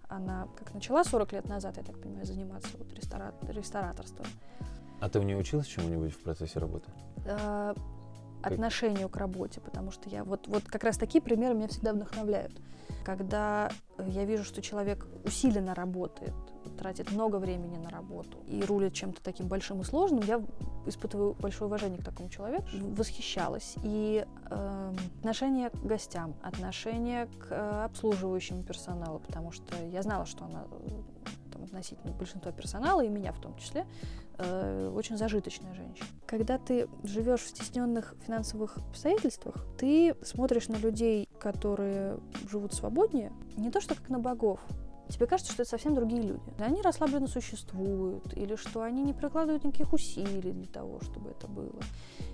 Она 0.08 0.48
как 0.56 0.74
начала 0.74 1.02
40 1.02 1.32
лет 1.32 1.48
назад, 1.48 1.78
я 1.78 1.82
так 1.82 1.98
понимаю, 1.98 2.26
заниматься 2.26 2.68
вот 2.76 2.92
рестора... 2.92 3.32
рестораторством. 3.48 4.26
А 5.00 5.08
ты 5.08 5.18
у 5.18 5.22
нее 5.22 5.36
училась 5.36 5.66
чему-нибудь 5.66 6.12
в 6.12 6.18
процессе 6.22 6.58
работы? 6.58 6.90
Э, 7.26 7.74
отношению 8.42 9.08
к 9.08 9.16
работе, 9.16 9.60
потому 9.60 9.90
что 9.90 10.08
я 10.08 10.24
вот, 10.24 10.46
вот 10.48 10.64
как 10.64 10.84
раз 10.84 10.96
такие 10.96 11.22
примеры 11.22 11.54
меня 11.54 11.68
всегда 11.68 11.92
вдохновляют. 11.92 12.60
Когда 13.04 13.70
я 13.98 14.24
вижу, 14.24 14.44
что 14.44 14.62
человек 14.62 15.06
усиленно 15.24 15.74
работает, 15.74 16.34
тратит 16.78 17.12
много 17.12 17.36
времени 17.36 17.76
на 17.76 17.90
работу 17.90 18.38
и 18.46 18.62
рулит 18.62 18.94
чем-то 18.94 19.22
таким 19.22 19.46
большим 19.46 19.80
и 19.80 19.84
сложным, 19.84 20.22
я 20.24 20.42
испытываю 20.86 21.34
большое 21.34 21.68
уважение 21.68 22.00
к 22.00 22.04
такому 22.04 22.28
человеку, 22.30 22.66
восхищалась. 22.72 23.76
И 23.82 24.26
э, 24.50 24.94
отношение 25.18 25.70
к 25.70 25.76
гостям, 25.76 26.34
отношение 26.42 27.26
к 27.26 27.48
э, 27.50 27.84
обслуживающему 27.84 28.62
персоналу, 28.62 29.20
потому 29.20 29.52
что 29.52 29.74
я 29.86 30.02
знала, 30.02 30.24
что 30.24 30.44
она 30.44 30.64
там, 31.52 31.64
относительно 31.64 32.12
большинства 32.12 32.52
персонала, 32.52 33.02
и 33.02 33.08
меня 33.08 33.32
в 33.32 33.40
том 33.40 33.56
числе, 33.56 33.86
э, 34.38 34.90
очень 34.94 35.16
зажиточная 35.16 35.74
женщина. 35.74 36.08
Когда 36.26 36.58
ты 36.58 36.88
живешь 37.02 37.42
в 37.42 37.48
стесненных 37.48 38.14
финансовых 38.26 38.76
обстоятельствах, 38.78 39.66
ты 39.78 40.14
смотришь 40.22 40.68
на 40.68 40.76
людей, 40.76 41.28
которые 41.38 42.18
живут 42.48 42.74
свободнее, 42.74 43.32
не 43.56 43.70
то 43.70 43.80
что 43.80 43.94
как 43.94 44.08
на 44.08 44.18
богов, 44.18 44.60
тебе 45.08 45.26
кажется, 45.26 45.52
что 45.52 45.62
это 45.62 45.70
совсем 45.70 45.94
другие 45.94 46.22
люди. 46.22 46.42
Они 46.58 46.80
расслабленно 46.82 47.26
существуют, 47.26 48.36
или 48.36 48.56
что 48.56 48.82
они 48.82 49.02
не 49.02 49.12
прикладывают 49.12 49.64
никаких 49.64 49.92
усилий 49.92 50.52
для 50.52 50.66
того, 50.66 51.00
чтобы 51.00 51.30
это 51.30 51.46
было, 51.46 51.80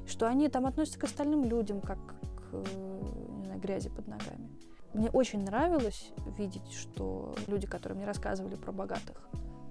что 0.07 0.27
они 0.27 0.49
там 0.49 0.67
относятся 0.67 0.99
к 0.99 1.05
остальным 1.05 1.45
людям, 1.45 1.81
как 1.81 1.99
к 1.99 2.53
не 2.53 3.45
знаю, 3.45 3.61
грязи 3.61 3.91
под 3.91 4.09
ногами. 4.09 4.51
Мне 4.93 5.09
очень 5.11 5.45
нравилось 5.45 6.11
видеть, 6.37 6.73
что 6.73 7.35
люди, 7.47 7.67
которые 7.67 7.97
мне 7.97 8.07
рассказывали 8.07 8.57
про 8.57 8.73
богатых, 8.73 9.29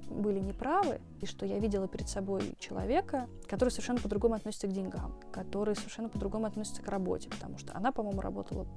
были 0.10 0.40
неправы, 0.40 1.00
и 1.22 1.26
что 1.26 1.46
я 1.46 1.60
видела 1.60 1.88
перед 1.88 2.10
собой 2.10 2.56
человека, 2.60 3.28
который 3.48 3.70
совершенно 3.70 4.00
по-другому 4.00 4.36
относится 4.36 4.68
к 4.68 4.72
деньгам, 4.72 5.16
который 5.32 5.76
совершенно 5.76 6.10
по-другому 6.10 6.46
относится 6.46 6.82
к 6.82 6.88
работе, 6.88 7.30
потому 7.30 7.58
что 7.58 7.76
она, 7.76 7.92
по-моему, 7.92 8.22
работала 8.22 8.68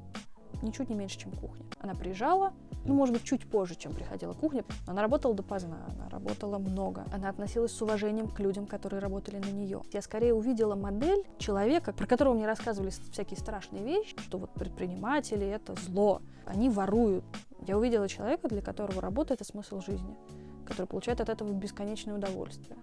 ничуть 0.62 0.88
не 0.88 0.94
меньше, 0.94 1.18
чем 1.18 1.32
кухня. 1.32 1.64
Она 1.80 1.94
приезжала, 1.94 2.52
ну, 2.84 2.94
может 2.94 3.14
быть, 3.14 3.24
чуть 3.24 3.48
позже, 3.48 3.74
чем 3.74 3.92
приходила 3.92 4.32
кухня. 4.32 4.64
Она 4.86 5.02
работала 5.02 5.34
допоздна, 5.34 5.86
она 5.88 6.08
работала 6.08 6.58
много. 6.58 7.04
Она 7.12 7.28
относилась 7.28 7.72
с 7.72 7.82
уважением 7.82 8.28
к 8.28 8.38
людям, 8.40 8.66
которые 8.66 9.00
работали 9.00 9.38
на 9.38 9.50
нее. 9.50 9.82
Я 9.92 10.02
скорее 10.02 10.34
увидела 10.34 10.74
модель 10.74 11.24
человека, 11.38 11.92
про 11.92 12.06
которого 12.06 12.34
мне 12.34 12.46
рассказывали 12.46 12.90
всякие 12.90 13.38
страшные 13.38 13.84
вещи, 13.84 14.16
что 14.18 14.38
вот 14.38 14.52
предприниматели— 14.52 15.46
это 15.48 15.74
зло, 15.80 16.22
они 16.46 16.68
воруют. 16.68 17.24
Я 17.66 17.78
увидела 17.78 18.08
человека, 18.08 18.48
для 18.48 18.60
которого 18.60 19.00
работа— 19.00 19.34
это 19.34 19.44
смысл 19.44 19.80
жизни, 19.80 20.16
который 20.64 20.86
получает 20.86 21.20
от 21.20 21.28
этого 21.28 21.52
бесконечное 21.52 22.14
удовольствие, 22.14 22.76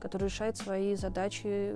который 0.00 0.24
решает 0.24 0.56
свои 0.56 0.96
задачи 0.96 1.74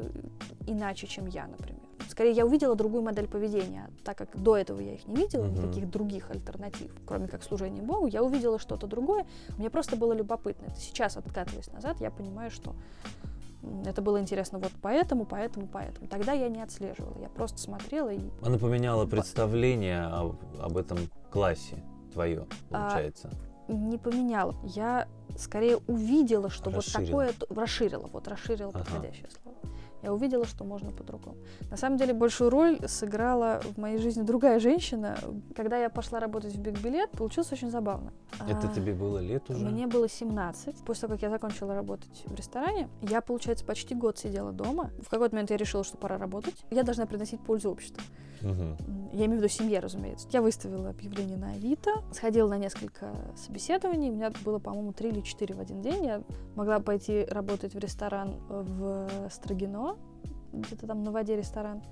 иначе, 0.66 1.06
чем 1.06 1.26
я, 1.26 1.46
например. 1.46 1.80
Скорее, 2.08 2.32
я 2.32 2.44
увидела 2.44 2.74
другую 2.74 3.02
модель 3.02 3.28
поведения, 3.28 3.88
так 4.04 4.18
как 4.18 4.36
до 4.36 4.56
этого 4.56 4.80
я 4.80 4.94
их 4.94 5.06
не 5.06 5.14
видела, 5.14 5.44
uh-huh. 5.44 5.62
никаких 5.62 5.88
других 5.90 6.30
альтернатив, 6.30 6.90
кроме 7.06 7.28
как 7.28 7.44
служения 7.44 7.82
Богу, 7.82 8.06
я 8.08 8.22
увидела 8.22 8.58
что-то 8.58 8.86
другое, 8.88 9.26
мне 9.58 9.70
просто 9.70 9.96
было 9.96 10.12
любопытно. 10.12 10.66
Это 10.66 10.80
сейчас, 10.80 11.16
откатываясь 11.16 11.70
назад, 11.72 12.00
я 12.00 12.10
понимаю, 12.10 12.50
что 12.50 12.74
это 13.84 14.02
было 14.02 14.20
интересно 14.20 14.58
вот 14.58 14.72
поэтому, 14.80 15.24
поэтому, 15.24 15.66
поэтому. 15.66 16.08
Тогда 16.08 16.32
я 16.32 16.48
не 16.48 16.62
отслеживала, 16.62 17.18
я 17.20 17.28
просто 17.28 17.58
смотрела 17.58 18.12
и... 18.12 18.20
Она 18.42 18.58
поменяла 18.58 19.06
представление 19.06 20.02
об, 20.02 20.36
об 20.58 20.76
этом 20.76 20.98
классе 21.30 21.82
твое, 22.12 22.46
а, 22.70 22.88
получается. 22.88 23.30
А, 23.32 23.49
не 23.72 23.98
поменяла. 23.98 24.54
Я 24.64 25.08
скорее 25.36 25.78
увидела, 25.86 26.50
что 26.50 26.70
расширила. 26.70 27.22
вот 27.22 27.36
такое... 27.36 27.62
Расширила, 27.62 28.06
вот 28.12 28.28
расширила 28.28 28.70
ага. 28.70 28.80
подходящее 28.80 29.28
слово 29.42 29.56
я 30.02 30.12
увидела, 30.12 30.46
что 30.46 30.64
можно 30.64 30.90
по-другому. 30.90 31.36
На 31.70 31.76
самом 31.76 31.98
деле 31.98 32.14
большую 32.14 32.50
роль 32.50 32.78
сыграла 32.88 33.60
в 33.60 33.78
моей 33.78 33.98
жизни 33.98 34.22
другая 34.22 34.58
женщина. 34.58 35.18
Когда 35.54 35.78
я 35.78 35.90
пошла 35.90 36.20
работать 36.20 36.54
в 36.54 36.60
Биг 36.60 36.80
Билет, 36.80 37.10
получилось 37.10 37.52
очень 37.52 37.70
забавно. 37.70 38.12
Это 38.48 38.68
а, 38.68 38.74
тебе 38.74 38.94
было 38.94 39.18
лет 39.18 39.48
уже? 39.50 39.64
Мне 39.64 39.86
было 39.86 40.08
17. 40.08 40.84
После 40.84 41.00
того, 41.02 41.14
как 41.14 41.22
я 41.22 41.30
закончила 41.30 41.74
работать 41.74 42.22
в 42.26 42.34
ресторане, 42.34 42.88
я, 43.02 43.20
получается, 43.20 43.64
почти 43.64 43.94
год 43.94 44.18
сидела 44.18 44.52
дома. 44.52 44.90
В 45.02 45.10
какой-то 45.10 45.34
момент 45.34 45.50
я 45.50 45.56
решила, 45.56 45.84
что 45.84 45.96
пора 45.96 46.16
работать. 46.16 46.64
Я 46.70 46.82
должна 46.82 47.06
приносить 47.06 47.40
пользу 47.40 47.70
обществу. 47.70 48.02
Угу. 48.42 49.10
Я 49.12 49.26
имею 49.26 49.40
в 49.40 49.44
виду 49.44 49.48
семье, 49.48 49.80
разумеется. 49.80 50.28
Я 50.30 50.42
выставила 50.42 50.90
объявление 50.90 51.36
на 51.36 51.52
Авито, 51.52 52.02
сходила 52.12 52.48
на 52.48 52.58
несколько 52.58 53.14
собеседований. 53.36 54.10
У 54.10 54.14
меня 54.14 54.32
было, 54.44 54.58
по-моему, 54.58 54.92
три 54.92 55.10
или 55.10 55.20
четыре 55.20 55.54
в 55.54 55.60
один 55.60 55.82
день. 55.82 56.04
Я 56.04 56.22
могла 56.54 56.80
пойти 56.80 57.24
работать 57.24 57.74
в 57.74 57.78
ресторан 57.78 58.36
в 58.48 59.08
Строгино, 59.30 59.96
где-то 60.52 60.86
там 60.86 61.02
на 61.02 61.10
воде 61.10 61.36
ресторан. 61.36 61.82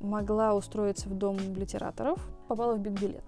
Могла 0.00 0.54
устроиться 0.54 1.08
в 1.08 1.14
дом 1.14 1.36
литераторов. 1.54 2.20
Попала 2.48 2.74
в 2.74 2.80
Биг-билет. 2.80 3.24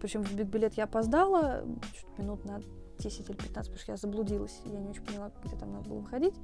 Причем 0.00 0.24
в 0.24 0.32
Биг-билет 0.34 0.74
я 0.74 0.84
опоздала 0.84 1.64
чуть 1.94 2.18
минут 2.18 2.44
на 2.44 2.60
10 2.98 3.28
или 3.28 3.36
15, 3.36 3.54
потому 3.54 3.78
что 3.78 3.92
я 3.92 3.96
заблудилась. 3.96 4.60
Я 4.64 4.80
не 4.80 4.88
очень 4.88 5.04
поняла, 5.04 5.30
где 5.44 5.56
там 5.56 5.72
надо 5.72 5.88
было 5.88 5.98
выходить 5.98 6.34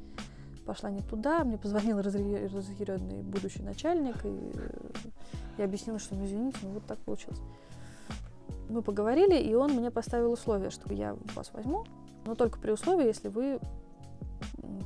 пошла 0.64 0.90
не 0.90 1.02
туда, 1.02 1.44
мне 1.44 1.58
позвонил 1.58 2.00
разъяренный 2.00 3.22
будущий 3.22 3.62
начальник, 3.62 4.24
и 4.24 4.52
я 5.58 5.64
объяснила, 5.64 5.98
что, 5.98 6.14
ну, 6.14 6.24
извините, 6.24 6.58
ну, 6.62 6.70
вот 6.70 6.86
так 6.86 6.98
получилось. 6.98 7.40
Мы 8.68 8.82
поговорили, 8.82 9.36
и 9.36 9.54
он 9.54 9.72
мне 9.72 9.90
поставил 9.90 10.32
условие, 10.32 10.70
что 10.70 10.92
я 10.92 11.16
вас 11.34 11.52
возьму, 11.52 11.84
но 12.24 12.34
только 12.34 12.58
при 12.58 12.70
условии, 12.70 13.06
если 13.06 13.28
вы 13.28 13.60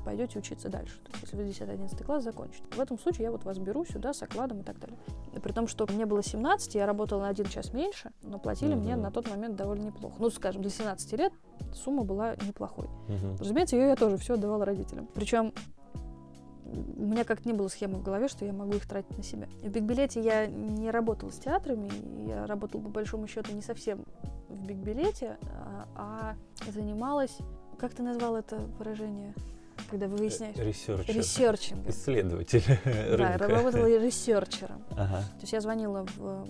пойдете 0.05 0.39
учиться 0.39 0.69
дальше. 0.69 0.99
То 1.05 1.11
есть, 1.21 1.33
если 1.33 1.37
вы 1.37 1.75
10-11 1.75 2.05
класс 2.05 2.25
закончите. 2.25 2.65
В 2.71 2.81
этом 2.81 2.99
случае 2.99 3.25
я 3.25 3.31
вот 3.31 3.45
вас 3.45 3.59
беру 3.59 3.85
сюда 3.85 4.13
с 4.13 4.23
окладом 4.23 4.61
и 4.61 4.63
так 4.63 4.79
далее. 4.79 4.99
При 5.43 5.53
том, 5.53 5.67
что 5.69 5.87
мне 5.93 6.07
было 6.07 6.23
17, 6.23 6.75
я 6.75 6.87
работала 6.87 7.23
на 7.23 7.29
один 7.29 7.47
час 7.47 7.73
меньше, 7.73 8.11
но 8.23 8.39
платили 8.39 8.75
uh-huh. 8.75 8.81
мне 8.81 8.97
на 8.97 9.11
тот 9.11 9.29
момент 9.29 9.57
довольно 9.57 9.87
неплохо. 9.87 10.17
Ну, 10.19 10.31
скажем, 10.31 10.63
для 10.63 10.71
17 10.71 11.13
лет 11.15 11.33
сумма 11.75 12.05
была 12.05 12.35
неплохой. 12.37 12.87
Uh-huh. 13.09 13.39
Разумеется, 13.39 13.77
ее 13.77 13.89
я 13.89 13.97
тоже 13.97 14.17
все 14.17 14.35
отдавала 14.35 14.65
родителям. 14.65 15.09
Причем 15.15 15.53
у 16.65 17.03
меня 17.03 17.25
как-то 17.25 17.49
не 17.49 17.55
было 17.55 17.69
схемы 17.69 17.99
в 17.99 18.03
голове, 18.03 18.29
что 18.29 18.45
я 18.45 18.53
могу 18.53 18.75
их 18.75 18.87
тратить 18.87 19.17
на 19.17 19.23
себя. 19.23 19.49
В 19.63 19.69
Биг-билете 19.69 20.21
я 20.21 20.47
не 20.47 20.91
работала 20.91 21.31
с 21.31 21.39
театрами, 21.39 21.91
я 22.27 22.47
работала 22.47 22.83
по 22.83 22.89
большому 22.89 23.27
счету 23.27 23.55
не 23.55 23.63
совсем 23.63 24.05
в 24.49 24.67
Биг-билете, 24.67 25.39
а, 25.65 25.89
а 25.95 26.71
занималась, 26.71 27.39
как 27.79 27.95
ты 27.95 28.03
назвал 28.03 28.37
это 28.37 28.57
выражение? 28.79 29.35
когда 29.91 30.07
вы 30.07 30.17
выясняете... 30.17 30.63
Researcher. 30.63 31.17
Researching. 31.17 31.89
Исследователь 31.89 32.63
Да, 33.17 33.39
работала 33.39 33.87
ресерчером. 33.87 34.85
Ага. 34.91 35.23
То 35.23 35.41
есть 35.41 35.53
я 35.53 35.61
звонила 35.61 36.05
в 36.17 36.47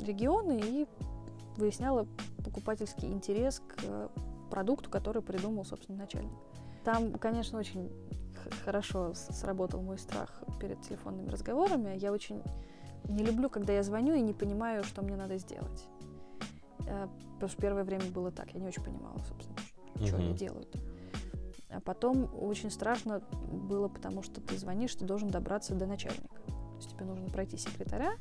регионы 0.00 0.60
и 0.60 0.86
выясняла 1.56 2.06
покупательский 2.44 3.08
интерес 3.08 3.60
к 3.60 4.10
продукту, 4.50 4.90
который 4.90 5.22
придумал, 5.22 5.64
собственно, 5.64 5.98
начальник. 5.98 6.32
Там, 6.84 7.12
конечно, 7.14 7.58
очень 7.58 7.90
хорошо 8.64 9.14
сработал 9.14 9.80
мой 9.82 9.98
страх 9.98 10.42
перед 10.60 10.80
телефонными 10.82 11.28
разговорами. 11.28 11.96
Я 11.96 12.12
очень 12.12 12.42
не 13.04 13.24
люблю, 13.24 13.48
когда 13.48 13.72
я 13.72 13.82
звоню 13.82 14.14
и 14.14 14.20
не 14.20 14.32
понимаю, 14.32 14.82
что 14.84 15.02
мне 15.02 15.16
надо 15.16 15.38
сделать. 15.38 15.86
Э, 16.86 17.06
потому 17.34 17.48
что 17.48 17.60
первое 17.60 17.84
время 17.84 18.06
было 18.06 18.30
так, 18.30 18.52
я 18.54 18.60
не 18.60 18.66
очень 18.66 18.82
понимала, 18.82 19.18
собственно, 19.28 19.56
что 20.04 20.16
они 20.16 20.34
делают. 20.34 20.74
А 21.70 21.80
потом 21.80 22.28
очень 22.38 22.70
страшно 22.70 23.20
было, 23.50 23.88
потому 23.88 24.22
что 24.22 24.40
ты 24.40 24.56
звонишь, 24.58 24.94
ты 24.94 25.04
должен 25.04 25.28
добраться 25.28 25.74
до 25.74 25.86
начальника. 25.86 26.36
То 26.46 26.76
есть 26.76 26.90
тебе 26.90 27.04
нужно 27.04 27.28
пройти 27.28 27.56
секретаря, 27.56 28.12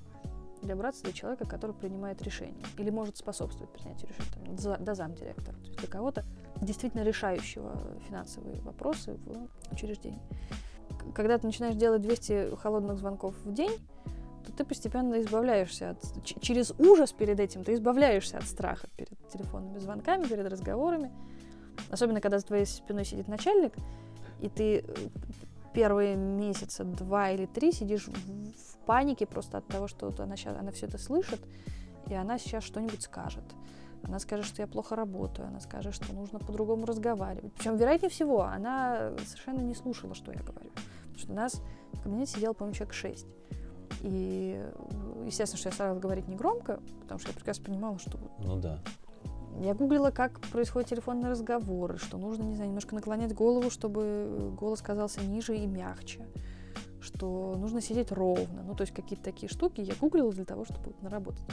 добраться 0.62 1.04
до 1.04 1.12
человека, 1.12 1.46
который 1.46 1.76
принимает 1.76 2.22
решение 2.22 2.64
или 2.78 2.90
может 2.90 3.18
способствовать 3.18 3.72
принятию 3.74 4.10
решения, 4.10 4.58
там, 4.58 4.84
до 4.84 4.96
замдиректора. 4.96 5.58
То 5.58 5.68
есть 5.68 5.80
для 5.80 5.88
кого-то 5.88 6.24
действительно 6.62 7.02
решающего 7.02 7.76
финансовые 8.08 8.62
вопросы 8.62 9.18
в 9.26 9.74
учреждении. 9.74 10.22
Когда 11.16 11.38
ты 11.38 11.48
начинаешь 11.48 11.76
делать 11.76 12.02
200 12.02 12.56
холодных 12.58 12.98
звонков 12.98 13.36
в 13.44 13.54
день, 13.54 13.72
то 14.46 14.52
ты 14.54 14.64
постепенно 14.64 15.20
избавляешься 15.22 15.92
от... 15.92 16.24
Через 16.24 16.72
ужас 16.80 17.12
перед 17.12 17.40
этим 17.40 17.64
ты 17.64 17.74
избавляешься 17.74 18.38
от 18.38 18.44
страха 18.44 18.88
перед 18.96 19.18
телефонными 19.30 19.80
звонками, 19.80 20.26
перед 20.28 20.48
разговорами. 20.52 21.12
Особенно, 21.90 22.22
когда 22.22 22.40
за 22.40 22.46
твоей 22.46 22.66
спиной 22.66 23.06
сидит 23.06 23.28
начальник, 23.28 23.74
и 24.40 24.50
ты 24.50 24.80
э, 24.80 24.84
первые 25.74 26.16
месяца, 26.16 26.84
два 26.84 27.32
или 27.32 27.46
три 27.46 27.72
сидишь 27.72 28.08
в, 28.08 28.72
панике 28.86 29.26
просто 29.26 29.60
от 29.60 29.68
того, 29.68 29.88
что 29.88 30.14
она, 30.18 30.36
сейчас, 30.36 30.58
она 30.58 30.72
все 30.72 30.88
это 30.88 30.98
слышит, 30.98 31.40
и 32.08 32.14
она 32.14 32.38
сейчас 32.40 32.64
что-нибудь 32.64 33.04
скажет. 33.04 33.44
Она 34.04 34.18
скажет, 34.20 34.46
что 34.46 34.62
я 34.62 34.68
плохо 34.68 34.96
работаю, 34.96 35.48
она 35.48 35.60
скажет, 35.60 35.94
что 35.94 36.14
нужно 36.14 36.40
по-другому 36.40 36.86
разговаривать. 36.86 37.54
Причем, 37.54 37.78
вероятнее 37.78 38.10
всего, 38.10 38.42
она 38.42 39.12
совершенно 39.26 39.62
не 39.62 39.76
слушала, 39.76 40.16
что 40.16 40.32
я 40.32 40.40
говорю. 40.40 40.72
Потому 41.04 41.20
что 41.20 41.32
у 41.32 41.36
нас 41.36 41.62
в 41.94 42.02
кабинете 42.02 42.34
сидело, 42.34 42.54
по-моему, 42.54 42.76
человек 42.76 42.94
шесть. 42.94 43.28
И, 44.02 44.60
естественно, 45.26 45.60
что 45.60 45.70
я 45.70 45.74
старалась 45.74 46.02
говорить 46.02 46.28
не 46.28 46.36
громко, 46.36 46.80
потому 47.02 47.20
что 47.20 47.30
я 47.30 47.36
прекрасно 47.36 47.66
понимала, 47.66 48.00
что... 48.00 48.18
Ну 48.40 48.58
да. 48.60 48.80
Я 49.60 49.74
гуглила, 49.74 50.12
как 50.12 50.39
происходят 50.39 50.89
телефонные 50.89 51.30
разговоры, 51.30 51.97
что 51.97 52.18
нужно, 52.18 52.43
не 52.43 52.56
знаю, 52.56 52.70
немножко 52.70 52.95
наклонять 52.95 53.34
голову, 53.34 53.70
чтобы 53.70 54.54
голос 54.58 54.82
казался 54.82 55.22
ниже 55.22 55.56
и 55.58 55.68
мягче, 55.68 56.26
что 56.99 57.56
нужно 57.58 57.82
сидеть 57.82 58.12
ровно. 58.12 58.64
Ну, 58.64 58.76
то 58.76 58.82
есть 58.82 58.93
какие-то 58.93 59.24
такие 59.24 59.49
штуки 59.49 59.82
я 59.82 59.93
гуглила 59.99 60.32
для 60.32 60.45
того, 60.45 60.66
чтобы 60.66 60.95
наработать. 61.02 61.43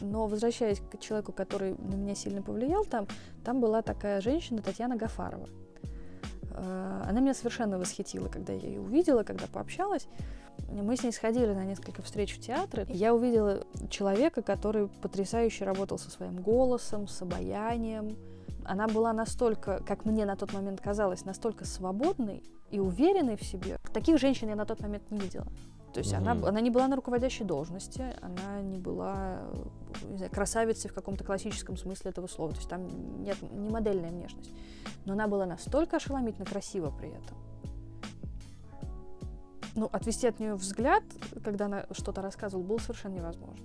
Но 0.00 0.26
возвращаясь 0.26 0.80
к 0.80 0.98
человеку, 0.98 1.32
который 1.32 1.74
на 1.78 1.94
меня 1.94 2.14
сильно 2.14 2.42
повлиял, 2.42 2.84
там, 2.84 3.06
там 3.44 3.60
была 3.60 3.82
такая 3.82 4.20
женщина 4.20 4.62
Татьяна 4.62 4.96
Гафарова. 4.96 5.48
Э, 6.50 7.02
она 7.08 7.20
меня 7.20 7.34
совершенно 7.34 7.78
восхитила, 7.78 8.28
когда 8.28 8.52
я 8.52 8.68
ее 8.68 8.80
увидела, 8.80 9.22
когда 9.22 9.46
пообщалась. 9.46 10.08
Мы 10.68 10.96
с 10.96 11.02
ней 11.02 11.12
сходили 11.12 11.52
на 11.52 11.64
несколько 11.64 12.02
встреч 12.02 12.36
в 12.36 12.40
театре. 12.40 12.86
Я 12.88 13.14
увидела 13.14 13.64
человека, 13.88 14.42
который 14.42 14.88
потрясающе 14.88 15.64
работал 15.64 15.98
со 15.98 16.10
своим 16.10 16.36
голосом, 16.36 17.08
с 17.08 17.22
обаянием. 17.22 18.16
Она 18.64 18.88
была 18.88 19.12
настолько, 19.12 19.82
как 19.86 20.04
мне 20.04 20.24
на 20.26 20.36
тот 20.36 20.52
момент 20.52 20.80
казалось, 20.80 21.24
настолько 21.24 21.64
свободной 21.64 22.42
и 22.70 22.80
уверенной 22.80 23.36
в 23.36 23.42
себе. 23.42 23.78
Таких 23.92 24.18
женщин 24.18 24.48
я 24.48 24.56
на 24.56 24.66
тот 24.66 24.80
момент 24.80 25.10
не 25.10 25.18
видела. 25.18 25.46
То 25.96 26.00
есть 26.00 26.12
mm-hmm. 26.12 26.28
она, 26.28 26.48
она 26.48 26.60
не 26.60 26.70
была 26.70 26.88
на 26.88 26.96
руководящей 26.96 27.46
должности, 27.46 28.04
она 28.20 28.60
не 28.60 28.76
была 28.76 29.44
не 30.10 30.18
знаю, 30.18 30.30
красавицей 30.30 30.90
в 30.90 30.94
каком-то 30.94 31.24
классическом 31.24 31.78
смысле 31.78 32.10
этого 32.10 32.26
слова. 32.26 32.52
То 32.52 32.58
есть 32.58 32.68
там 32.68 33.22
нет 33.22 33.38
не 33.40 33.70
модельная 33.70 34.10
внешность. 34.10 34.52
Но 35.06 35.14
она 35.14 35.26
была 35.26 35.46
настолько 35.46 35.96
ошеломительно 35.96 36.44
красива 36.44 36.90
при 36.90 37.08
этом. 37.08 37.38
Ну, 39.76 39.90
отвести 39.92 40.26
от 40.26 40.40
нее 40.40 40.54
взгляд, 40.54 41.04
когда 41.44 41.66
она 41.66 41.86
что-то 41.92 42.22
рассказывала, 42.22 42.64
было 42.64 42.78
совершенно 42.78 43.14
невозможно. 43.14 43.64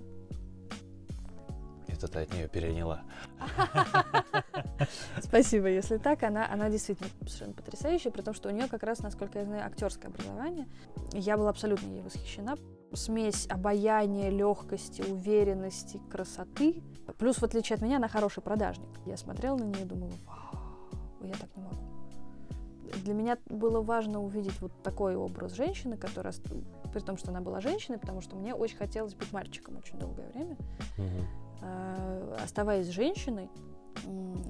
Это 1.87 2.07
ты 2.07 2.19
от 2.19 2.33
нее 2.33 2.47
переняла. 2.49 3.03
Спасибо, 5.21 5.67
если 5.67 5.97
так. 5.97 6.23
Она, 6.23 6.51
она 6.51 6.69
действительно 6.69 7.09
совершенно 7.21 7.53
потрясающая, 7.53 8.11
при 8.11 8.21
том, 8.21 8.33
что 8.33 8.49
у 8.49 8.51
нее 8.51 8.67
как 8.67 8.83
раз, 8.83 8.99
насколько 8.99 9.39
я 9.39 9.45
знаю, 9.45 9.65
актерское 9.65 10.11
образование. 10.11 10.67
Я 11.13 11.37
была 11.37 11.49
абсолютно 11.49 11.87
ей 11.87 12.01
восхищена. 12.01 12.57
Смесь 12.93 13.47
обаяния, 13.49 14.29
легкости, 14.29 15.01
уверенности, 15.01 16.01
красоты. 16.09 16.83
Плюс, 17.19 17.37
в 17.37 17.43
отличие 17.43 17.75
от 17.75 17.81
меня, 17.81 17.97
она 17.97 18.09
хороший 18.09 18.43
продажник. 18.43 18.89
Я 19.05 19.15
смотрела 19.15 19.57
на 19.57 19.63
нее 19.63 19.83
и 19.83 19.85
думала, 19.85 20.11
вау, 20.25 20.81
я 21.21 21.33
так 21.33 21.55
не 21.55 21.63
могу. 21.63 21.90
Для 23.03 23.13
меня 23.13 23.37
было 23.47 23.81
важно 23.81 24.21
увидеть 24.21 24.59
вот 24.61 24.71
такой 24.83 25.15
образ 25.15 25.53
женщины, 25.53 25.97
которая, 25.97 26.33
при 26.93 26.99
том, 26.99 27.17
что 27.17 27.31
она 27.31 27.41
была 27.41 27.61
женщиной, 27.61 27.97
потому 27.97 28.21
что 28.21 28.35
мне 28.35 28.53
очень 28.53 28.77
хотелось 28.77 29.13
быть 29.13 29.31
мальчиком 29.31 29.77
очень 29.77 29.97
долгое 29.97 30.29
время. 30.33 30.57
Угу. 30.97 31.25
Э, 31.63 32.37
оставаясь 32.43 32.87
женщиной, 32.87 33.49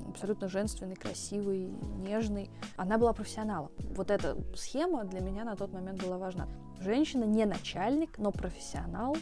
абсолютно 0.10 0.48
женственной, 0.48 0.96
красивой, 0.96 1.72
нежной, 1.98 2.50
она 2.78 2.98
была 2.98 3.14
профессионалом. 3.14 3.72
Вот 3.96 4.12
эта 4.12 4.38
схема 4.56 5.04
для 5.04 5.20
меня 5.20 5.44
на 5.44 5.56
тот 5.56 5.74
момент 5.74 6.02
была 6.04 6.18
важна. 6.18 6.48
Женщина 6.80 7.26
не 7.26 7.46
начальник, 7.46 8.18
но 8.18 8.32
профессионал, 8.32 9.16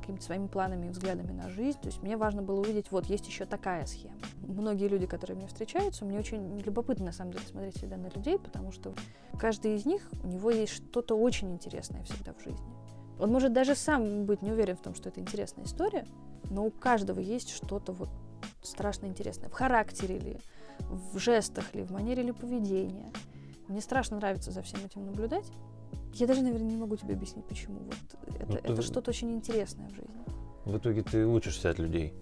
какими-то 0.00 0.22
своими 0.22 0.46
планами 0.46 0.86
и 0.86 0.90
взглядами 0.90 1.32
на 1.32 1.48
жизнь. 1.48 1.78
То 1.80 1.86
есть 1.86 2.02
мне 2.02 2.16
важно 2.16 2.42
было 2.42 2.60
увидеть, 2.60 2.90
вот 2.90 3.06
есть 3.06 3.26
еще 3.26 3.46
такая 3.46 3.86
схема. 3.86 4.14
Многие 4.40 4.88
люди, 4.88 5.06
которые 5.06 5.36
мне 5.36 5.46
встречаются, 5.46 6.04
мне 6.04 6.18
очень 6.18 6.60
любопытно 6.60 7.06
на 7.06 7.12
самом 7.12 7.32
деле 7.32 7.44
смотреть 7.46 7.76
всегда 7.76 7.96
на 7.96 8.08
людей, 8.08 8.38
потому 8.38 8.72
что 8.72 8.94
каждый 9.38 9.76
из 9.76 9.86
них, 9.86 10.02
у 10.22 10.26
него 10.26 10.50
есть 10.50 10.72
что-то 10.72 11.16
очень 11.16 11.52
интересное 11.52 12.02
всегда 12.04 12.34
в 12.34 12.42
жизни. 12.42 12.74
Он 13.18 13.30
может 13.30 13.52
даже 13.52 13.74
сам 13.74 14.24
быть 14.24 14.42
не 14.42 14.52
уверен 14.52 14.76
в 14.76 14.82
том, 14.82 14.94
что 14.94 15.08
это 15.08 15.20
интересная 15.20 15.64
история, 15.64 16.06
но 16.50 16.64
у 16.66 16.70
каждого 16.70 17.20
есть 17.20 17.50
что-то 17.50 17.92
вот 17.92 18.10
страшно 18.62 19.06
интересное 19.06 19.48
в 19.48 19.52
характере 19.52 20.18
ли, 20.18 20.38
в 20.80 21.18
жестах 21.18 21.74
ли, 21.74 21.82
в 21.82 21.90
манере 21.90 22.22
ли 22.22 22.32
поведения. 22.32 23.12
Мне 23.68 23.80
страшно 23.80 24.16
нравится 24.16 24.50
за 24.50 24.62
всем 24.62 24.80
этим 24.84 25.06
наблюдать. 25.06 25.46
Я 26.14 26.26
даже, 26.26 26.42
наверное, 26.42 26.68
не 26.68 26.76
могу 26.76 26.96
тебе 26.96 27.14
объяснить, 27.14 27.46
почему. 27.46 27.80
Вот 27.80 28.36
это, 28.36 28.52
ну, 28.52 28.56
это 28.56 28.82
что-то 28.82 29.10
очень 29.10 29.32
интересное 29.32 29.88
в 29.88 29.94
жизни. 29.94 30.24
В 30.64 30.76
итоге 30.76 31.02
ты 31.02 31.26
учишься 31.26 31.70
от 31.70 31.78
людей? 31.78 32.14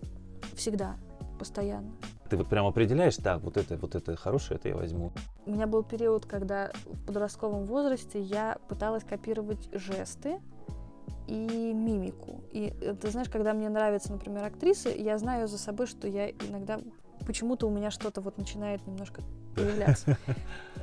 Всегда, 0.54 0.96
постоянно. 1.38 1.92
Ты 2.28 2.36
вот 2.36 2.48
прям 2.48 2.66
определяешь, 2.66 3.16
так, 3.16 3.42
вот 3.42 3.56
это, 3.56 3.76
вот 3.76 3.94
это 3.94 4.16
хорошее, 4.16 4.58
это 4.58 4.68
я 4.68 4.76
возьму. 4.76 5.12
У 5.46 5.52
меня 5.52 5.66
был 5.66 5.82
период, 5.82 6.26
когда 6.26 6.72
в 6.86 7.06
подростковом 7.06 7.64
возрасте 7.64 8.20
я 8.20 8.58
пыталась 8.68 9.04
копировать 9.04 9.68
жесты, 9.72 10.40
и 11.26 11.72
мимику. 11.72 12.42
И 12.50 12.74
э, 12.80 12.94
ты 12.94 13.10
знаешь, 13.10 13.28
когда 13.28 13.54
мне 13.54 13.68
нравится, 13.68 14.12
например, 14.12 14.44
актриса, 14.44 14.90
я 14.90 15.16
знаю 15.18 15.48
за 15.48 15.58
собой, 15.58 15.86
что 15.86 16.08
я 16.08 16.30
иногда 16.30 16.80
почему-то 17.26 17.66
у 17.68 17.70
меня 17.70 17.90
что-то 17.90 18.20
вот 18.20 18.38
начинает 18.38 18.86
немножко 18.86 19.22
появляться. 19.54 20.16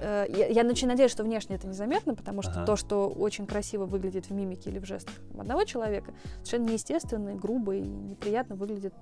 Э, 0.02 0.26
я, 0.30 0.48
я 0.48 0.64
начинаю 0.64 0.94
надеяться, 0.94 1.18
что 1.18 1.24
внешне 1.26 1.58
это 1.58 1.68
незаметно, 1.68 2.16
потому 2.16 2.42
что 2.42 2.52
ага. 2.52 2.66
то, 2.66 2.76
что 2.78 3.10
очень 3.10 3.46
красиво 3.46 3.86
выглядит 3.86 4.28
в 4.28 4.32
мимике 4.32 4.70
или 4.70 4.80
в 4.80 4.86
жестах 4.86 5.14
одного 5.38 5.66
человека, 5.66 6.14
совершенно 6.36 6.70
неестественно, 6.70 7.30
и 7.32 7.36
грубо 7.36 7.76
и 7.76 7.82
неприятно 7.82 8.56
выглядит, 8.56 8.94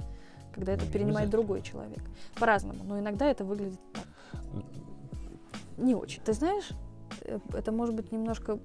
когда 0.55 0.73
это 0.73 0.85
ну, 0.85 0.91
перенимает 0.91 1.29
другой 1.29 1.61
человек. 1.61 2.01
По-разному, 2.39 2.83
но 2.83 2.97
иногда 2.97 3.29
это 3.29 3.43
выглядит 3.43 3.79
так. 3.93 4.05
Не 5.77 5.93
очень. 5.93 6.23
Ты 6.23 6.33
знаешь, 6.33 6.69
э, 7.25 7.37
это 7.53 7.71
может 7.71 7.93
быть 7.93 8.11
немножко 8.11 8.57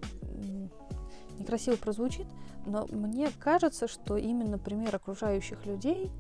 некрасиво 1.39 1.77
прозвучит, 1.77 2.27
но 2.65 2.87
мне 2.91 3.29
кажется, 3.41 3.89
что 3.89 4.17
именно 4.17 4.59
пример 4.59 4.95
окружающих 4.97 5.67
людей, 5.67 6.11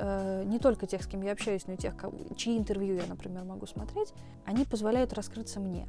э, 0.00 0.44
не 0.44 0.58
только 0.58 0.86
тех, 0.86 1.02
с 1.02 1.06
кем 1.06 1.22
я 1.22 1.32
общаюсь, 1.32 1.66
но 1.66 1.74
и 1.74 1.76
тех, 1.76 1.96
кого, 1.96 2.16
чьи 2.36 2.56
интервью 2.56 2.96
я, 2.96 3.06
например, 3.06 3.44
могу 3.44 3.66
смотреть, 3.66 4.12
они 4.44 4.64
позволяют 4.64 5.12
раскрыться 5.12 5.60
мне. 5.60 5.88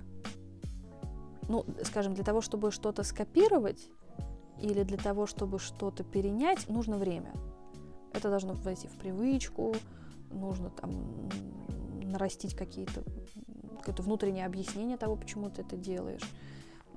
Ну, 1.47 1.65
скажем, 1.83 2.13
для 2.13 2.23
того, 2.23 2.41
чтобы 2.41 2.71
что-то 2.71 3.03
скопировать 3.03 3.89
или 4.59 4.83
для 4.83 4.97
того, 4.97 5.25
чтобы 5.25 5.59
что-то 5.59 6.03
перенять, 6.03 6.69
нужно 6.69 6.97
время. 6.97 7.33
Это 8.13 8.29
должно 8.29 8.53
войти 8.53 8.87
в 8.87 8.97
привычку, 8.97 9.75
нужно 10.31 10.69
там 10.69 10.91
нарастить 12.03 12.55
какие-то 12.55 13.03
какое-то 13.79 14.03
внутреннее 14.03 14.45
объяснение 14.45 14.95
того, 14.95 15.15
почему 15.15 15.49
ты 15.49 15.63
это 15.63 15.75
делаешь 15.75 16.21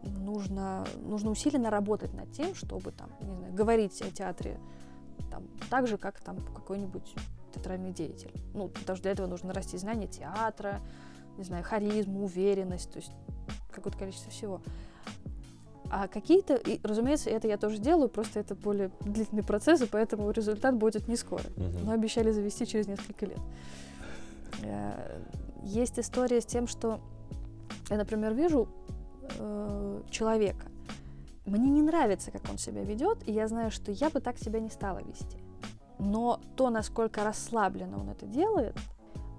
нужно, 0.07 0.87
нужно 1.03 1.31
усиленно 1.31 1.71
работать 1.71 2.12
над 2.15 2.31
тем, 2.33 2.55
чтобы 2.55 2.93
там, 2.93 3.11
не 3.21 3.35
знаю, 3.35 3.55
говорить 3.55 4.01
о 4.03 4.11
театре 4.11 4.59
там, 5.31 5.45
так 5.71 5.87
же, 5.87 5.99
как 5.99 6.21
там 6.21 6.39
какой-нибудь 6.55 7.15
театральный 7.55 7.93
деятель. 7.93 8.33
Ну, 8.53 8.69
потому 8.69 8.97
что 8.97 9.03
для 9.03 9.12
этого 9.12 9.27
нужно 9.27 9.53
расти 9.53 9.77
знания 9.79 10.07
театра, 10.07 10.81
не 11.37 11.45
знаю, 11.45 11.65
харизму, 11.65 12.25
уверенность, 12.25 12.91
то 12.91 12.99
есть 12.99 13.12
какое-то 13.73 13.99
количество 13.99 14.31
всего. 14.31 14.61
А 15.91 16.09
какие-то, 16.09 16.55
и, 16.55 16.81
разумеется, 16.83 17.31
это 17.31 17.47
я 17.47 17.57
тоже 17.57 17.79
делаю, 17.79 18.09
просто 18.09 18.41
это 18.41 18.55
более 18.55 18.91
длительный 19.01 19.45
процесс, 19.45 19.81
и 19.83 19.87
поэтому 19.87 20.31
результат 20.31 20.77
будет 20.77 21.09
не 21.09 21.17
скоро. 21.17 21.43
Uh-huh. 21.43 21.85
Но 21.85 21.93
обещали 21.93 22.31
завести 22.31 22.67
через 22.67 22.89
несколько 22.89 23.27
лет. 23.27 23.39
Э, 24.62 25.21
есть 25.62 25.99
история 25.99 26.41
с 26.41 26.47
тем, 26.47 26.67
что 26.67 27.01
я, 27.91 27.97
например, 27.97 28.35
вижу 28.35 28.69
э, 29.39 30.03
человека. 30.11 30.67
Мне 31.47 31.70
не 31.70 31.82
нравится, 31.82 32.30
как 32.30 32.42
он 32.51 32.59
себя 32.59 32.82
ведет, 32.82 33.18
и 33.26 33.32
я 33.32 33.49
знаю, 33.49 33.70
что 33.70 33.92
я 33.92 34.09
бы 34.09 34.20
так 34.20 34.38
себя 34.38 34.61
не 34.61 34.70
стала 34.70 35.03
вести. 35.03 35.38
Но 35.99 36.40
то, 36.57 36.70
насколько 36.70 37.22
расслабленно 37.22 38.01
он 38.01 38.09
это 38.09 38.26
делает, 38.26 38.76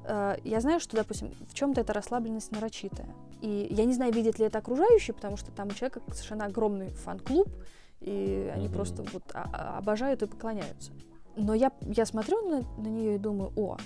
э, 0.04 0.38
я 0.44 0.62
знаю, 0.62 0.80
что, 0.80 0.96
допустим, 0.96 1.32
в 1.50 1.54
чем-то 1.54 1.82
эта 1.82 1.94
расслабленность 1.94 2.52
нарочитая. 2.52 3.10
И 3.42 3.68
я 3.72 3.86
не 3.86 3.94
знаю, 3.94 4.14
видят 4.14 4.40
ли 4.40 4.46
это 4.46 4.60
окружающие, 4.60 5.14
потому 5.14 5.36
что 5.36 5.52
там 5.52 5.70
у 5.70 5.72
человека 5.72 6.02
совершенно 6.08 6.46
огромный 6.46 6.90
фан-клуб, 6.90 7.50
и 8.02 8.52
они 8.54 8.68
mm-hmm. 8.68 8.74
просто 8.74 9.04
вот 9.12 9.24
обожают 9.34 10.22
и 10.22 10.28
поклоняются. 10.28 10.92
Но 11.36 11.54
я, 11.54 11.72
я 11.82 12.06
смотрю 12.06 12.48
на, 12.48 12.62
на 12.82 12.88
нее 12.88 13.16
и 13.16 13.20
думаю, 13.20 13.52
о, 13.56 13.78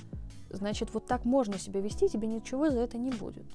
значит, 0.49 0.93
вот 0.93 1.05
так 1.07 1.25
можно 1.25 1.57
себя 1.57 1.79
вести, 1.79 2.09
тебе 2.09 2.27
ничего 2.27 2.69
за 2.69 2.79
это 2.79 2.97
не 2.97 3.11
будет. 3.11 3.45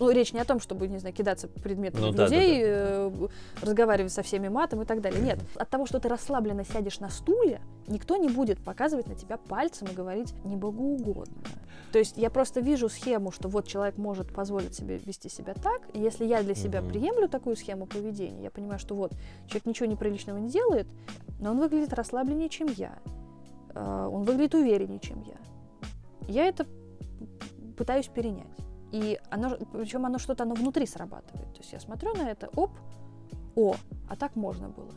Ну, 0.00 0.10
речь 0.10 0.32
не 0.32 0.40
о 0.40 0.46
том, 0.46 0.60
чтобы, 0.60 0.88
не 0.88 0.96
знаю, 0.96 1.14
кидаться 1.14 1.46
предметами 1.46 2.06
ну, 2.06 2.12
в 2.12 2.18
людей, 2.18 2.64
да, 2.64 2.70
да, 2.70 3.10
да. 3.10 3.26
Э, 3.26 3.28
разговаривать 3.60 4.12
со 4.12 4.22
всеми 4.22 4.48
матом 4.48 4.80
и 4.80 4.86
так 4.86 5.02
далее. 5.02 5.20
Нет, 5.20 5.38
от 5.56 5.68
того, 5.68 5.84
что 5.84 6.00
ты 6.00 6.08
расслабленно 6.08 6.64
сядешь 6.64 7.00
на 7.00 7.10
стуле, 7.10 7.60
никто 7.86 8.16
не 8.16 8.30
будет 8.30 8.64
показывать 8.64 9.08
на 9.08 9.14
тебя 9.14 9.36
пальцем 9.36 9.88
и 9.88 9.94
говорить 9.94 10.32
не 10.42 10.56
богоугодно. 10.56 11.34
То 11.92 11.98
есть 11.98 12.16
я 12.16 12.30
просто 12.30 12.60
вижу 12.60 12.88
схему, 12.88 13.30
что 13.30 13.50
вот 13.50 13.66
человек 13.66 13.98
может 13.98 14.32
позволить 14.32 14.74
себе 14.74 14.96
вести 15.04 15.28
себя 15.28 15.52
так, 15.52 15.82
и 15.92 16.00
если 16.00 16.24
я 16.24 16.42
для 16.42 16.54
себя 16.54 16.78
mm 16.78 16.88
приемлю 16.88 17.28
такую 17.28 17.54
схему 17.56 17.86
поведения, 17.86 18.44
я 18.44 18.50
понимаю, 18.50 18.78
что 18.78 18.94
вот 18.94 19.12
человек 19.48 19.66
ничего 19.66 19.86
неприличного 19.86 20.38
не 20.38 20.48
делает, 20.48 20.86
но 21.40 21.50
он 21.50 21.58
выглядит 21.58 21.92
расслабленнее, 21.92 22.48
чем 22.48 22.68
я, 22.68 22.98
э, 23.74 24.08
он 24.10 24.22
выглядит 24.22 24.54
увереннее, 24.54 24.98
чем 24.98 25.22
я. 25.22 25.36
Я 26.26 26.46
это 26.46 26.66
пытаюсь 27.76 28.08
перенять. 28.08 28.46
И 28.92 29.20
оно, 29.30 29.56
причем 29.72 30.04
оно 30.06 30.18
что-то, 30.18 30.42
оно 30.44 30.54
внутри 30.54 30.86
срабатывает. 30.86 31.52
То 31.54 31.60
есть 31.60 31.72
я 31.72 31.80
смотрю 31.80 32.14
на 32.14 32.28
это, 32.30 32.48
оп, 32.56 32.70
о, 33.56 33.74
а 34.08 34.16
так 34.16 34.36
можно 34.36 34.68
было. 34.68 34.92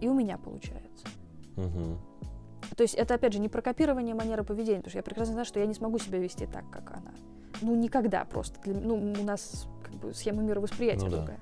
и 0.00 0.08
у 0.08 0.14
меня 0.14 0.36
получается. 0.38 1.06
Мгм. 1.56 1.98
То 2.76 2.82
есть 2.82 2.94
это, 2.94 3.14
опять 3.14 3.32
же, 3.32 3.38
не 3.38 3.48
про 3.48 3.62
копирование 3.62 4.14
манеры 4.14 4.44
поведения, 4.44 4.78
потому 4.78 4.90
что 4.90 4.98
я 4.98 5.02
прекрасно 5.02 5.32
знаю, 5.34 5.46
что 5.46 5.60
я 5.60 5.66
не 5.66 5.74
смогу 5.74 5.98
себя 5.98 6.18
вести 6.18 6.46
так, 6.46 6.68
как 6.70 6.90
она. 6.90 7.12
Ну, 7.62 7.74
никогда 7.76 8.24
просто. 8.24 8.60
Для- 8.60 8.78
ну, 8.80 8.96
у 8.96 9.24
нас 9.24 9.66
как 9.82 9.94
бы 9.94 10.12
схема 10.12 10.42
мировосприятия 10.42 11.04
Ну 11.04 11.10
да. 11.10 11.16
другая. 11.18 11.40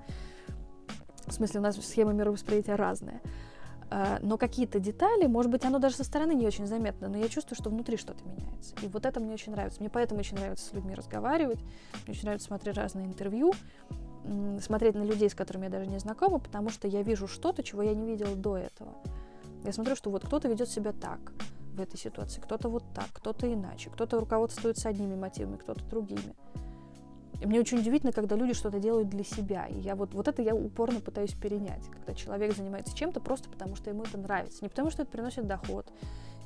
В 1.27 1.33
смысле, 1.33 1.61
у 1.61 1.63
нас 1.63 1.77
схема 1.77 2.13
мировосприятия 2.13 2.77
разная. 2.77 3.21
А, 3.91 4.19
Но 4.23 4.39
какие-то 4.39 4.81
детали, 4.81 5.27
может 5.27 5.51
быть, 5.51 5.65
оно 5.65 5.79
даже 5.79 5.97
со 5.97 6.05
стороны 6.05 6.33
не 6.33 6.47
очень 6.47 6.67
заметно, 6.67 7.09
но 7.09 7.17
я 7.17 7.29
чувствую, 7.29 7.57
что 7.57 7.71
внутри 7.71 7.97
что-то 7.97 8.25
меняется. 8.25 8.75
И 8.83 8.87
вот 8.89 9.07
это 9.07 9.21
мне 9.21 9.35
очень 9.35 9.53
нравится. 9.53 9.81
Мне 9.81 9.91
поэтому 9.91 10.21
очень 10.21 10.37
нравится 10.37 10.67
с 10.67 10.73
людьми 10.73 10.95
разговаривать, 10.95 11.61
мне 11.61 12.11
очень 12.15 12.25
нравится 12.25 12.49
смотреть 12.49 12.77
разные 12.77 13.07
интервью, 13.07 13.53
смотреть 14.61 14.95
на 14.95 15.03
людей, 15.03 15.29
с 15.29 15.35
которыми 15.35 15.65
я 15.65 15.71
даже 15.71 15.87
не 15.87 15.99
знакома, 15.99 16.39
потому 16.39 16.71
что 16.71 16.89
я 16.89 17.03
вижу 17.03 17.29
что-то, 17.29 17.63
чего 17.63 17.83
я 17.83 17.95
не 17.95 18.07
видела 18.07 18.35
до 18.35 18.57
этого. 18.57 18.95
Я 19.65 19.73
смотрю, 19.73 19.97
что 19.97 20.11
вот 20.11 20.25
кто-то 20.27 20.49
ведет 20.49 20.69
себя 20.69 20.93
так 20.93 21.21
в 21.75 21.81
этой 21.81 21.99
ситуации, 21.99 22.41
кто-то 22.41 22.69
вот 22.69 22.85
так, 22.95 23.09
кто-то 23.13 23.53
иначе, 23.53 23.91
кто-то 23.91 24.19
руководствуется 24.21 24.89
одними 24.89 25.15
мотивами, 25.15 25.57
кто-то 25.57 25.85
другими. 25.85 26.35
Мне 27.43 27.61
очень 27.61 27.79
удивительно, 27.79 28.13
когда 28.13 28.37
люди 28.37 28.55
что-то 28.55 28.79
делают 28.79 29.09
для 29.09 29.25
себя. 29.25 29.67
И 29.67 29.79
я 29.79 29.97
вот, 29.97 30.15
вот 30.15 30.29
это 30.29 30.43
я 30.43 30.55
упорно 30.55 31.01
пытаюсь 31.01 31.33
перенять. 31.33 31.85
Когда 31.91 32.15
человек 32.15 32.57
занимается 32.57 32.97
чем-то 32.97 33.21
просто 33.21 33.49
потому, 33.49 33.77
что 33.77 33.91
ему 33.91 34.03
это 34.05 34.19
нравится. 34.19 34.59
Не 34.63 34.69
потому, 34.69 34.91
что 34.91 35.03
это 35.03 35.11
приносит 35.11 35.47
доход, 35.47 35.91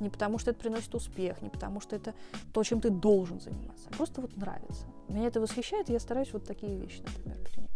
не 0.00 0.08
потому, 0.08 0.38
что 0.38 0.50
это 0.50 0.60
приносит 0.60 0.94
успех, 0.94 1.42
не 1.42 1.48
потому, 1.48 1.80
что 1.80 1.96
это 1.96 2.14
то, 2.52 2.62
чем 2.62 2.80
ты 2.80 2.90
должен 2.90 3.40
заниматься, 3.40 3.88
а 3.90 3.96
просто 3.96 4.20
вот 4.20 4.36
нравится. 4.36 4.86
Меня 5.08 5.26
это 5.26 5.40
восхищает, 5.40 5.90
и 5.90 5.92
я 5.92 6.00
стараюсь 6.00 6.32
вот 6.32 6.44
такие 6.44 6.76
вещи, 6.76 7.00
например, 7.00 7.38
перенимать. 7.38 7.68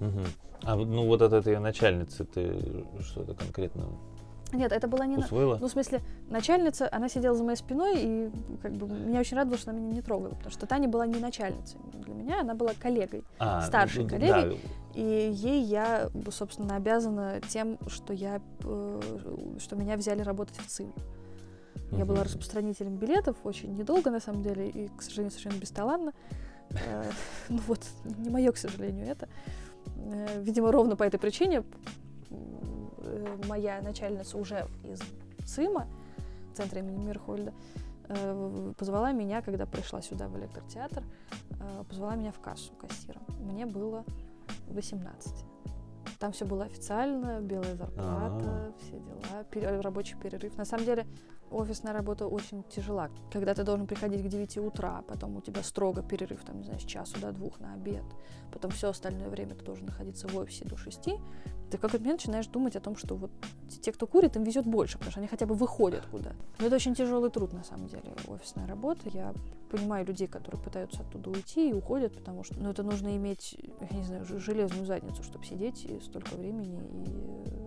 Мгм. 0.00 0.26
А 0.62 0.76
ну 0.76 1.06
вот 1.06 1.22
от 1.22 1.32
этой 1.32 1.58
начальницы 1.58 2.24
ты 2.24 2.84
что-то 3.00 3.34
конкретно 3.34 3.88
Нет, 4.52 4.72
это 4.72 4.86
была 4.88 5.06
не... 5.06 5.16
усвоила? 5.16 5.58
Ну, 5.60 5.66
в 5.66 5.70
смысле, 5.70 6.00
начальница, 6.28 6.88
она 6.90 7.08
сидела 7.08 7.34
за 7.34 7.42
моей 7.42 7.56
спиной, 7.56 7.94
и 7.98 8.30
как 8.62 8.72
бы 8.72 8.86
меня 8.86 9.20
очень 9.20 9.36
радовало, 9.36 9.58
что 9.58 9.70
она 9.70 9.80
меня 9.80 9.94
не 9.94 10.02
трогала, 10.02 10.34
потому 10.34 10.50
что 10.50 10.66
Таня 10.66 10.88
была 10.88 11.06
не 11.06 11.18
начальницей 11.18 11.78
для 11.92 12.14
меня, 12.14 12.40
она 12.40 12.54
была 12.54 12.72
коллегой. 12.80 13.24
А, 13.38 13.62
старшей 13.62 14.04
ну, 14.04 14.08
коллеги. 14.08 14.30
да. 14.30 14.50
И 14.94 15.30
ей 15.32 15.62
я, 15.62 16.08
собственно, 16.30 16.76
обязана 16.76 17.40
тем, 17.48 17.78
что 17.88 18.12
я, 18.14 18.40
э, 18.64 19.00
что 19.58 19.76
меня 19.76 19.96
взяли 19.96 20.22
работать 20.22 20.56
в 20.56 20.66
ЦИМ. 20.66 20.92
Я 21.92 22.04
была 22.04 22.24
распространителем 22.24 22.96
билетов 22.96 23.36
очень 23.44 23.74
недолго, 23.74 24.10
на 24.10 24.20
самом 24.20 24.42
деле, 24.42 24.68
и, 24.68 24.88
к 24.88 25.02
сожалению, 25.02 25.32
совершенно 25.32 25.60
бесталанно. 25.60 26.12
Э, 26.70 27.04
Ну 27.48 27.58
вот, 27.66 27.80
не 28.04 28.30
мое, 28.30 28.52
к 28.52 28.56
сожалению, 28.56 29.06
это. 29.06 29.28
Э, 29.96 30.40
Видимо, 30.40 30.72
ровно 30.72 30.96
по 30.96 31.02
этой 31.02 31.18
причине 31.18 31.62
моя 33.46 33.80
начальница 33.82 34.38
уже 34.38 34.66
из 34.84 35.00
ЦИМа, 35.46 35.86
центра 36.54 36.80
имени 36.80 37.04
Мирхольда, 37.04 37.52
э, 38.08 38.72
позвала 38.78 39.12
меня, 39.12 39.42
когда 39.42 39.66
пришла 39.66 40.02
сюда 40.02 40.28
в 40.28 40.36
электротеатр, 40.38 41.02
э, 41.60 41.84
позвала 41.88 42.14
меня 42.16 42.32
в 42.32 42.40
кассу 42.40 42.72
кассиром. 42.74 43.22
Мне 43.40 43.66
было 43.66 44.04
18. 44.68 45.44
Там 46.18 46.32
все 46.32 46.44
было 46.46 46.64
официально, 46.64 47.40
белая 47.40 47.74
зарплата, 47.76 48.44
А. 48.44 48.72
все 48.78 48.92
дела, 48.98 49.44
пере- 49.50 49.80
рабочий 49.80 50.16
перерыв. 50.16 50.56
На 50.56 50.64
самом 50.64 50.84
деле 50.86 51.06
офисная 51.56 51.92
работа 51.92 52.26
очень 52.26 52.62
тяжела. 52.64 53.10
Когда 53.32 53.54
ты 53.54 53.64
должен 53.64 53.86
приходить 53.86 54.22
к 54.22 54.28
9 54.28 54.58
утра, 54.58 55.02
потом 55.08 55.36
у 55.36 55.40
тебя 55.40 55.62
строго 55.62 56.02
перерыв, 56.02 56.44
там, 56.44 56.58
не 56.58 56.64
знаю, 56.64 56.80
с 56.80 56.84
часу 56.84 57.18
до 57.20 57.32
двух 57.32 57.60
на 57.60 57.74
обед, 57.74 58.04
потом 58.52 58.70
все 58.70 58.90
остальное 58.90 59.28
время 59.28 59.54
ты 59.54 59.64
должен 59.64 59.86
находиться 59.86 60.28
в 60.28 60.36
офисе 60.36 60.64
до 60.64 60.76
6, 60.76 61.08
ты 61.70 61.78
в 61.78 61.80
какой-то 61.80 62.04
момент 62.04 62.20
начинаешь 62.20 62.46
думать 62.46 62.76
о 62.76 62.80
том, 62.80 62.96
что 62.96 63.16
вот 63.16 63.30
те, 63.82 63.90
кто 63.90 64.06
курит, 64.06 64.36
им 64.36 64.44
везет 64.44 64.66
больше, 64.66 64.98
потому 64.98 65.10
что 65.10 65.20
они 65.20 65.28
хотя 65.28 65.46
бы 65.46 65.54
выходят 65.54 66.06
куда. 66.06 66.32
Но 66.60 66.66
это 66.66 66.76
очень 66.76 66.94
тяжелый 66.94 67.30
труд, 67.30 67.52
на 67.52 67.64
самом 67.64 67.88
деле, 67.88 68.14
офисная 68.28 68.66
работа. 68.68 69.08
Я 69.12 69.34
понимаю 69.70 70.06
людей, 70.06 70.28
которые 70.28 70.62
пытаются 70.62 71.02
оттуда 71.02 71.30
уйти 71.30 71.70
и 71.70 71.72
уходят, 71.72 72.14
потому 72.14 72.44
что 72.44 72.54
ну, 72.60 72.70
это 72.70 72.82
нужно 72.84 73.16
иметь, 73.16 73.56
я 73.90 73.96
не 73.96 74.04
знаю, 74.04 74.24
железную 74.24 74.86
задницу, 74.86 75.22
чтобы 75.24 75.44
сидеть 75.44 75.84
и 75.84 75.98
столько 76.00 76.36
времени 76.36 76.80
и, 76.92 77.65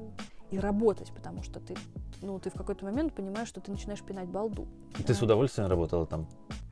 и 0.52 0.60
работать, 0.60 1.12
потому 1.14 1.44
что 1.44 1.60
ты, 1.60 1.76
ну, 2.22 2.40
ты 2.40 2.50
в 2.50 2.54
какой-то 2.54 2.86
момент 2.86 3.14
понимаешь, 3.14 3.48
что 3.48 3.62
ты 3.62 3.72
начинаешь 3.72 4.02
пинать 4.02 4.28
балду. 4.28 4.68
Ты 4.98 5.04
Да. 5.04 5.14
с 5.14 5.22
удовольствием 5.22 5.68
работала 5.70 6.06
там 6.06 6.28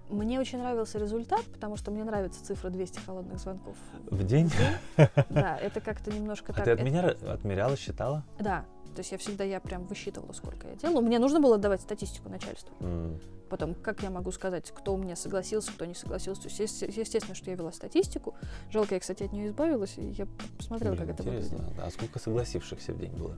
Мне 0.09 0.39
очень 0.39 0.59
нравился 0.59 0.97
результат, 0.99 1.43
потому 1.53 1.75
что 1.75 1.91
мне 1.91 2.03
нравится 2.05 2.43
цифра 2.43 2.69
200 2.69 2.99
холодных 3.05 3.39
звонков. 3.39 3.75
в 4.09 4.23
день? 4.25 4.49
Да, 5.29 5.57
это 5.57 5.81
как-то 5.81 6.11
немножко 6.11 6.53
А 6.53 6.55
так... 6.55 6.65
ты 6.65 6.71
это- 6.71 6.81
отмеряла, 6.81 7.33
отмеряла, 7.33 7.75
считала? 7.77 8.23
Да, 8.39 8.65
то 8.95 8.99
есть 8.99 9.11
я 9.11 9.17
всегда, 9.17 9.43
я 9.43 9.59
прям 9.59 9.85
высчитывала, 9.85 10.31
сколько 10.33 10.67
я 10.67 10.75
делала. 10.75 11.01
Мне 11.01 11.19
нужно 11.19 11.39
было 11.39 11.57
давать 11.57 11.81
статистику 11.81 12.29
начальству. 12.29 12.73
М, 12.79 13.19
Потом, 13.49 13.75
как 13.75 14.03
я 14.03 14.09
могу 14.09 14.31
сказать, 14.33 14.69
кто 14.75 14.93
у 14.93 14.97
меня 14.97 15.15
согласился, 15.15 15.71
кто 15.71 15.85
не 15.85 15.93
согласился. 15.95 16.41
То 16.41 16.47
есть, 16.49 16.59
есте- 16.59 16.87
естественно, 16.93 17.33
что 17.33 17.49
я 17.49 17.55
вела 17.55 17.71
статистику. 17.71 18.35
Жалко, 18.71 18.95
я, 18.95 18.99
кстати, 18.99 19.23
от 19.23 19.31
нее 19.31 19.47
избавилась, 19.47 19.93
и 19.97 20.01
я 20.01 20.27
посмотрела, 20.57 20.95
блин, 20.95 21.07
как 21.07 21.15
это 21.15 21.23
выглядит. 21.23 21.53
А 21.81 21.89
сколько 21.89 22.19
согласившихся 22.19 22.91
в 22.93 22.99
день 22.99 23.13
было? 23.15 23.37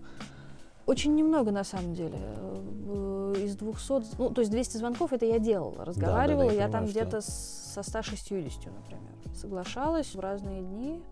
Очень 0.88 1.14
немного, 1.14 1.52
на 1.52 1.64
самом 1.64 1.94
деле. 1.94 2.18
Э, 2.20 3.36
Из 3.38 3.56
200, 3.58 4.18
ну, 4.18 4.32
то 4.32 4.42
есть 4.42 4.50
200 4.50 4.78
звонков 4.78 5.14
это 5.14 5.26
я 5.28 5.38
делала, 5.38 5.86
разговаривала. 5.86 6.50
я 6.50 6.54
я 6.54 6.60
там 6.70 6.86
понимаю, 6.86 6.88
что- 6.88 7.00
где-то 7.02 7.22
со 7.22 7.84
160, 7.84 8.74
например. 8.74 9.12
Соглашалась 9.36 10.16
в 10.16 10.20
разные 10.20 10.64
дни 10.64 11.04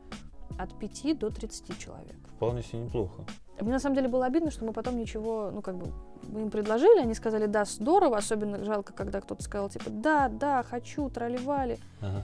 от 0.58 0.74
5 0.80 1.14
до 1.14 1.30
30 1.30 1.78
человек. 1.78 2.18
Вполне 2.36 2.64
себе 2.64 2.80
неплохо. 2.80 3.24
Мне 3.60 3.72
на 3.74 3.80
самом 3.80 3.95
деле 3.95 4.08
было 4.08 4.26
обидно, 4.26 4.51
что 4.51 4.66
мы 4.66 4.74
потом 4.74 4.97
ничего, 4.97 5.49
ну 5.51 5.62
как 5.62 5.78
бы, 5.78 5.91
мы 6.30 6.41
им 6.41 6.51
предложили, 6.51 6.99
они 6.99 7.14
сказали, 7.16 7.47
да, 7.47 7.66
здорово, 7.66 8.18
особенно 8.18 8.64
жалко, 8.64 8.93
когда 8.93 9.20
кто-то 9.20 9.41
сказал, 9.43 9.70
типа, 9.70 9.89
да, 9.89 10.30
да, 10.30 10.64
хочу, 10.64 11.10
тролливали, 11.10 11.80
Ага. 12.01 12.24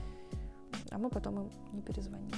а 0.90 0.98
мы 0.98 1.08
потом 1.10 1.40
им 1.46 1.50
не 1.72 1.82
перезвонили. 1.82 2.34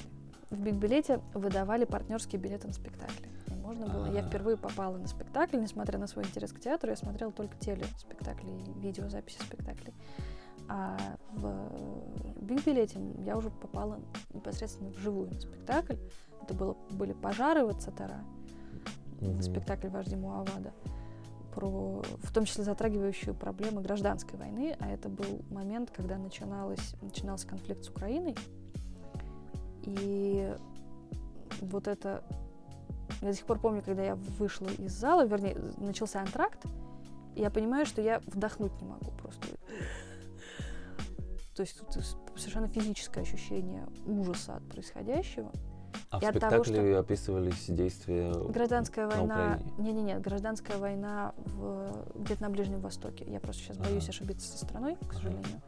В 0.48 0.60
Биг-билете 0.60 1.20
выдавали 1.34 1.84
партнерские 1.84 2.40
билеты 2.40 2.68
на 2.68 2.72
спектакли. 2.72 3.28
И 3.48 3.54
можно 3.54 3.86
было, 3.86 4.06
я 4.06 4.20
А. 4.20 4.22
впервые 4.22 4.56
попала 4.56 4.96
на 4.96 5.08
спектакль, 5.08 5.58
несмотря 5.58 5.98
на 5.98 6.06
свой 6.06 6.24
интерес 6.24 6.52
к 6.52 6.60
театру, 6.60 6.88
я 6.90 6.96
смотрела 6.96 7.32
только 7.32 7.56
телеспектакли 7.58 8.48
и 8.48 8.80
видеозаписи 8.80 9.40
спектаклей. 9.42 9.92
А 10.68 10.96
в 11.32 11.70
Биг-билете 12.40 12.98
я 13.24 13.36
уже 13.36 13.50
попала 13.50 13.98
непосредственно 14.32 14.90
вживую 14.90 15.28
на 15.30 15.40
спектакль. 15.40 15.96
Это 16.42 16.54
было, 16.54 16.76
были 16.90 17.12
пожары 17.12 17.64
в 17.64 17.70
Ацатара, 17.70 18.24
Мгм. 19.20 19.42
спектакль 19.42 19.88
«Вожди 19.88 20.16
Муавада», 20.16 20.72
про, 21.54 22.02
в 22.22 22.32
том 22.34 22.44
числе 22.44 22.64
затрагивающую 22.64 23.34
проблемы 23.34 23.80
гражданской 23.80 24.38
войны, 24.38 24.76
а 24.78 24.90
это 24.90 25.08
был 25.08 25.40
момент, 25.50 25.90
когда 25.90 26.18
начиналось, 26.18 26.94
начинался 27.00 27.48
конфликт 27.48 27.84
с 27.84 27.88
Украиной, 27.88 28.36
и 29.82 30.54
вот 31.60 31.88
это... 31.88 32.22
Я 33.22 33.28
до 33.28 33.34
сих 33.34 33.46
пор 33.46 33.58
помню, 33.58 33.82
когда 33.82 34.02
я 34.02 34.16
вышла 34.16 34.66
из 34.66 34.92
зала, 34.92 35.24
вернее, 35.24 35.56
начался 35.78 36.20
антракт, 36.20 36.66
и 37.34 37.40
я 37.40 37.50
понимаю, 37.50 37.86
что 37.86 38.02
я 38.02 38.20
вдохнуть 38.26 38.78
не 38.82 38.86
могу 38.86 39.12
просто. 39.12 39.48
То 41.54 41.62
есть 41.62 41.78
тут 41.78 42.04
совершенно 42.36 42.68
физическое 42.68 43.22
ощущение 43.22 43.86
ужаса 44.04 44.56
от 44.56 44.68
происходящего. 44.68 45.50
А 46.10 46.18
в 46.18 46.22
И 46.22 46.26
от 46.26 46.38
того, 46.38 46.64
спектакле 46.64 46.98
описывались 46.98 47.66
действия 47.68 48.32
Гражданская 48.48 49.06
на 49.06 49.16
война. 49.16 49.58
Не-не-не, 49.78 50.18
гражданская 50.18 50.78
война 50.78 51.34
в, 51.36 52.06
где-то 52.14 52.42
на 52.42 52.50
Ближнем 52.50 52.80
Востоке. 52.80 53.24
Я 53.28 53.40
просто 53.40 53.62
сейчас 53.62 53.76
боюсь 53.78 54.04
Ага. 54.04 54.10
ошибиться 54.10 54.48
со 54.56 54.64
страной, 54.64 54.96
к 54.96 55.02
Ага. 55.04 55.14
сожалению. 55.14 55.62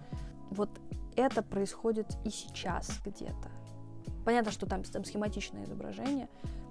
Вот 0.50 0.70
это 1.16 1.42
происходит 1.42 2.06
и 2.24 2.30
сейчас 2.30 3.00
где-то. 3.04 3.48
Понятно, 4.24 4.50
что 4.52 4.66
там, 4.66 4.82
там 4.84 5.04
схематичное 5.04 5.64
изображение, 5.64 6.28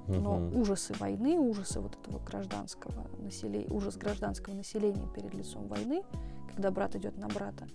но 0.07 0.37
Мгм. 0.37 0.59
ужасы 0.61 0.93
войны, 0.95 1.39
ужасы 1.39 1.79
вот 1.79 1.97
этого 1.99 2.19
гражданского 2.19 3.07
населения, 3.19 3.67
ужас 3.69 3.97
гражданского 3.97 4.53
населения 4.53 5.05
перед 5.13 5.33
лицом 5.33 5.67
войны, 5.67 6.03
когда 6.53 6.71
брат 6.71 6.95
идет 6.95 7.17
на 7.17 7.27
брата, 7.27 7.67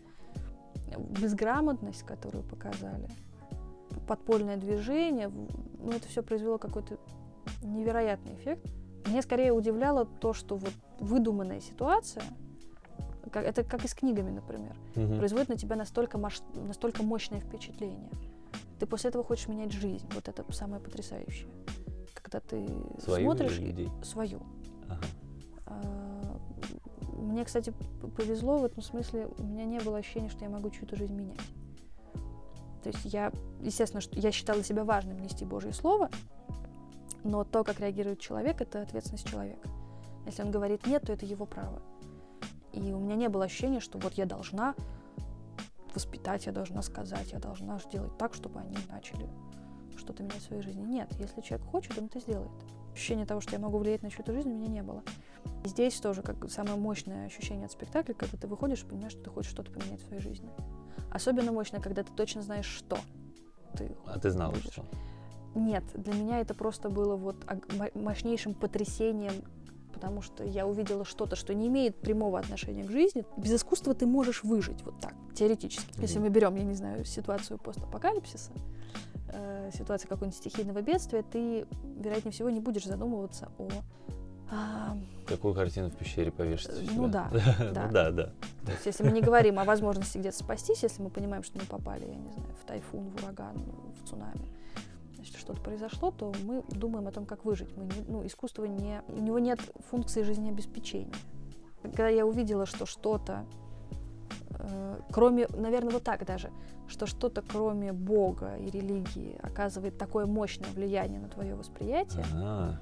безграмотность, 1.21 2.03
которую 2.05 2.43
показали, 2.45 3.09
подпольное 4.07 4.57
движение, 4.57 5.29
ну 5.29 5.91
это 5.91 6.09
все 6.09 6.23
произвело 6.23 6.59
какой-то 6.59 6.99
невероятный 7.63 8.35
эффект. 8.35 8.67
Мне 9.07 9.23
скорее 9.23 9.53
удивляло 9.53 10.05
то, 10.07 10.33
что 10.33 10.57
вот 10.57 10.73
выдуманная 11.01 11.61
ситуация, 11.61 12.23
как, 13.33 13.45
это 13.45 13.65
как 13.65 13.85
и 13.85 13.89
с 13.89 13.95
книгами, 13.95 14.31
например, 14.31 14.77
Мгм. 14.95 15.19
производит 15.19 15.49
на 15.49 15.57
тебя 15.57 15.77
настолько, 15.77 16.19
маш- 16.19 16.43
настолько 16.55 17.03
мощное 17.03 17.41
впечатление. 17.41 18.11
Ты 18.79 18.87
после 18.87 19.11
этого 19.11 19.25
хочешь 19.25 19.49
менять 19.49 19.73
жизнь. 19.73 20.07
Вот 20.15 20.29
это 20.29 20.45
самое 20.53 20.83
потрясающее. 20.83 21.49
Когда 22.15 22.41
ты 22.41 22.67
Свою 23.01 23.25
смотришь 23.27 23.59
людей? 23.59 23.89
свою. 24.03 24.41
Ага. 24.89 25.05
А, 25.67 26.39
Мне, 27.17 27.45
кстати, 27.45 27.73
повезло 28.17 28.59
в 28.59 28.65
этом 28.65 28.83
смысле. 28.83 29.29
У 29.39 29.43
меня 29.45 29.65
не 29.65 29.79
было 29.81 29.99
ощущения, 29.99 30.29
что 30.29 30.45
я 30.45 30.51
могу 30.51 30.71
чью-то 30.71 30.97
жизнь 30.97 31.15
менять. 31.15 31.39
То 32.83 32.89
есть 32.89 33.05
я, 33.05 33.33
естественно, 33.63 34.01
что 34.01 34.19
я 34.19 34.33
считала 34.33 34.63
себя 34.63 34.85
важным 34.85 35.19
нести 35.19 35.45
Божье 35.45 35.73
Слово, 35.73 36.11
Но 37.25 37.45
то, 37.45 37.63
как 37.63 37.79
реагирует 37.81 38.19
человек, 38.19 38.61
это 38.61 38.83
ответственность 38.83 39.29
человека. 39.29 39.69
Если 40.27 40.43
он 40.43 40.51
говорит 40.51 40.87
нет, 40.87 41.03
то 41.03 41.13
это 41.13 41.25
его 41.25 41.47
право. 41.47 41.81
И 42.73 42.93
у 42.93 42.99
меня 42.99 43.17
не 43.17 43.29
было 43.29 43.45
ощущения, 43.45 43.81
что 43.81 43.99
вот 43.99 44.15
я 44.15 44.27
должна 44.27 44.75
воспитать, 45.95 46.47
я 46.47 46.53
должна 46.53 46.83
сказать, 46.83 47.33
я 47.33 47.39
должна 47.39 47.79
сделать 47.79 48.17
так, 48.19 48.35
чтобы 48.35 48.61
они 48.61 48.77
начали 48.91 49.29
что-то 49.97 50.23
менять 50.23 50.39
в 50.39 50.47
своей 50.47 50.63
жизни. 50.63 50.83
Нет, 50.83 51.13
если 51.19 51.41
человек 51.43 51.67
хочет, 51.69 51.97
он 51.99 52.07
это 52.07 52.19
сделает. 52.19 52.51
Ощущение 52.93 53.27
того, 53.27 53.41
что 53.41 53.53
я 53.53 53.59
могу 53.59 53.79
влиять 53.79 54.03
на 54.03 54.11
чью-то 54.11 54.33
жизнь, 54.33 54.51
у 54.51 54.55
меня 54.55 54.69
не 54.69 54.83
было. 54.83 55.03
И 55.65 55.69
здесь 55.69 55.99
тоже 56.01 56.23
как 56.23 56.51
самое 56.51 56.77
мощное 56.77 57.27
ощущение 57.27 57.67
от 57.67 57.73
спектакля, 57.73 58.15
когда 58.15 58.37
ты 58.37 58.47
выходишь 58.47 58.83
и 58.83 58.87
понимаешь, 58.87 59.13
что 59.13 59.23
ты 59.23 59.31
хочешь 59.31 59.51
что-то 59.51 59.71
поменять 59.71 60.01
в 60.03 60.07
своей 60.07 60.21
жизни. 60.21 60.51
Особенно 61.11 61.53
мощно, 61.53 61.81
когда 61.81 62.03
ты 62.03 62.13
точно 62.13 62.43
знаешь, 62.43 62.67
что 62.67 62.99
ты 63.77 63.91
А 64.07 64.19
ты 64.19 64.31
знала, 64.31 64.53
будешь. 64.53 64.73
что? 64.73 64.85
Нет, 65.55 65.85
для 65.95 66.15
меня 66.15 66.41
это 66.41 66.55
просто 66.55 66.89
было 66.89 67.17
вот 67.17 67.37
мощнейшим 67.95 68.55
потрясением, 68.55 69.35
потому 69.93 70.23
что 70.23 70.45
я 70.45 70.67
увидела 70.67 71.05
что-то, 71.05 71.37
что 71.37 71.55
не 71.55 71.69
имеет 71.69 71.97
прямого 72.01 72.39
отношения 72.39 72.85
к 72.85 72.91
жизни. 72.91 73.25
Без 73.37 73.55
искусства 73.55 73.95
ты 73.95 74.07
можешь 74.07 74.45
выжить 74.45 74.83
вот 74.83 74.99
так, 75.01 75.15
теоретически. 75.35 76.01
Если 76.01 76.19
мы 76.19 76.31
берем, 76.31 76.57
я 76.57 76.65
не 76.65 76.75
знаю, 76.75 77.05
ситуацию 77.05 77.59
постапокалипсиса, 77.59 78.53
э, 79.29 79.71
ситуацию 79.75 80.09
какого-нибудь 80.09 80.39
стихийного 80.39 80.81
бедствия, 80.81 81.23
ты, 81.23 81.67
вероятнее 81.99 82.33
всего, 82.33 82.51
не 82.51 82.61
будешь 82.61 82.85
задумываться 82.87 83.51
о... 83.59 83.69
а, 84.55 84.99
Какую 85.27 85.55
картину 85.55 85.89
в 85.89 85.97
пещере 85.97 86.31
повешать? 86.31 86.77
У 86.91 86.95
ну 86.95 87.09
себя? 87.09 87.31
да, 87.73 87.87
Ну 87.87 87.93
да, 87.93 88.11
да. 88.11 88.25
То 88.67 88.73
есть, 88.73 88.85
если 88.85 89.03
мы 89.03 89.13
не 89.13 89.23
говорим 89.23 89.59
о 89.59 89.65
возможности 89.65 90.19
где-то 90.19 90.37
спастись, 90.37 90.83
если 90.83 91.03
мы 91.03 91.09
понимаем, 91.09 91.43
что 91.43 91.59
мы 91.59 91.65
попали, 91.65 92.05
я 92.05 92.17
не 92.17 92.31
знаю, 92.33 92.55
в 92.61 92.67
тайфун, 92.67 93.09
в 93.09 93.23
ураган, 93.23 93.57
в 93.57 94.09
цунами, 94.09 94.53
если 95.19 95.39
что-то 95.39 95.63
произошло, 95.63 96.11
то 96.11 96.35
мы 96.45 96.63
думаем 96.69 97.09
о 97.09 97.13
том, 97.13 97.25
как 97.25 97.47
выжить. 97.47 97.75
Мы 97.77 97.85
не, 97.85 98.03
ну, 98.09 98.27
искусство 98.27 98.65
не... 98.67 99.03
У 99.09 99.23
него 99.23 99.39
нет 99.39 99.59
функции 99.91 100.23
жизнеобеспечения. 100.23 101.15
Когда 101.83 102.09
я 102.09 102.27
увидела, 102.27 102.67
что 102.67 102.85
что-то, 102.85 103.47
э, 104.51 105.01
кроме, 105.11 105.47
наверное, 105.49 105.93
вот 105.93 106.05
так 106.05 106.27
даже, 106.27 106.51
что 106.89 107.07
что-то 107.07 107.41
кроме 107.41 107.93
Бога 107.93 108.57
и 108.57 108.71
религии 108.71 109.39
оказывает 109.43 109.97
такое 109.97 110.27
мощное 110.27 110.71
влияние 110.75 111.21
на 111.21 111.29
твое 111.29 111.55
восприятие, 111.55 112.25
Ага. 112.35 112.81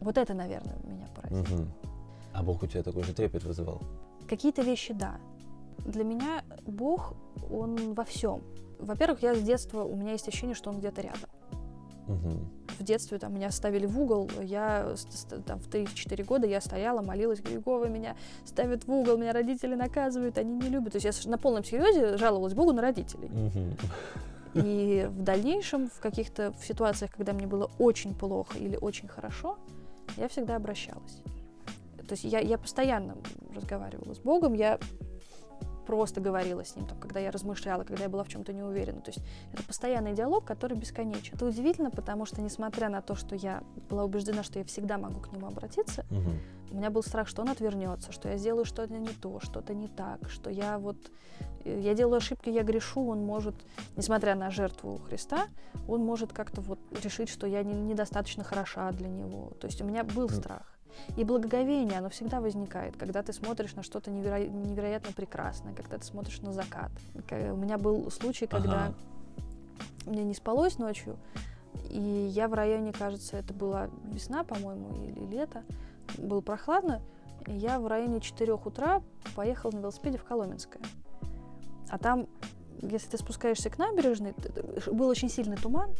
Вот 0.00 0.18
это, 0.18 0.34
наверное, 0.34 0.76
меня 0.84 1.06
поразило. 1.14 1.56
Мгм. 1.56 1.72
А 2.32 2.42
Бог 2.42 2.62
у 2.62 2.66
тебя 2.66 2.82
такой 2.82 3.02
же 3.02 3.12
трепет 3.12 3.44
вызывал? 3.44 3.80
Какие-то 4.28 4.62
вещи, 4.62 4.92
да. 4.92 5.16
Для 5.84 6.04
меня 6.04 6.44
Бог, 6.66 7.14
он 7.50 7.94
во 7.94 8.04
всем. 8.04 8.42
Во-первых, 8.78 9.22
я 9.22 9.34
с 9.34 9.42
детства, 9.42 9.82
у 9.82 9.96
меня 9.96 10.12
есть 10.12 10.28
ощущение, 10.28 10.54
что 10.54 10.70
он 10.70 10.78
где-то 10.78 11.00
рядом. 11.02 11.30
Мгм. 12.06 12.48
В 12.78 12.82
детстве 12.82 13.18
там 13.18 13.34
меня 13.34 13.50
ставили 13.50 13.86
в 13.86 14.00
угол, 14.00 14.28
я 14.42 14.94
там, 15.46 15.60
в 15.60 15.68
3-4 15.68 16.24
года 16.24 16.46
я 16.46 16.60
стояла, 16.60 17.02
молилась, 17.02 17.40
говорю, 17.40 17.58
Егова, 17.58 17.84
меня 17.86 18.16
ставят 18.44 18.86
в 18.86 18.92
угол, 18.92 19.16
меня 19.16 19.32
родители 19.32 19.74
наказывают, 19.74 20.38
они 20.38 20.54
не 20.54 20.68
любят. 20.68 20.92
То 20.92 20.98
есть 20.98 21.24
я 21.24 21.30
на 21.30 21.38
полном 21.38 21.62
серьезе 21.62 22.16
жаловалась 22.16 22.54
Богу 22.54 22.72
на 22.72 22.82
родителей. 22.82 23.28
Мгм. 23.28 23.76
И 24.54 25.06
в 25.08 25.22
дальнейшем, 25.22 25.88
в 25.88 26.00
каких-то 26.00 26.52
в 26.52 26.64
ситуациях, 26.64 27.12
когда 27.12 27.32
мне 27.32 27.46
было 27.46 27.70
очень 27.78 28.14
плохо 28.14 28.58
или 28.58 28.76
очень 28.76 29.08
хорошо, 29.08 29.58
я 30.16 30.28
всегда 30.28 30.56
обращалась. 30.56 31.22
То 32.08 32.14
есть 32.14 32.24
я, 32.24 32.40
я 32.40 32.58
постоянно 32.58 33.16
разговаривала 33.54 34.14
с 34.14 34.18
Богом, 34.18 34.54
я 34.54 34.80
просто 35.90 36.20
говорила 36.20 36.64
с 36.64 36.76
ним, 36.76 36.86
там, 36.86 36.98
когда 36.98 37.18
я 37.18 37.30
размышляла, 37.32 37.82
когда 37.82 38.04
я 38.04 38.08
была 38.08 38.22
в 38.22 38.28
чем-то 38.28 38.52
не 38.52 38.62
уверена. 38.62 39.00
То 39.00 39.10
есть 39.10 39.20
это 39.52 39.62
постоянный 39.64 40.14
диалог, 40.14 40.44
который 40.44 40.76
бесконечен. 40.78 41.34
Это 41.34 41.46
удивительно, 41.46 41.90
потому 41.90 42.26
что, 42.26 42.40
несмотря 42.42 42.88
на 42.88 43.00
то, 43.02 43.16
что 43.16 43.34
я 43.34 43.62
была 43.90 44.04
убеждена, 44.04 44.44
что 44.44 44.58
я 44.60 44.64
всегда 44.64 44.98
могу 44.98 45.18
к 45.20 45.32
нему 45.32 45.46
обратиться, 45.48 46.04
Мгм. 46.10 46.38
у 46.70 46.76
меня 46.76 46.90
был 46.90 47.02
страх, 47.02 47.26
что 47.28 47.42
он 47.42 47.48
отвернется, 47.48 48.12
что 48.12 48.28
я 48.28 48.36
сделаю 48.38 48.64
что-то 48.64 48.94
не 48.94 49.08
то, 49.08 49.40
что-то 49.40 49.74
не 49.74 49.88
так, 49.88 50.30
что 50.30 50.48
я 50.50 50.78
вот... 50.78 50.96
э, 51.64 51.80
Я 51.80 51.94
делаю 51.94 52.18
ошибки, 52.18 52.50
я 52.50 52.62
грешу, 52.62 53.08
он 53.08 53.24
может, 53.26 53.54
несмотря 53.96 54.34
на 54.36 54.50
жертву 54.50 55.00
Христа, 55.08 55.48
он 55.88 56.00
может 56.04 56.32
как-то 56.32 56.60
вот 56.60 56.78
решить, 57.04 57.28
что 57.28 57.46
я 57.48 57.64
не- 57.64 57.74
недостаточно 57.90 58.44
хороша 58.44 58.92
для 58.92 59.08
него. 59.08 59.50
То 59.60 59.66
есть 59.66 59.82
у 59.82 59.84
меня 59.84 60.04
был 60.04 60.28
страх. 60.28 60.62
И 61.16 61.24
благоговение, 61.24 61.98
оно 61.98 62.08
всегда 62.08 62.40
возникает, 62.40 62.96
когда 62.96 63.22
ты 63.22 63.32
смотришь 63.32 63.74
на 63.74 63.82
что-то 63.82 64.10
неверо- 64.10 64.48
невероятно 64.48 65.12
прекрасное, 65.12 65.74
когда 65.74 65.98
ты 65.98 66.04
смотришь 66.04 66.40
на 66.40 66.52
закат. 66.52 66.90
У 67.30 67.56
меня 67.56 67.78
был 67.78 68.10
случай, 68.10 68.46
когда 68.46 68.86
Ага. 68.86 68.94
мне 70.06 70.24
не 70.24 70.34
спалось 70.34 70.78
ночью, 70.78 71.16
и 71.88 72.00
я 72.00 72.48
в 72.48 72.54
районе, 72.54 72.92
кажется, 72.92 73.36
это 73.36 73.54
была 73.54 73.90
весна, 74.04 74.44
по-моему, 74.44 75.04
или 75.04 75.26
лето, 75.26 75.62
было 76.18 76.40
прохладно, 76.40 77.00
и 77.46 77.52
я 77.52 77.80
в 77.80 77.86
районе 77.86 78.20
4 78.20 78.52
утра 78.54 79.02
поехала 79.34 79.70
на 79.70 79.78
велосипеде 79.78 80.18
в 80.18 80.24
Коломенское. 80.24 80.82
А 81.88 81.98
там, 81.98 82.26
если 82.82 83.08
ты 83.10 83.18
спускаешься 83.18 83.70
к 83.70 83.78
набережной, 83.78 84.34
был 84.86 85.08
очень 85.08 85.28
сильный 85.28 85.56
туман, 85.56 85.90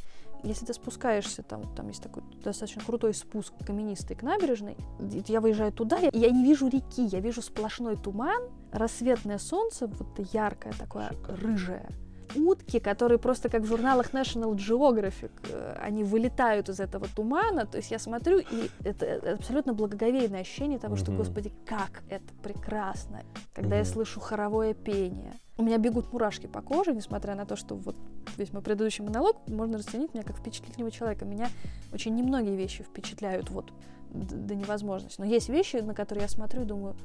если 0.43 0.67
ты 0.67 0.75
спускаешься, 0.75 1.43
там, 1.43 1.63
там 1.75 1.89
есть 1.89 2.03
такой 2.03 2.23
достаточно 2.43 2.83
крутой 2.83 3.15
спуск 3.15 3.53
каменистый 3.67 4.17
к 4.17 4.23
набережной, 4.23 4.77
я 4.99 5.41
выезжаю 5.41 5.73
туда, 5.73 5.99
и 5.99 6.19
я 6.19 6.31
не 6.31 6.45
вижу 6.45 6.69
реки, 6.69 7.05
я 7.05 7.21
вижу 7.21 7.43
сплошной 7.43 7.97
туман, 7.97 8.43
рассветное 8.73 9.39
солнце, 9.39 9.87
вот 9.87 10.19
яркое 10.33 10.73
такое, 10.79 11.09
Шикарно. 11.11 11.37
рыжее. 11.37 11.89
Утки, 12.35 12.79
которые 12.79 13.19
просто 13.19 13.49
как 13.49 13.63
в 13.63 13.67
журналах 13.67 14.13
National 14.13 14.55
Geographic, 14.55 15.31
э, 15.49 15.77
они 15.81 16.05
вылетают 16.05 16.69
из 16.69 16.81
этого 16.81 17.07
тумана, 17.15 17.67
то 17.67 17.79
есть 17.79 17.91
я 17.91 17.99
смотрю, 17.99 18.39
и 18.39 18.71
это, 18.85 19.07
это 19.07 19.33
абсолютно 19.33 19.75
благоговейное 19.75 20.41
ощущение 20.41 20.79
того, 20.79 20.97
что, 20.97 21.13
господи, 21.13 21.53
как 21.67 22.03
это 22.09 22.33
прекрасно, 22.43 23.23
когда 23.55 23.77
я 23.77 23.85
слышу 23.85 24.21
хоровое 24.21 24.75
пение. 24.75 25.35
У 25.57 25.63
меня 25.63 25.77
бегут 25.77 26.13
мурашки 26.13 26.47
по 26.47 26.63
коже, 26.63 26.95
несмотря 26.95 27.35
на 27.35 27.45
то, 27.45 27.55
что 27.55 27.75
вот 27.75 27.97
весь 28.39 28.53
мой 28.53 28.63
предыдущий 28.63 29.05
монолог 29.05 29.47
можно 29.47 29.77
расценить 29.77 30.15
меня 30.15 30.25
как 30.25 30.39
впечатлительного 30.39 30.91
человека. 30.91 31.27
Меня 31.27 31.49
очень 31.93 32.15
немногие 32.15 32.57
вещи 32.57 32.83
впечатляют 32.83 33.51
вот 33.51 33.71
до 34.11 34.55
невозможности. 34.55 35.21
Но 35.21 35.27
есть 35.27 35.49
вещи, 35.49 35.77
на 35.77 35.95
которые 35.95 36.23
я 36.23 36.29
смотрю 36.29 36.63
и 36.63 36.65
думаю, 36.65 36.97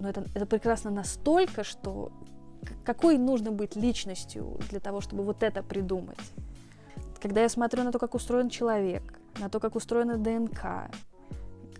ну 0.00 0.08
это, 0.08 0.24
это 0.34 0.46
прекрасно 0.46 0.90
настолько, 0.90 1.62
что 1.62 2.12
какой 2.84 3.18
нужно 3.18 3.50
быть 3.50 3.76
личностью 3.76 4.58
для 4.70 4.80
того, 4.80 5.00
чтобы 5.00 5.24
вот 5.24 5.42
это 5.42 5.62
придумать. 5.62 6.18
Когда 7.20 7.42
я 7.42 7.48
смотрю 7.48 7.84
на 7.84 7.92
то, 7.92 7.98
как 7.98 8.14
устроен 8.14 8.48
человек, 8.48 9.02
на 9.38 9.48
то, 9.48 9.60
как 9.60 9.76
устроена 9.76 10.16
ДНК, 10.16 10.90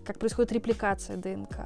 как 0.05 0.19
происходит 0.19 0.51
репликация 0.51 1.17
ДНК, 1.17 1.57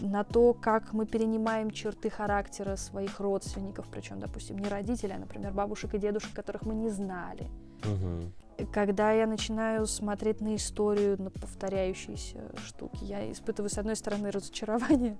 на 0.00 0.24
то, 0.24 0.54
как 0.54 0.92
мы 0.92 1.06
перенимаем 1.06 1.70
черты 1.70 2.10
характера 2.10 2.76
своих 2.76 3.20
родственников, 3.20 3.86
причем, 3.90 4.20
допустим, 4.20 4.58
не 4.58 4.68
родителей, 4.68 5.14
а, 5.14 5.18
например, 5.18 5.52
бабушек 5.52 5.94
и 5.94 5.98
дедушек, 5.98 6.32
которых 6.32 6.62
мы 6.62 6.74
не 6.74 6.88
знали. 6.88 7.50
Мгм. 7.84 8.32
Когда 8.72 9.12
я 9.12 9.26
начинаю 9.26 9.86
смотреть 9.86 10.40
на 10.40 10.56
историю, 10.56 11.20
на 11.20 11.30
повторяющиеся 11.30 12.52
штуки, 12.66 12.98
я 13.02 13.30
испытываю, 13.30 13.70
с 13.70 13.78
одной 13.78 13.96
стороны, 13.96 14.30
разочарование, 14.30 15.16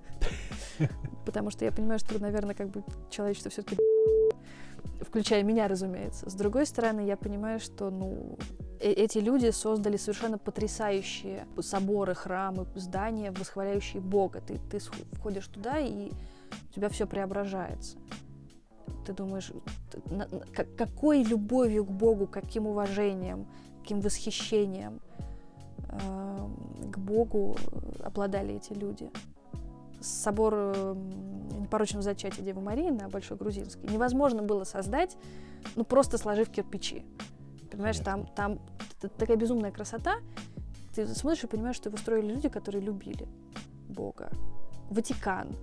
потому 1.25 1.49
что 1.49 1.65
я 1.65 1.71
понимаю, 1.71 1.99
что, 1.99 2.19
наверное, 2.19 2.55
как 2.55 2.69
бы 2.69 2.83
человечество 3.09 3.51
все-таки 3.51 3.77
включая 5.01 5.43
меня, 5.43 5.67
разумеется. 5.67 6.29
С 6.29 6.33
другой 6.33 6.65
стороны, 6.65 7.01
я 7.05 7.17
понимаю, 7.17 7.59
что, 7.59 7.89
ну, 7.89 8.37
э- 8.79 8.91
эти 8.91 9.17
люди 9.19 9.51
создали 9.51 9.97
совершенно 9.97 10.37
потрясающие 10.37 11.45
соборы, 11.61 12.15
храмы, 12.15 12.65
здания, 12.75 13.31
восхваляющие 13.31 14.01
Бога. 14.01 14.41
Ты, 14.41 14.59
ты 14.69 14.79
входишь 15.13 15.47
туда, 15.47 15.79
и 15.79 16.11
у 16.69 16.73
тебя 16.73 16.89
все 16.89 17.05
преображается. 17.05 17.97
Ты 19.05 19.13
думаешь, 19.13 19.51
какой 20.77 21.23
любовью 21.23 21.85
к 21.85 21.91
Богу, 21.91 22.27
каким 22.27 22.67
уважением, 22.67 23.47
каким 23.81 23.99
восхищением 23.99 25.01
эм, 25.89 26.91
к 26.91 26.97
Богу 26.97 27.57
э, 27.59 28.03
обладали 28.03 28.55
эти 28.55 28.73
люди. 28.73 29.11
Собор 29.99 30.53
эм, 30.53 31.49
непорочного 31.61 32.01
зачатия 32.01 32.43
Девы 32.43 32.61
Марии 32.61 32.89
на 32.89 33.09
Большой 33.09 33.37
Грузинской 33.37 33.89
невозможно 33.89 34.41
было 34.41 34.63
создать, 34.63 35.17
ну 35.75 35.83
просто 35.83 36.17
сложив 36.17 36.49
кирпичи. 36.49 37.05
Понимаешь, 37.71 37.99
там, 37.99 38.27
там 38.27 38.59
такая 39.17 39.35
безумная 39.35 39.71
красота. 39.71 40.17
Ты 40.95 41.07
смотришь 41.07 41.43
и 41.43 41.47
понимаешь, 41.47 41.75
что 41.75 41.89
его 41.89 41.97
строили 41.97 42.33
люди, 42.33 42.47
которые 42.47 42.83
любили 42.83 43.27
Бога. 43.89 44.29
Ватикан, 44.89 45.55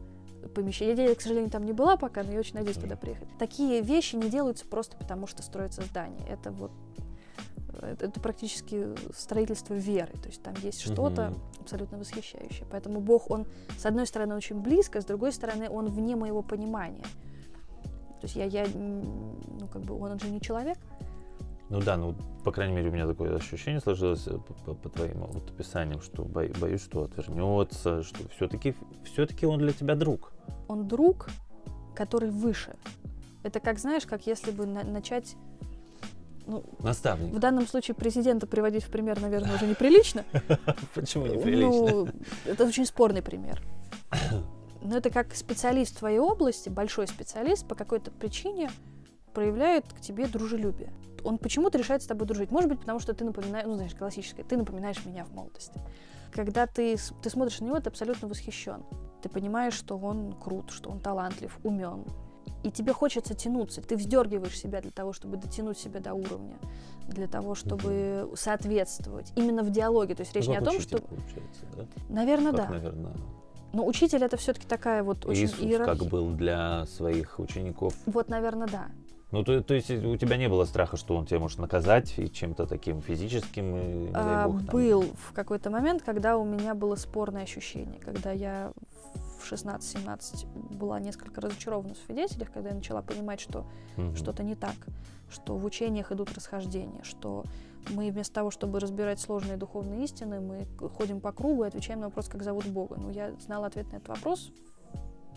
помещение. 0.55 1.09
Я, 1.09 1.15
к 1.15 1.21
сожалению, 1.21 1.51
там 1.51 1.65
не 1.65 1.73
была 1.73 1.97
пока, 1.97 2.23
но 2.23 2.33
я 2.33 2.39
очень 2.39 2.55
надеюсь 2.55 2.77
туда 2.77 2.97
приехать. 2.97 3.29
Такие 3.39 3.81
вещи 3.83 4.17
не 4.17 4.29
делаются 4.31 4.67
просто 4.67 4.97
потому, 4.97 5.27
что 5.27 5.43
строится 5.43 5.83
здание. 5.83 6.27
Это 6.29 6.51
вот 6.51 6.73
это, 7.83 8.07
это 8.07 8.21
практически 8.21 8.89
строительство 9.17 9.75
веры. 9.75 10.13
То 10.23 10.29
есть 10.29 10.43
там 10.43 10.55
есть 10.63 10.81
что-то 10.81 11.31
Мгм. 11.31 11.43
абсолютно 11.61 11.99
восхищающее. 11.99 12.67
Поэтому 12.71 13.01
Бог, 13.01 13.31
он, 13.31 13.47
с 13.79 13.87
одной 13.87 14.07
стороны, 14.07 14.35
очень 14.35 14.61
близко, 14.61 15.01
с 15.01 15.05
другой 15.05 15.33
стороны, 15.33 15.69
он 15.71 15.87
вне 15.87 16.17
моего 16.17 16.43
понимания. 16.43 17.05
То 18.21 18.27
есть 18.27 18.37
я, 18.37 18.45
я 18.45 18.67
ну, 18.75 19.67
как 19.73 19.83
бы, 19.83 19.99
он, 19.99 20.13
он 20.13 20.19
же 20.19 20.29
не 20.29 20.41
человек. 20.41 20.79
Ну 21.71 21.81
да, 21.81 21.97
ну, 21.97 22.17
по 22.45 22.51
крайней 22.51 22.75
мере, 22.75 22.91
у 22.91 22.93
меня 22.93 23.07
такое 23.07 23.37
ощущение 23.37 23.81
сложилось 23.81 24.27
э, 24.27 24.33
по, 24.33 24.55
по, 24.55 24.75
по 24.75 24.89
твоим 24.89 25.21
вот 25.21 25.49
описаниям, 25.51 26.03
что 26.03 26.25
бо, 26.25 26.45
боюсь, 26.61 26.83
что 26.83 27.05
отвернется, 27.05 28.03
что 28.03 28.29
все-таки 28.31 28.75
все-таки 29.05 29.47
он 29.47 29.61
для 29.61 29.73
тебя 29.73 29.95
друг. 29.95 30.33
Он 30.67 30.89
друг, 30.89 31.29
который 31.95 32.31
выше. 32.31 32.75
Это 33.45 33.61
как, 33.61 33.79
знаешь, 33.79 34.05
как 34.05 34.27
если 34.27 34.51
бы 34.51 34.67
на- 34.67 34.83
начать 34.83 35.37
ну, 36.45 36.65
Наставник. 36.81 37.33
В 37.33 37.39
данном 37.39 37.69
случае 37.69 37.95
президента 37.95 38.49
приводить 38.49 38.83
в 38.83 38.91
пример, 38.91 39.21
наверное, 39.21 39.55
уже 39.55 39.67
неприлично. 39.67 40.25
Почему 40.95 41.27
неприлично? 41.27 41.91
Ну, 41.91 42.09
это 42.47 42.67
очень 42.67 42.85
спорный 42.85 43.23
пример. 43.23 43.63
Но 44.83 44.97
это 44.97 45.11
как 45.11 45.37
специалист 45.37 45.95
в 45.95 45.99
твоей 46.01 46.19
области, 46.19 46.69
большой 46.69 47.07
специалист, 47.07 47.69
по 47.69 47.77
какой-то 47.77 48.11
причине 48.11 48.73
проявляет 49.33 49.85
к 49.93 50.01
тебе 50.01 50.27
дружелюбие. 50.27 50.93
Он 51.25 51.39
почему-то 51.39 51.79
решает 51.79 52.03
с 52.03 52.07
тобой 52.07 52.27
дружить. 52.27 52.51
Может 52.51 52.69
быть, 52.71 52.81
потому 52.81 53.01
что 53.01 53.15
ты 53.15 53.25
напоминаешь, 53.25 53.67
ну, 53.67 53.75
знаешь, 53.75 53.95
классическое, 53.95 54.45
ты 54.45 54.57
напоминаешь 54.57 55.05
меня 55.05 55.25
в 55.25 55.33
молодости. 55.33 55.81
Когда 56.33 56.67
ты, 56.67 56.97
ты 57.23 57.31
смотришь 57.31 57.61
на 57.61 57.67
него, 57.67 57.81
ты 57.81 57.89
абсолютно 57.89 58.29
восхищен. 58.29 58.85
Ты 59.23 59.29
понимаешь, 59.29 59.75
что 59.75 59.99
он 59.99 60.33
крут, 60.33 60.71
что 60.71 60.91
он 60.91 61.01
талантлив, 61.01 61.59
умен, 61.63 62.05
и 62.63 62.71
тебе 62.71 62.93
хочется 62.93 63.35
тянуться. 63.35 63.81
Ты 63.81 63.97
вздергиваешь 63.97 64.59
себя 64.59 64.81
для 64.81 64.91
того, 64.91 65.13
чтобы 65.13 65.37
дотянуть 65.37 65.79
себя 65.79 66.01
до 66.01 66.15
уровня, 66.15 66.59
для 67.09 67.27
того, 67.27 67.55
чтобы 67.55 68.31
соответствовать. 68.35 69.33
Именно 69.35 69.63
в 69.63 69.71
диалоге. 69.71 70.15
То 70.15 70.23
есть 70.23 70.35
речь 70.35 70.47
ну, 70.47 70.53
не 70.53 70.59
о 70.59 70.63
том, 70.63 70.81
что... 70.81 70.99
Получается, 70.99 71.65
да? 71.77 71.87
Наверное, 72.09 72.53
как, 72.53 72.69
да. 72.69 72.71
Наверное. 72.71 73.13
Но 73.73 73.87
учитель 73.87 74.23
это 74.25 74.37
все-таки 74.37 74.67
такая 74.67 75.03
вот 75.03 75.25
очень 75.27 75.45
Иисус 75.45 75.61
иерархия. 75.61 75.97
как 75.97 76.09
был 76.09 76.31
для 76.31 76.87
своих 76.87 77.39
учеников. 77.39 77.95
Вот, 78.07 78.29
наверное, 78.29 78.67
да. 78.67 78.89
Ну, 79.33 79.45
то, 79.45 79.63
то 79.63 79.75
есть 79.75 79.91
у 79.91 80.17
тебя 80.17 80.37
не 80.37 80.49
было 80.49 80.65
страха, 80.65 80.97
что 80.97 81.17
он 81.17 81.25
тебя 81.25 81.39
может 81.39 81.59
наказать 81.59 82.15
и 82.19 82.31
чем-то 82.31 82.67
таким 82.67 83.01
физическим? 83.01 83.77
И, 83.77 84.09
не 84.09 84.11
а, 84.13 84.49
бог, 84.49 84.67
там... 84.67 84.67
Был 84.67 85.03
в 85.03 85.33
какой-то 85.33 85.71
момент, 85.71 86.03
когда 86.03 86.37
у 86.37 86.45
меня 86.45 86.75
было 86.75 86.97
спорное 86.97 87.45
ощущение, 87.45 88.01
когда 88.01 88.33
я 88.33 88.73
в 89.41 89.53
16-17 89.53 90.75
была 90.77 90.99
несколько 90.99 91.41
разочарована 91.41 91.95
в 91.95 91.99
свидетелях, 91.99 92.51
когда 92.53 92.71
я 92.71 92.75
начала 92.75 93.03
понимать, 93.03 93.41
что 93.41 93.67
угу. 93.97 94.17
что-то 94.17 94.43
не 94.43 94.57
так, 94.57 94.75
что 95.31 95.57
в 95.57 95.65
учениях 95.65 96.11
идут 96.11 96.35
расхождения, 96.35 97.03
что 97.05 97.45
мы 97.89 98.11
вместо 98.11 98.35
того, 98.35 98.51
чтобы 98.51 98.81
разбирать 98.81 99.21
сложные 99.21 99.57
духовные 99.57 100.05
истины, 100.05 100.41
мы 100.41 100.67
ходим 100.89 101.21
по 101.21 101.33
кругу 101.33 101.65
и 101.65 101.69
отвечаем 101.69 102.01
на 102.01 102.07
вопрос, 102.07 102.29
как 102.29 102.43
зовут 102.43 102.67
Бога. 102.67 102.97
Ну, 102.99 103.11
я 103.11 103.33
знала 103.41 103.69
ответ 103.69 103.91
на 103.93 103.97
этот 103.97 104.09
вопрос 104.09 104.51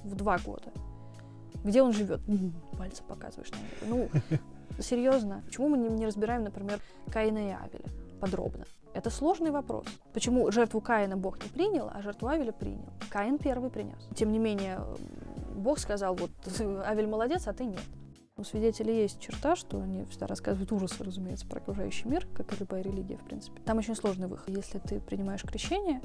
в 0.03 0.15
два 0.15 0.37
года. 0.39 0.71
Где 1.63 1.81
он 1.81 1.93
живет? 1.93 2.21
Пальцы 2.77 3.03
показываешь 3.03 3.51
на 3.51 3.87
него. 3.87 4.09
Ну, 4.11 4.79
серьезно. 4.79 5.43
Почему 5.45 5.69
мы 5.69 5.77
не, 5.77 5.89
не 5.89 6.05
разбираем, 6.05 6.43
например, 6.43 6.79
Каина 7.11 7.37
и 7.37 7.51
Авеля 7.51 7.85
подробно? 8.19 8.65
Это 8.93 9.09
сложный 9.09 9.51
вопрос. 9.51 9.85
Почему 10.13 10.51
жертву 10.51 10.79
Каина 10.79 11.17
Бог 11.17 11.41
не 11.43 11.49
принял, 11.49 11.89
а 11.91 12.01
жертву 12.01 12.27
Авеля 12.27 12.51
принял? 12.51 12.89
Каин 13.09 13.37
первый 13.39 13.69
принес. 13.69 14.07
Тем 14.15 14.31
не 14.31 14.39
менее, 14.39 14.81
Бог 15.55 15.79
сказал, 15.79 16.15
вот 16.15 16.31
Авель 16.85 17.07
молодец, 17.07 17.47
а 17.47 17.53
ты 17.53 17.65
нет. 17.65 17.81
У 18.35 18.43
свидетелей 18.43 19.01
есть 19.01 19.19
черта, 19.19 19.55
что 19.55 19.79
они 19.79 20.05
всегда 20.05 20.25
рассказывают 20.25 20.71
ужасы, 20.71 21.03
разумеется, 21.03 21.47
про 21.47 21.59
окружающий 21.59 22.07
мир, 22.07 22.27
как 22.33 22.51
и 22.51 22.55
любая 22.59 22.81
религия, 22.81 23.17
в 23.17 23.23
принципе. 23.23 23.61
Там 23.61 23.77
очень 23.77 23.95
сложный 23.95 24.27
выход. 24.27 24.49
Если 24.49 24.79
ты 24.79 24.99
принимаешь 24.99 25.43
крещение, 25.43 26.01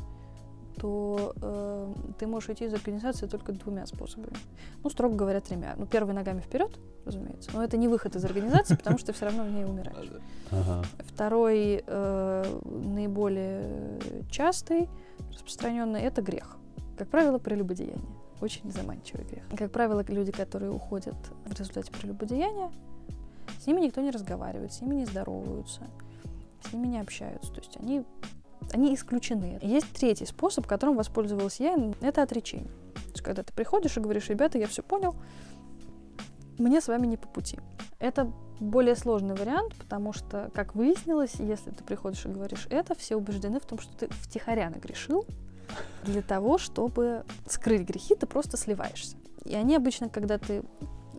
то 0.78 1.34
э, 1.40 1.92
ты 2.18 2.26
можешь 2.26 2.50
идти 2.50 2.64
из 2.66 2.74
организации 2.74 3.26
только 3.26 3.52
двумя 3.52 3.86
способами. 3.86 4.36
Ну, 4.82 4.90
строго 4.90 5.16
говоря, 5.16 5.40
тремя. 5.40 5.74
Ну, 5.76 5.86
первый 5.86 6.14
ногами 6.14 6.40
вперед, 6.40 6.78
разумеется. 7.04 7.50
Но 7.52 7.62
это 7.62 7.76
не 7.76 7.88
выход 7.88 8.16
из 8.16 8.24
организации, 8.24 8.76
потому 8.76 8.98
что 8.98 9.08
ты 9.08 9.12
все 9.12 9.26
равно 9.26 9.44
в 9.44 9.50
ней 9.50 9.64
умираешь. 9.64 10.10
Ага. 10.50 10.82
Второй, 11.00 11.84
э, 11.86 12.60
наиболее 12.64 13.98
частый, 14.30 14.88
распространенный, 15.30 16.00
это 16.00 16.22
грех. 16.22 16.56
Как 16.96 17.08
правило, 17.08 17.38
прелюбодеяние. 17.38 18.16
Очень 18.40 18.70
заманчивый 18.72 19.26
грех. 19.26 19.44
Как 19.54 19.70
правило, 19.70 20.02
люди, 20.08 20.32
которые 20.32 20.72
уходят 20.72 21.16
в 21.44 21.52
результате 21.52 21.92
прелюбодеяния, 21.92 22.70
с 23.60 23.66
ними 23.66 23.82
никто 23.82 24.00
не 24.00 24.10
разговаривает, 24.10 24.72
с 24.72 24.80
ними 24.80 24.94
не 24.94 25.04
здороваются, 25.04 25.82
с 26.62 26.72
ними 26.72 26.86
не 26.86 27.00
общаются. 27.00 27.52
То 27.52 27.60
есть 27.60 27.76
они 27.78 28.04
они 28.72 28.94
исключены. 28.94 29.58
Есть 29.62 29.92
третий 29.92 30.26
способ, 30.26 30.66
которым 30.66 30.96
воспользовалась 30.96 31.60
я, 31.60 31.76
это 32.00 32.22
отречение. 32.22 32.70
То 32.94 33.12
есть, 33.12 33.22
когда 33.22 33.42
ты 33.42 33.52
приходишь 33.52 33.96
и 33.96 34.00
говоришь, 34.00 34.28
ребята, 34.28 34.58
я 34.58 34.66
все 34.66 34.82
понял, 34.82 35.14
мне 36.58 36.80
с 36.80 36.88
вами 36.88 37.06
не 37.06 37.16
по 37.16 37.28
пути. 37.28 37.58
Это 37.98 38.32
более 38.60 38.96
сложный 38.96 39.34
вариант, 39.34 39.74
потому 39.76 40.12
что, 40.12 40.50
как 40.54 40.74
выяснилось, 40.74 41.34
если 41.38 41.70
ты 41.70 41.84
приходишь 41.84 42.24
и 42.26 42.28
говоришь 42.28 42.66
это, 42.70 42.94
все 42.94 43.16
убеждены 43.16 43.60
в 43.60 43.66
том, 43.66 43.78
что 43.78 43.96
ты 43.96 44.08
втихаря 44.08 44.68
нагрешил. 44.70 45.24
Для 46.04 46.22
того, 46.22 46.58
чтобы 46.58 47.24
скрыть 47.46 47.82
грехи, 47.82 48.14
ты 48.14 48.26
просто 48.26 48.56
сливаешься. 48.56 49.16
И 49.44 49.54
они 49.54 49.76
обычно, 49.76 50.08
когда 50.08 50.38
ты 50.38 50.62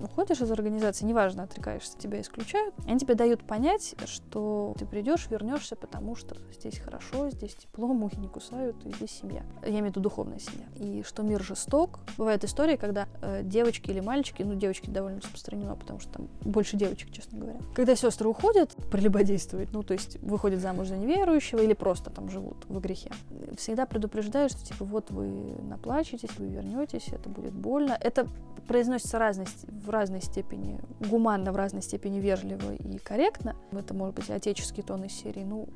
уходишь 0.01 0.41
из 0.41 0.51
организации, 0.51 1.05
неважно, 1.05 1.43
отрекаешься, 1.43 1.97
тебя 1.97 2.21
исключают, 2.21 2.73
они 2.85 2.99
тебе 2.99 3.15
дают 3.15 3.43
понять, 3.43 3.95
что 4.05 4.73
ты 4.77 4.85
придешь, 4.85 5.27
вернешься, 5.29 5.75
потому 5.75 6.15
что 6.15 6.35
здесь 6.53 6.79
хорошо, 6.79 7.29
здесь 7.29 7.55
тепло, 7.55 7.87
мухи 7.87 8.17
не 8.17 8.27
кусают, 8.27 8.75
и 8.85 8.93
здесь 8.93 9.11
семья. 9.11 9.43
Я 9.63 9.71
имею 9.71 9.85
в 9.85 9.87
виду 9.89 10.01
духовная 10.01 10.39
семья. 10.39 10.65
И 10.75 11.03
что 11.03 11.23
мир 11.23 11.41
жесток. 11.41 11.99
Бывают 12.17 12.43
истории, 12.43 12.75
когда 12.75 13.07
э, 13.21 13.41
девочки 13.43 13.89
или 13.89 13.99
мальчики, 13.99 14.43
ну, 14.43 14.55
девочки 14.55 14.89
довольно 14.89 15.19
распространено, 15.19 15.75
потому 15.75 15.99
что 15.99 16.11
там 16.13 16.27
больше 16.41 16.77
девочек, 16.77 17.11
честно 17.11 17.39
говоря. 17.39 17.59
Когда 17.75 17.95
сестры 17.95 18.27
уходят 18.27 18.75
прелюбодействовать, 18.91 19.71
ну, 19.71 19.83
то 19.83 19.93
есть 19.93 20.21
выходят 20.21 20.59
замуж 20.59 20.87
за 20.87 20.97
неверующего 20.97 21.59
или 21.59 21.73
просто 21.73 22.09
там 22.09 22.29
живут 22.29 22.65
в 22.67 22.79
грехе, 22.79 23.11
всегда 23.57 23.85
предупреждают, 23.85 24.51
что, 24.51 24.65
типа, 24.65 24.85
вот 24.85 25.11
вы 25.11 25.55
наплачетесь, 25.61 26.29
вы 26.37 26.47
вернетесь, 26.47 27.07
это 27.09 27.29
будет 27.29 27.53
больно. 27.53 27.97
Это 27.99 28.27
произносится 28.67 29.17
разность, 29.17 29.65
в 29.67 29.88
разной 29.89 30.21
степени, 30.21 30.79
гуманно, 30.99 31.51
в 31.51 31.55
разной 31.55 31.81
степени 31.81 32.19
вежливо 32.19 32.73
и 32.73 32.97
корректно. 32.97 33.55
Это 33.71 33.93
может 33.93 34.15
быть 34.15 34.29
отеческий 34.29 34.83
тон 34.83 35.03
из 35.03 35.13
серии, 35.13 35.43
ну, 35.43 35.67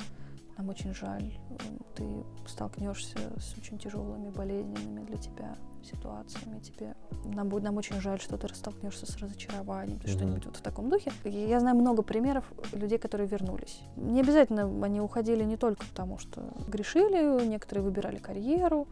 нам 0.57 0.70
очень 0.70 0.93
жаль, 0.93 1.34
ты 1.95 2.05
столкнешься 2.47 3.18
с 3.38 3.57
очень 3.57 3.80
тяжелыми, 3.80 4.30
болезненными 4.30 5.03
для 5.05 5.18
тебя 5.18 5.57
ситуациями. 5.84 6.59
Тебе 6.59 6.95
нам 7.26 7.49
будет 7.49 7.64
нам 7.64 7.78
очень 7.78 7.99
жаль, 7.99 8.20
что 8.20 8.38
ты 8.38 8.53
столкнешься 8.53 9.11
с 9.11 9.18
разочарованием, 9.18 9.97
mm-hmm. 9.97 10.09
что-нибудь 10.09 10.45
вот 10.45 10.57
в 10.57 10.61
таком 10.61 10.89
духе. 10.89 11.11
Я 11.24 11.59
знаю 11.59 11.76
много 11.76 12.03
примеров 12.03 12.45
людей, 12.72 12.99
которые 12.99 13.28
вернулись. 13.28 13.82
Не 13.95 14.22
обязательно 14.22 14.64
они 14.86 15.01
уходили 15.01 15.43
не 15.43 15.57
только 15.57 15.86
потому, 15.88 16.20
что 16.20 16.41
грешили, 16.68 17.45
некоторые 17.45 17.84
выбирали 17.84 18.18
карьеру, 18.18 18.88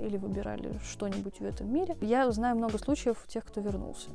или 0.00 0.16
выбирали 0.16 0.78
что-нибудь 0.82 1.40
в 1.40 1.44
этом 1.44 1.72
мире. 1.72 1.96
Я 2.00 2.30
знаю 2.32 2.56
много 2.56 2.78
случаев 2.78 3.24
тех, 3.28 3.44
кто 3.44 3.60
вернулся. 3.60 4.08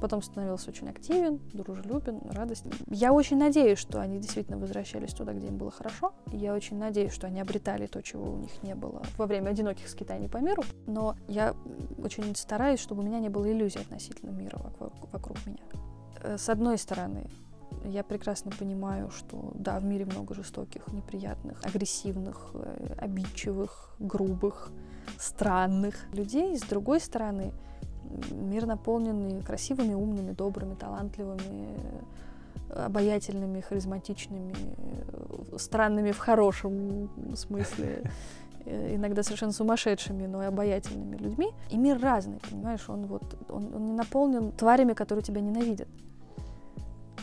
Потом 0.00 0.22
становился 0.22 0.70
очень 0.70 0.88
активен, 0.88 1.40
дружелюбен, 1.52 2.20
радостен. 2.30 2.72
Я 2.88 3.12
очень 3.12 3.36
надеюсь, 3.36 3.78
что 3.78 4.00
они 4.00 4.18
действительно 4.18 4.58
возвращались 4.58 5.12
туда, 5.12 5.32
где 5.32 5.48
им 5.48 5.58
было 5.58 5.70
хорошо. 5.70 6.12
Я 6.32 6.54
очень 6.54 6.78
надеюсь, 6.78 7.12
что 7.12 7.26
они 7.26 7.40
обретали 7.40 7.86
то, 7.86 8.02
чего 8.02 8.32
у 8.32 8.36
них 8.36 8.62
не 8.62 8.74
было 8.74 9.02
во 9.16 9.26
время 9.26 9.50
одиноких 9.50 9.88
скитаний 9.88 10.28
по 10.28 10.38
миру. 10.38 10.62
Но 10.86 11.16
я 11.26 11.54
очень 12.02 12.34
стараюсь, 12.36 12.80
чтобы 12.80 13.02
у 13.02 13.06
меня 13.06 13.18
не 13.18 13.28
было 13.28 13.50
иллюзий 13.50 13.80
относительно 13.80 14.30
мира 14.30 14.58
вокруг 15.12 15.46
меня. 15.46 15.62
Э, 16.22 16.38
с 16.38 16.48
одной 16.48 16.78
стороны, 16.78 17.28
я 17.84 18.02
прекрасно 18.02 18.50
понимаю, 18.50 19.10
что 19.10 19.52
да, 19.54 19.78
в 19.78 19.84
мире 19.84 20.04
много 20.04 20.34
жестоких, 20.34 20.88
неприятных, 20.88 21.60
агрессивных, 21.64 22.50
э, 22.54 22.94
обидчивых, 22.98 23.94
грубых, 23.98 24.70
странных 25.18 25.94
людей. 26.12 26.56
С 26.56 26.62
другой 26.62 27.00
стороны, 27.00 27.52
мир 28.30 28.66
наполненный 28.66 29.42
красивыми, 29.42 29.94
умными, 29.94 30.32
добрыми, 30.32 30.74
талантливыми, 30.74 31.78
обаятельными, 32.74 33.60
харизматичными, 33.60 34.54
странными 35.56 36.12
в 36.12 36.18
хорошем 36.18 37.10
смысле, 37.34 38.10
иногда 38.66 39.22
совершенно 39.22 39.52
сумасшедшими, 39.52 40.26
но 40.26 40.42
и 40.42 40.46
обаятельными 40.46 41.16
людьми. 41.16 41.50
И 41.70 41.78
мир 41.78 42.00
разный, 42.00 42.40
понимаешь, 42.50 42.88
он 42.88 43.06
вот, 43.06 43.22
он, 43.48 43.74
он 43.74 43.86
не 43.86 43.92
наполнен 43.92 44.52
тварями, 44.52 44.92
которые 44.92 45.22
тебя 45.22 45.40
ненавидят. 45.40 45.88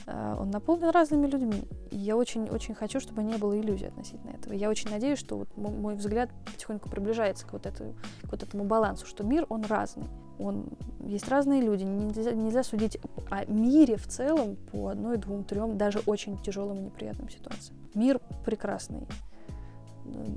А, 0.08 0.38
он 0.40 0.52
наполнен 0.52 0.90
разными 0.90 1.28
людьми. 1.28 1.68
И 1.92 1.98
я 1.98 2.16
очень-очень 2.16 2.76
хочу, 2.76 3.00
чтобы 3.00 3.24
не 3.24 3.38
было 3.38 3.60
иллюзий 3.60 3.88
относительно 3.88 4.32
этого. 4.32 4.54
Я 4.54 4.70
очень 4.70 4.90
надеюсь, 4.90 5.20
что 5.20 5.38
вот 5.38 5.58
мой 5.58 5.96
взгляд 5.96 6.30
потихоньку 6.46 6.90
приближается 6.90 7.46
к 7.48 7.54
вот, 7.54 7.66
этому, 7.66 7.94
к 8.24 8.32
вот 8.32 8.44
этому 8.44 8.66
балансу, 8.66 9.06
что 9.06 9.24
мир, 9.24 9.46
он 9.50 9.64
разный. 9.64 10.06
Он, 10.40 10.66
есть 11.06 11.28
разные 11.30 11.62
люди. 11.62 11.84
Нельзя, 11.84 12.32
нельзя 12.32 12.64
судить 12.64 12.98
о 13.30 13.46
мире 13.46 13.98
в 13.98 14.08
целом 14.08 14.58
по 14.72 14.90
одной, 14.90 15.18
двум, 15.18 15.44
трем, 15.44 15.78
даже 15.78 16.00
очень 16.06 16.38
тяжелым 16.42 16.80
и 16.80 16.82
неприятным 16.82 17.30
ситуациям. 17.30 17.78
Мир 17.94 18.20
прекрасный. 18.44 19.08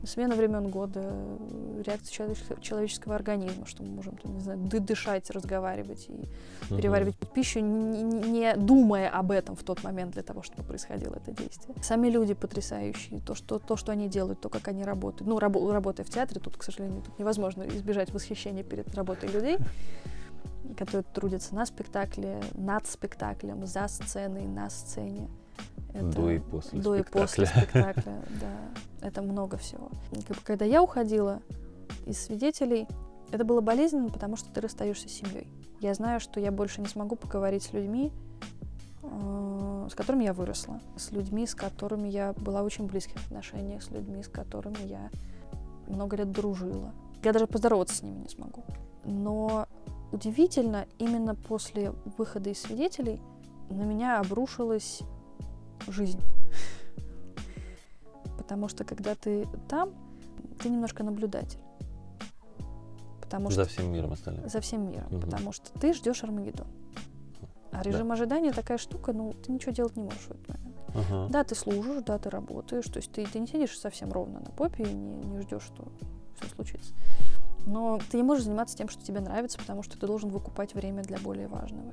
Смена 0.04 0.34
времен 0.34 0.68
года, 0.68 1.12
реакция 1.84 2.34
человеческого 2.60 3.14
организма, 3.14 3.66
что 3.66 3.82
мы 3.82 3.90
можем, 3.90 4.16
там, 4.16 4.34
не 4.34 4.40
знаю, 4.40 4.58
дышать, 4.58 5.30
разговаривать 5.30 6.06
и 6.08 6.12
угу. 6.12 6.76
переваривать 6.76 7.16
пищу, 7.34 7.60
не, 7.60 8.02
не 8.02 8.56
думая 8.56 9.08
об 9.08 9.30
этом 9.30 9.56
в 9.56 9.62
тот 9.62 9.82
момент 9.82 10.12
для 10.12 10.22
того, 10.22 10.42
чтобы 10.42 10.62
происходило 10.62 11.14
это 11.14 11.32
действие. 11.32 11.76
Сами 11.82 12.08
люди 12.08 12.34
потрясающие, 12.34 13.20
то, 13.20 13.34
что, 13.34 13.58
то, 13.58 13.76
что 13.76 13.92
они 13.92 14.08
делают, 14.08 14.40
то, 14.40 14.48
как 14.48 14.68
они 14.68 14.84
работают. 14.84 15.28
Ну, 15.28 15.38
раб, 15.38 15.56
работая 15.56 16.04
в 16.04 16.10
театре, 16.10 16.40
тут, 16.40 16.56
к 16.56 16.62
сожалению, 16.62 17.02
тут 17.02 17.18
невозможно 17.18 17.64
избежать 17.64 18.12
восхищения 18.12 18.62
перед 18.62 18.94
работой 18.94 19.28
людей 19.28 19.58
которые 20.76 21.02
трудятся 21.02 21.54
на 21.54 21.66
спектакле, 21.66 22.42
над 22.54 22.86
спектаклем, 22.86 23.66
за 23.66 23.88
сценой, 23.88 24.46
на 24.46 24.70
сцене. 24.70 25.28
Это 25.92 26.04
до 26.04 26.30
и 26.30 26.38
после 26.38 26.80
до 26.80 26.94
спектакля. 26.94 27.20
и 27.20 27.22
после 27.22 27.46
спектакля, 27.46 28.22
да. 28.40 29.06
Это 29.06 29.22
много 29.22 29.56
всего. 29.56 29.90
Когда 30.44 30.64
я 30.64 30.82
уходила 30.82 31.40
из 32.06 32.20
свидетелей, 32.20 32.86
это 33.30 33.44
было 33.44 33.60
болезненно, 33.60 34.08
потому 34.08 34.36
что 34.36 34.50
ты 34.50 34.60
расстаешься 34.60 35.08
с 35.08 35.12
семьей. 35.12 35.46
Я 35.80 35.94
знаю, 35.94 36.20
что 36.20 36.40
я 36.40 36.50
больше 36.50 36.80
не 36.80 36.88
смогу 36.88 37.14
поговорить 37.16 37.62
с 37.62 37.72
людьми, 37.72 38.12
э, 39.02 39.88
с 39.90 39.94
которыми 39.94 40.24
я 40.24 40.32
выросла, 40.32 40.80
с 40.96 41.12
людьми, 41.12 41.46
с 41.46 41.54
которыми 41.54 42.08
я 42.08 42.32
была 42.32 42.62
в 42.62 42.66
очень 42.66 42.86
близких 42.86 43.16
отношениях, 43.26 43.82
с 43.82 43.90
людьми, 43.90 44.22
с 44.22 44.28
которыми 44.28 44.86
я 44.86 45.10
много 45.86 46.16
лет 46.16 46.32
дружила. 46.32 46.92
Я 47.22 47.32
даже 47.32 47.46
поздороваться 47.46 47.96
с 47.96 48.02
ними 48.02 48.18
не 48.18 48.28
смогу. 48.28 48.64
Но 49.04 49.66
удивительно, 50.12 50.86
именно 50.98 51.34
после 51.34 51.92
выхода 52.16 52.50
из 52.50 52.60
свидетелей 52.60 53.20
на 53.70 53.82
меня 53.82 54.20
обрушилась 54.20 55.02
жизнь. 55.92 56.20
Потому 58.36 58.68
что 58.68 58.84
когда 58.84 59.14
ты 59.14 59.46
там, 59.68 59.92
ты 60.60 60.68
немножко 60.68 61.02
наблюдатель. 61.02 61.60
Потому 63.20 63.50
за 63.50 63.64
что, 63.64 63.74
всем 63.74 63.92
миром 63.92 64.12
остальным. 64.12 64.48
За 64.48 64.60
всем 64.60 64.88
миром. 64.88 65.06
Угу. 65.10 65.20
Потому 65.20 65.52
что 65.52 65.70
ты 65.78 65.92
ждешь 65.92 66.24
Армагеддон. 66.24 66.66
А 67.72 67.82
режим 67.82 68.08
да. 68.08 68.14
ожидания 68.14 68.52
такая 68.52 68.78
штука, 68.78 69.12
ну, 69.12 69.32
ты 69.32 69.52
ничего 69.52 69.72
делать 69.72 69.96
не 69.96 70.02
можешь 70.02 70.22
в 70.22 70.30
этот 70.30 70.48
момент. 70.48 70.76
Ага. 70.94 71.28
Да, 71.30 71.44
ты 71.44 71.54
служишь, 71.54 72.02
да, 72.04 72.18
ты 72.18 72.30
работаешь. 72.30 72.86
То 72.86 72.96
есть 72.96 73.12
ты, 73.12 73.26
ты 73.26 73.38
не 73.38 73.46
сидишь 73.46 73.78
совсем 73.78 74.10
ровно 74.10 74.40
на 74.40 74.50
попе 74.50 74.84
и 74.84 74.92
не, 74.92 75.14
не 75.26 75.40
ждешь, 75.42 75.62
что 75.62 75.92
все 76.40 76.48
случится. 76.54 76.94
Но 77.66 77.98
ты 78.10 78.16
не 78.16 78.22
можешь 78.22 78.44
заниматься 78.44 78.76
тем, 78.76 78.88
что 78.88 79.04
тебе 79.04 79.20
нравится, 79.20 79.58
потому 79.58 79.82
что 79.82 79.98
ты 79.98 80.06
должен 80.06 80.30
выкупать 80.30 80.74
время 80.74 81.02
для 81.02 81.18
более 81.18 81.48
важного. 81.48 81.92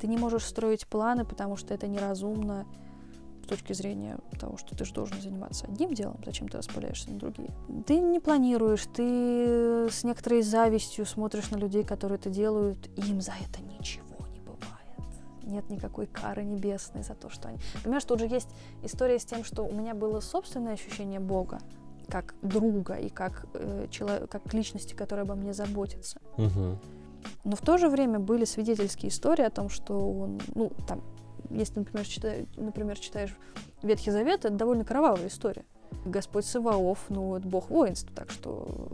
Ты 0.00 0.06
не 0.06 0.16
можешь 0.16 0.44
строить 0.44 0.86
планы, 0.86 1.26
потому 1.26 1.56
что 1.56 1.74
это 1.74 1.86
неразумно 1.86 2.66
с 3.42 3.46
точки 3.46 3.72
зрения 3.72 4.18
того, 4.38 4.56
что 4.56 4.76
ты 4.76 4.84
же 4.84 4.92
должен 4.92 5.20
заниматься 5.20 5.66
одним 5.66 5.94
делом, 5.94 6.20
зачем 6.24 6.48
ты 6.48 6.58
распыляешься 6.58 7.10
на 7.10 7.18
другие. 7.18 7.50
Ты 7.86 8.00
не 8.00 8.20
планируешь, 8.20 8.86
ты 8.94 9.88
с 9.90 10.04
некоторой 10.04 10.42
завистью 10.42 11.06
смотришь 11.06 11.50
на 11.50 11.56
людей, 11.56 11.84
которые 11.84 12.18
это 12.18 12.30
делают, 12.30 12.88
и 12.96 13.00
им 13.10 13.20
за 13.20 13.32
это 13.32 13.60
ничего 13.62 14.26
не 14.32 14.40
бывает. 14.40 14.62
Нет 15.42 15.68
никакой 15.70 16.06
кары 16.06 16.44
небесной 16.44 17.02
за 17.02 17.14
то, 17.14 17.30
что 17.30 17.48
они... 17.48 17.58
Понимаешь, 17.82 18.04
тут 18.04 18.20
же 18.20 18.26
есть 18.26 18.48
история 18.82 19.18
с 19.18 19.24
тем, 19.24 19.44
что 19.44 19.64
у 19.64 19.72
меня 19.72 19.94
было 19.94 20.20
собственное 20.20 20.74
ощущение 20.74 21.20
Бога, 21.20 21.58
как 22.08 22.34
друга 22.42 22.94
и 22.94 23.08
как, 23.08 23.46
э, 23.54 23.86
человек, 23.90 24.30
как 24.30 24.52
личности, 24.54 24.94
которая 24.94 25.24
обо 25.24 25.34
мне 25.34 25.52
заботится. 25.52 26.20
Угу. 26.36 26.78
Но 27.44 27.56
в 27.56 27.60
то 27.60 27.78
же 27.78 27.88
время 27.88 28.18
были 28.18 28.44
свидетельские 28.44 29.10
истории 29.10 29.44
о 29.44 29.50
том, 29.50 29.68
что 29.68 29.94
он, 29.98 30.40
ну, 30.54 30.72
там, 30.86 31.02
если, 31.52 31.80
например, 31.80 32.06
читаешь, 32.06 32.46
например, 32.56 32.98
читаешь 32.98 33.36
Ветхий 33.82 34.10
Завет, 34.10 34.44
это 34.44 34.54
довольно 34.54 34.84
кровавая 34.84 35.28
история. 35.28 35.64
Господь 36.04 36.46
Саваоф, 36.46 36.98
ну, 37.10 37.36
это 37.36 37.46
бог 37.46 37.70
воинств, 37.70 38.10
так 38.14 38.30
что 38.30 38.88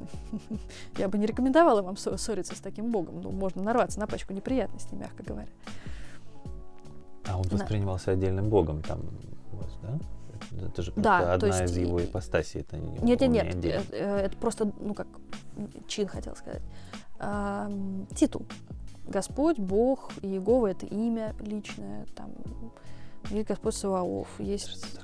я 0.98 1.08
бы 1.08 1.16
не 1.16 1.26
рекомендовала 1.26 1.82
вам 1.82 1.96
ссориться 1.96 2.54
с 2.54 2.60
таким 2.60 2.90
богом. 2.90 3.20
Ну, 3.20 3.30
можно 3.30 3.62
нарваться 3.62 4.00
на 4.00 4.06
пачку 4.06 4.32
неприятностей, 4.32 4.96
мягко 4.96 5.22
говоря. 5.22 5.48
А 7.26 7.38
он 7.38 7.44
воспринимался 7.44 8.06
да. 8.06 8.12
отдельным 8.12 8.48
богом 8.48 8.82
там 8.82 9.00
вас, 9.52 9.78
да? 9.82 9.98
Это 10.66 10.82
же 10.82 10.92
да, 10.96 11.34
одна 11.34 11.48
есть, 11.48 11.72
из 11.72 11.76
его 11.76 12.02
ипостасей. 12.02 12.60
Это 12.60 12.76
не, 12.76 12.98
нет, 13.00 13.20
нет, 13.20 13.54
нет. 13.54 13.54
Это, 13.54 13.96
э, 13.96 14.16
это 14.26 14.36
просто, 14.36 14.70
ну 14.80 14.94
как, 14.94 15.06
чин 15.86 16.08
хотел 16.08 16.34
сказать. 16.36 16.62
А, 17.18 17.70
титул. 18.14 18.46
Господь, 19.08 19.58
Бог, 19.58 20.10
Иегова— 20.22 20.66
это 20.68 20.86
имя 20.86 21.34
личное, 21.40 22.06
там, 22.14 22.30
есть 23.30 23.48
Господь 23.48 23.74
Саваоф, 23.74 24.28
есть... 24.38 25.00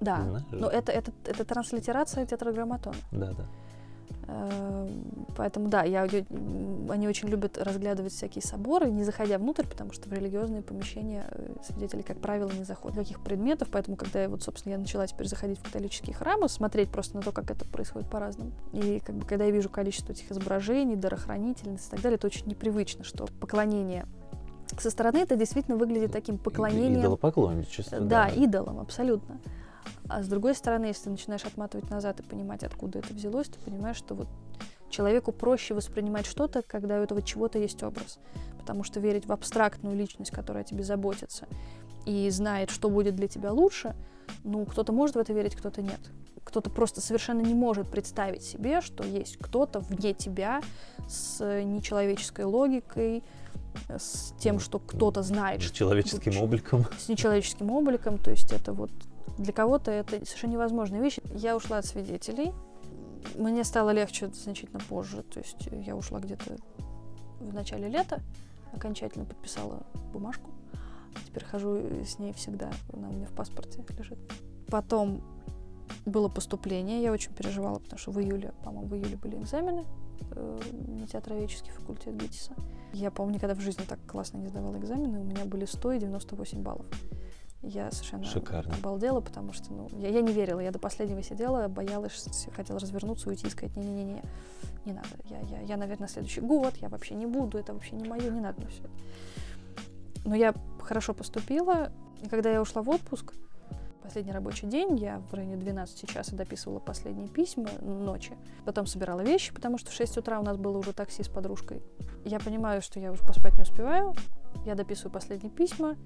Да, 0.00 0.22
Знаешь, 0.22 0.44
но 0.50 0.68
это, 0.68 0.92
это, 0.92 1.12
это 1.24 1.44
транслитерация 1.44 2.26
тетраграмматона. 2.26 2.96
Да, 3.10 3.32
да. 3.32 3.46
Эм, 4.26 5.26
поэтому, 5.36 5.68
да, 5.68 5.82
я, 5.82 6.02
они 6.02 7.08
очень 7.08 7.28
любят 7.28 7.58
разглядывать 7.58 8.12
всякие 8.12 8.42
соборы, 8.42 8.90
не 8.90 9.04
заходя 9.04 9.38
внутрь, 9.38 9.66
потому 9.66 9.92
что 9.92 10.08
в 10.08 10.12
религиозные 10.12 10.62
помещения 10.62 11.26
э, 11.30 11.54
свидетели, 11.62 12.02
как 12.02 12.20
правило, 12.20 12.50
не 12.50 12.64
заходят. 12.64 12.98
Каких 12.98 13.22
предметов, 13.22 13.68
поэтому, 13.70 13.96
когда 13.96 14.22
я 14.22 14.28
вот, 14.28 14.42
собственно, 14.42 14.72
я 14.72 14.78
начала 14.78 15.06
теперь 15.06 15.26
заходить 15.26 15.58
в 15.58 15.62
католические 15.62 16.14
храмы, 16.14 16.48
смотреть 16.48 16.90
просто 16.90 17.16
на 17.16 17.22
то, 17.22 17.32
как 17.32 17.50
это 17.50 17.64
происходит 17.66 18.08
по-разному. 18.08 18.52
И 18.72 19.00
как 19.04 19.16
бы, 19.16 19.26
когда 19.26 19.44
я 19.44 19.50
вижу 19.50 19.68
количество 19.68 20.12
этих 20.12 20.30
изображений, 20.30 20.96
дарохранительниц 20.96 21.86
и 21.86 21.90
так 21.90 22.00
далее, 22.00 22.16
это 22.16 22.26
очень 22.26 22.46
непривычно, 22.46 23.04
что 23.04 23.26
поклонение 23.40 24.06
со 24.78 24.90
стороны 24.90 25.18
это 25.18 25.36
действительно 25.36 25.76
выглядит 25.76 26.12
таким 26.12 26.38
поклонением. 26.38 27.00
Идолопоклонничество. 27.00 28.00
Да, 28.00 28.26
да, 28.26 28.28
идолом, 28.28 28.80
абсолютно. 28.80 29.38
А 30.08 30.22
с 30.22 30.28
другой 30.28 30.54
стороны, 30.54 30.86
если 30.86 31.04
ты 31.04 31.10
начинаешь 31.10 31.44
отматывать 31.44 31.90
назад 31.90 32.20
и 32.20 32.22
понимать, 32.22 32.62
откуда 32.62 32.98
это 32.98 33.14
взялось, 33.14 33.48
ты 33.48 33.58
понимаешь, 33.58 33.96
что 33.96 34.14
вот 34.14 34.28
человеку 34.90 35.32
проще 35.32 35.74
воспринимать 35.74 36.26
что-то, 36.26 36.62
когда 36.62 37.00
у 37.00 37.02
этого 37.02 37.22
чего-то 37.22 37.58
есть 37.58 37.82
образ. 37.82 38.18
Потому 38.58 38.84
что 38.84 39.00
верить 39.00 39.26
в 39.26 39.32
абстрактную 39.32 39.96
личность, 39.96 40.30
которая 40.30 40.62
о 40.62 40.66
тебе 40.66 40.84
заботится 40.84 41.46
и 42.06 42.28
знает, 42.30 42.70
что 42.70 42.90
будет 42.90 43.16
для 43.16 43.28
тебя 43.28 43.52
лучше, 43.52 43.94
ну, 44.42 44.64
кто-то 44.64 44.92
может 44.92 45.16
в 45.16 45.18
это 45.18 45.32
верить, 45.32 45.56
кто-то 45.56 45.82
нет. 45.82 46.00
Кто-то 46.44 46.70
просто 46.70 47.00
совершенно 47.00 47.40
не 47.40 47.54
может 47.54 47.90
представить 47.90 48.42
себе, 48.42 48.82
что 48.82 49.02
есть 49.04 49.38
кто-то 49.38 49.80
вне 49.80 50.12
тебя 50.12 50.60
с 51.08 51.42
нечеловеческой 51.62 52.44
логикой, 52.44 53.22
с 53.88 54.34
тем, 54.38 54.60
что 54.60 54.78
кто-то 54.78 55.22
знает. 55.22 55.62
С 55.62 55.70
человеческим 55.70 56.40
обликом. 56.40 56.86
С 56.98 57.08
нечеловеческим 57.08 57.70
обликом. 57.70 58.18
То 58.18 58.30
есть 58.30 58.52
это 58.52 58.72
вот 58.72 58.90
для 59.38 59.52
кого-то 59.52 59.90
это 59.90 60.24
совершенно 60.24 60.52
невозможная 60.52 61.00
вещь. 61.00 61.18
Я 61.34 61.56
ушла 61.56 61.78
от 61.78 61.86
свидетелей. 61.86 62.52
Мне 63.36 63.64
стало 63.64 63.90
легче 63.90 64.28
значительно 64.28 64.80
позже. 64.80 65.22
То 65.22 65.40
есть 65.40 65.68
я 65.72 65.96
ушла 65.96 66.20
где-то 66.20 66.56
в 67.40 67.52
начале 67.52 67.88
лета, 67.88 68.20
окончательно 68.72 69.24
подписала 69.24 69.86
бумажку. 70.12 70.50
Теперь 71.26 71.44
хожу 71.44 71.76
с 72.04 72.18
ней 72.18 72.32
всегда, 72.32 72.70
она 72.92 73.08
у 73.08 73.12
меня 73.12 73.26
в 73.26 73.32
паспорте 73.32 73.84
лежит. 73.96 74.18
Потом 74.68 75.22
было 76.06 76.28
поступление, 76.28 77.02
я 77.02 77.12
очень 77.12 77.32
переживала, 77.32 77.78
потому 77.78 77.98
что 77.98 78.10
в 78.10 78.20
июле, 78.20 78.52
по-моему, 78.62 78.88
в 78.88 78.94
июле 78.94 79.16
были 79.16 79.36
экзамены 79.36 79.84
э, 80.32 80.60
на 80.88 81.06
театроведческий 81.06 81.70
факультет 81.72 82.16
ГИТИСа. 82.16 82.54
Я, 82.92 83.10
по-моему, 83.10 83.36
никогда 83.36 83.54
в 83.54 83.60
жизни 83.60 83.84
так 83.88 83.98
классно 84.06 84.38
не 84.38 84.48
сдавала 84.48 84.76
экзамены, 84.76 85.20
у 85.20 85.24
меня 85.24 85.44
были 85.44 85.64
100 85.64 85.92
и 85.92 85.98
98 86.00 86.62
баллов. 86.62 86.86
Я 87.66 87.90
совершенно 87.90 88.24
Шикарно. 88.24 88.74
обалдела, 88.74 89.20
потому 89.20 89.54
что 89.54 89.72
ну, 89.72 89.88
я, 89.98 90.08
я 90.08 90.20
не 90.20 90.32
верила. 90.32 90.60
Я 90.60 90.70
до 90.70 90.78
последнего 90.78 91.22
сидела, 91.22 91.66
боялась, 91.68 92.46
хотела 92.54 92.78
развернуться, 92.78 93.28
уйти 93.30 93.46
и 93.46 93.50
сказать, 93.50 93.74
не-не-не, 93.74 94.22
не 94.84 94.92
надо. 94.92 95.08
Я, 95.30 95.40
я, 95.40 95.60
я, 95.60 95.76
наверное, 95.78 96.08
следующий 96.08 96.42
год, 96.42 96.76
я 96.76 96.90
вообще 96.90 97.14
не 97.14 97.24
буду, 97.24 97.56
это 97.56 97.72
вообще 97.72 97.96
не 97.96 98.06
мое, 98.06 98.30
не 98.30 98.40
надо 98.40 98.60
мне 98.60 98.68
все 98.68 98.82
Но 100.26 100.34
я 100.34 100.54
хорошо 100.78 101.14
поступила, 101.14 101.90
и 102.22 102.28
когда 102.28 102.50
я 102.50 102.60
ушла 102.60 102.82
в 102.82 102.90
отпуск, 102.90 103.32
последний 104.02 104.32
рабочий 104.32 104.66
день, 104.66 104.98
я 104.98 105.22
в 105.30 105.32
районе 105.32 105.56
12 105.56 106.06
часа 106.06 106.36
дописывала 106.36 106.80
последние 106.80 107.28
письма 107.28 107.70
ночи. 107.80 108.36
Потом 108.66 108.86
собирала 108.86 109.22
вещи, 109.22 109.54
потому 109.54 109.78
что 109.78 109.90
в 109.90 109.94
6 109.94 110.18
утра 110.18 110.38
у 110.38 110.42
нас 110.42 110.58
было 110.58 110.76
уже 110.76 110.92
такси 110.92 111.22
с 111.22 111.28
подружкой. 111.28 111.82
Я 112.26 112.38
понимаю, 112.38 112.82
что 112.82 113.00
я 113.00 113.10
уже 113.10 113.22
поспать 113.22 113.54
не 113.54 113.62
успеваю. 113.62 114.14
Я 114.66 114.74
дописываю 114.74 115.12
последние 115.12 115.50
письма, 115.50 115.96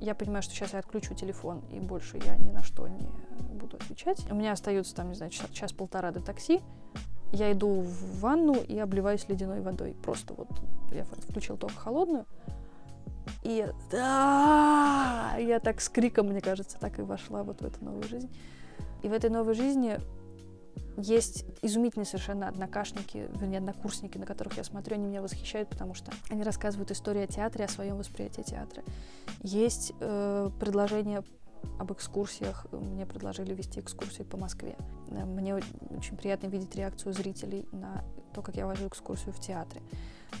я 0.00 0.14
понимаю, 0.14 0.42
что 0.42 0.54
сейчас 0.54 0.72
я 0.72 0.78
отключу 0.78 1.14
телефон, 1.14 1.62
и 1.70 1.80
больше 1.80 2.18
я 2.18 2.36
ни 2.36 2.50
на 2.50 2.62
что 2.62 2.88
не 2.88 3.08
буду 3.54 3.76
отвечать. 3.76 4.30
У 4.30 4.34
меня 4.34 4.52
остается 4.52 4.94
там, 4.94 5.08
не 5.08 5.14
знаю, 5.14 5.30
час-полтора 5.30 6.12
до 6.12 6.20
такси. 6.20 6.60
Я 7.32 7.52
иду 7.52 7.80
в 7.80 8.20
ванну 8.20 8.54
и 8.54 8.78
обливаюсь 8.78 9.28
ледяной 9.28 9.60
водой. 9.60 9.96
Просто 10.02 10.34
вот 10.34 10.48
я 10.92 11.04
включил 11.04 11.56
только 11.56 11.76
холодную. 11.76 12.24
И 13.42 13.66
да, 13.90 15.36
я 15.38 15.60
так 15.60 15.80
с 15.80 15.88
криком, 15.88 16.28
мне 16.28 16.40
кажется, 16.40 16.78
так 16.78 16.98
и 16.98 17.02
вошла 17.02 17.42
вот 17.42 17.60
в 17.60 17.64
эту 17.64 17.84
новую 17.84 18.04
жизнь. 18.04 18.34
И 19.02 19.08
в 19.08 19.12
этой 19.12 19.30
новой 19.30 19.54
жизни 19.54 19.98
есть 20.96 21.44
изумительные 21.62 22.06
совершенно 22.06 22.48
однокашники, 22.48 23.28
вернее, 23.34 23.58
однокурсники, 23.58 24.16
на 24.18 24.26
которых 24.26 24.56
я 24.56 24.64
смотрю, 24.64 24.94
они 24.96 25.06
меня 25.06 25.22
восхищают, 25.22 25.68
потому 25.68 25.94
что 25.94 26.10
они 26.30 26.42
рассказывают 26.42 26.90
историю 26.90 27.24
о 27.24 27.26
театре, 27.26 27.66
о 27.66 27.68
своем 27.68 27.98
восприятии 27.98 28.42
театра. 28.42 28.82
Есть 29.42 29.92
э, 30.00 30.50
предложение 30.58 31.22
об 31.78 31.92
экскурсиях. 31.92 32.66
Мне 32.72 33.06
предложили 33.06 33.54
вести 33.54 33.80
экскурсии 33.80 34.22
по 34.22 34.36
Москве. 34.36 34.76
Э, 35.08 35.24
мне 35.24 35.54
очень 35.54 36.16
приятно 36.16 36.46
видеть 36.46 36.74
реакцию 36.76 37.12
зрителей 37.12 37.68
на 37.72 38.04
то, 38.32 38.42
как 38.42 38.56
я 38.56 38.66
вожу 38.66 38.88
экскурсию 38.88 39.32
в 39.32 39.40
театре. 39.40 39.82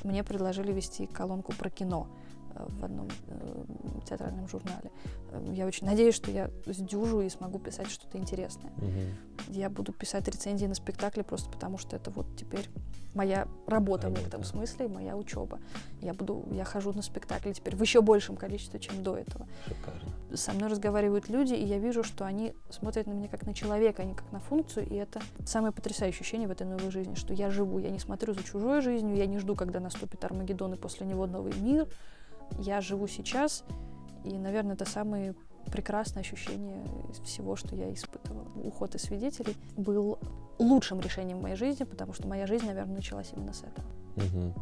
Мне 0.04 0.24
предложили 0.24 0.72
вести 0.72 1.06
колонку 1.06 1.52
про 1.52 1.70
кино 1.70 2.08
в 2.68 2.84
одном 2.84 3.08
э, 3.28 3.64
театральном 4.08 4.48
журнале. 4.48 4.90
Я 5.52 5.66
очень 5.66 5.86
надеюсь, 5.86 6.14
что 6.14 6.30
я 6.30 6.50
сдюжу 6.66 7.20
и 7.20 7.28
смогу 7.28 7.58
писать 7.58 7.90
что-то 7.90 8.18
интересное. 8.18 8.72
Угу. 8.78 9.52
Я 9.52 9.70
буду 9.70 9.92
писать 9.92 10.26
рецензии 10.28 10.66
на 10.66 10.74
спектакли 10.74 11.22
просто 11.22 11.50
потому, 11.50 11.78
что 11.78 11.96
это 11.96 12.10
вот 12.10 12.26
теперь 12.36 12.68
моя 13.16 13.48
работа, 13.66 14.04
работа. 14.04 14.22
в 14.22 14.26
этом 14.28 14.44
смысле, 14.44 14.88
моя 14.88 15.16
учеба. 15.16 15.58
Я 16.00 16.12
буду, 16.12 16.46
я 16.52 16.64
хожу 16.64 16.92
на 16.92 17.02
спектакли 17.02 17.52
теперь 17.52 17.74
в 17.74 17.80
еще 17.80 18.02
большем 18.02 18.36
количестве, 18.36 18.78
чем 18.78 19.02
до 19.02 19.16
этого. 19.16 19.46
Шикарно. 19.66 20.36
Со 20.36 20.52
мной 20.52 20.68
разговаривают 20.68 21.28
люди, 21.28 21.54
и 21.54 21.64
я 21.64 21.78
вижу, 21.78 22.04
что 22.04 22.26
они 22.26 22.52
смотрят 22.68 23.06
на 23.06 23.12
меня 23.12 23.28
как 23.28 23.46
на 23.46 23.54
человека, 23.54 24.02
а 24.02 24.04
не 24.04 24.14
как 24.14 24.30
на 24.32 24.40
функцию, 24.40 24.86
и 24.88 24.94
это 24.94 25.20
самое 25.46 25.72
потрясающее 25.72 26.20
ощущение 26.20 26.46
в 26.46 26.50
этой 26.50 26.66
новой 26.66 26.90
жизни, 26.90 27.14
что 27.14 27.32
я 27.32 27.50
живу, 27.50 27.78
я 27.78 27.90
не 27.90 27.98
смотрю 27.98 28.34
за 28.34 28.42
чужой 28.42 28.82
жизнью, 28.82 29.16
я 29.16 29.26
не 29.26 29.38
жду, 29.38 29.54
когда 29.54 29.80
наступит 29.80 30.22
Армагеддон 30.24 30.74
и 30.74 30.76
после 30.76 31.06
него 31.06 31.26
новый 31.26 31.54
мир, 31.58 31.88
я 32.58 32.80
живу 32.80 33.06
сейчас, 33.06 33.64
и, 34.24 34.36
наверное, 34.36 34.74
это 34.74 34.84
самые 34.84 35.34
прекрасные 35.70 36.20
ощущения 36.20 36.84
из 37.10 37.18
всего, 37.20 37.56
что 37.56 37.74
я 37.74 37.92
испытывала. 37.92 38.46
Уход 38.62 38.94
из 38.94 39.02
свидетелей 39.02 39.56
был 39.76 40.18
лучшим 40.58 41.00
решением 41.00 41.38
в 41.38 41.42
моей 41.42 41.56
жизни, 41.56 41.84
потому 41.84 42.12
что 42.12 42.28
моя 42.28 42.46
жизнь, 42.46 42.66
наверное, 42.66 42.96
началась 42.96 43.32
именно 43.34 43.52
с 43.52 43.62
этого. 43.62 43.86
Угу. 44.16 44.54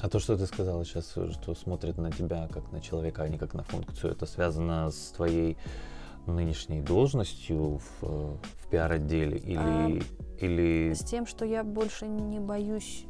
А 0.00 0.08
то, 0.08 0.18
что 0.18 0.36
ты 0.36 0.46
сказала 0.46 0.84
сейчас, 0.84 1.10
что 1.10 1.54
смотрят 1.54 1.98
на 1.98 2.10
тебя 2.10 2.48
как 2.48 2.70
на 2.72 2.80
человека, 2.80 3.22
а 3.22 3.28
не 3.28 3.38
как 3.38 3.54
на 3.54 3.62
функцию, 3.62 4.12
это 4.12 4.26
связано 4.26 4.90
с 4.90 5.12
твоей 5.12 5.56
нынешней 6.26 6.80
должностью 6.80 7.78
в, 7.78 8.02
в 8.02 8.70
пиар-отделе 8.70 9.38
или, 9.38 9.56
а, 9.56 9.88
или... 10.40 10.92
С 10.94 11.04
тем, 11.04 11.26
что 11.26 11.44
я 11.44 11.62
больше 11.62 12.06
не 12.06 12.40
боюсь 12.40 13.06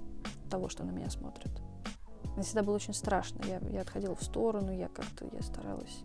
того, 0.50 0.68
что 0.68 0.84
на 0.84 0.90
меня 0.90 1.10
смотрят. 1.10 1.63
Мне 2.34 2.42
всегда 2.42 2.62
было 2.62 2.74
очень 2.74 2.94
страшно. 2.94 3.40
Я, 3.46 3.60
я 3.70 3.82
отходила 3.82 4.14
в 4.14 4.22
сторону, 4.22 4.72
я 4.72 4.88
как-то 4.88 5.26
я 5.32 5.42
старалась. 5.42 6.02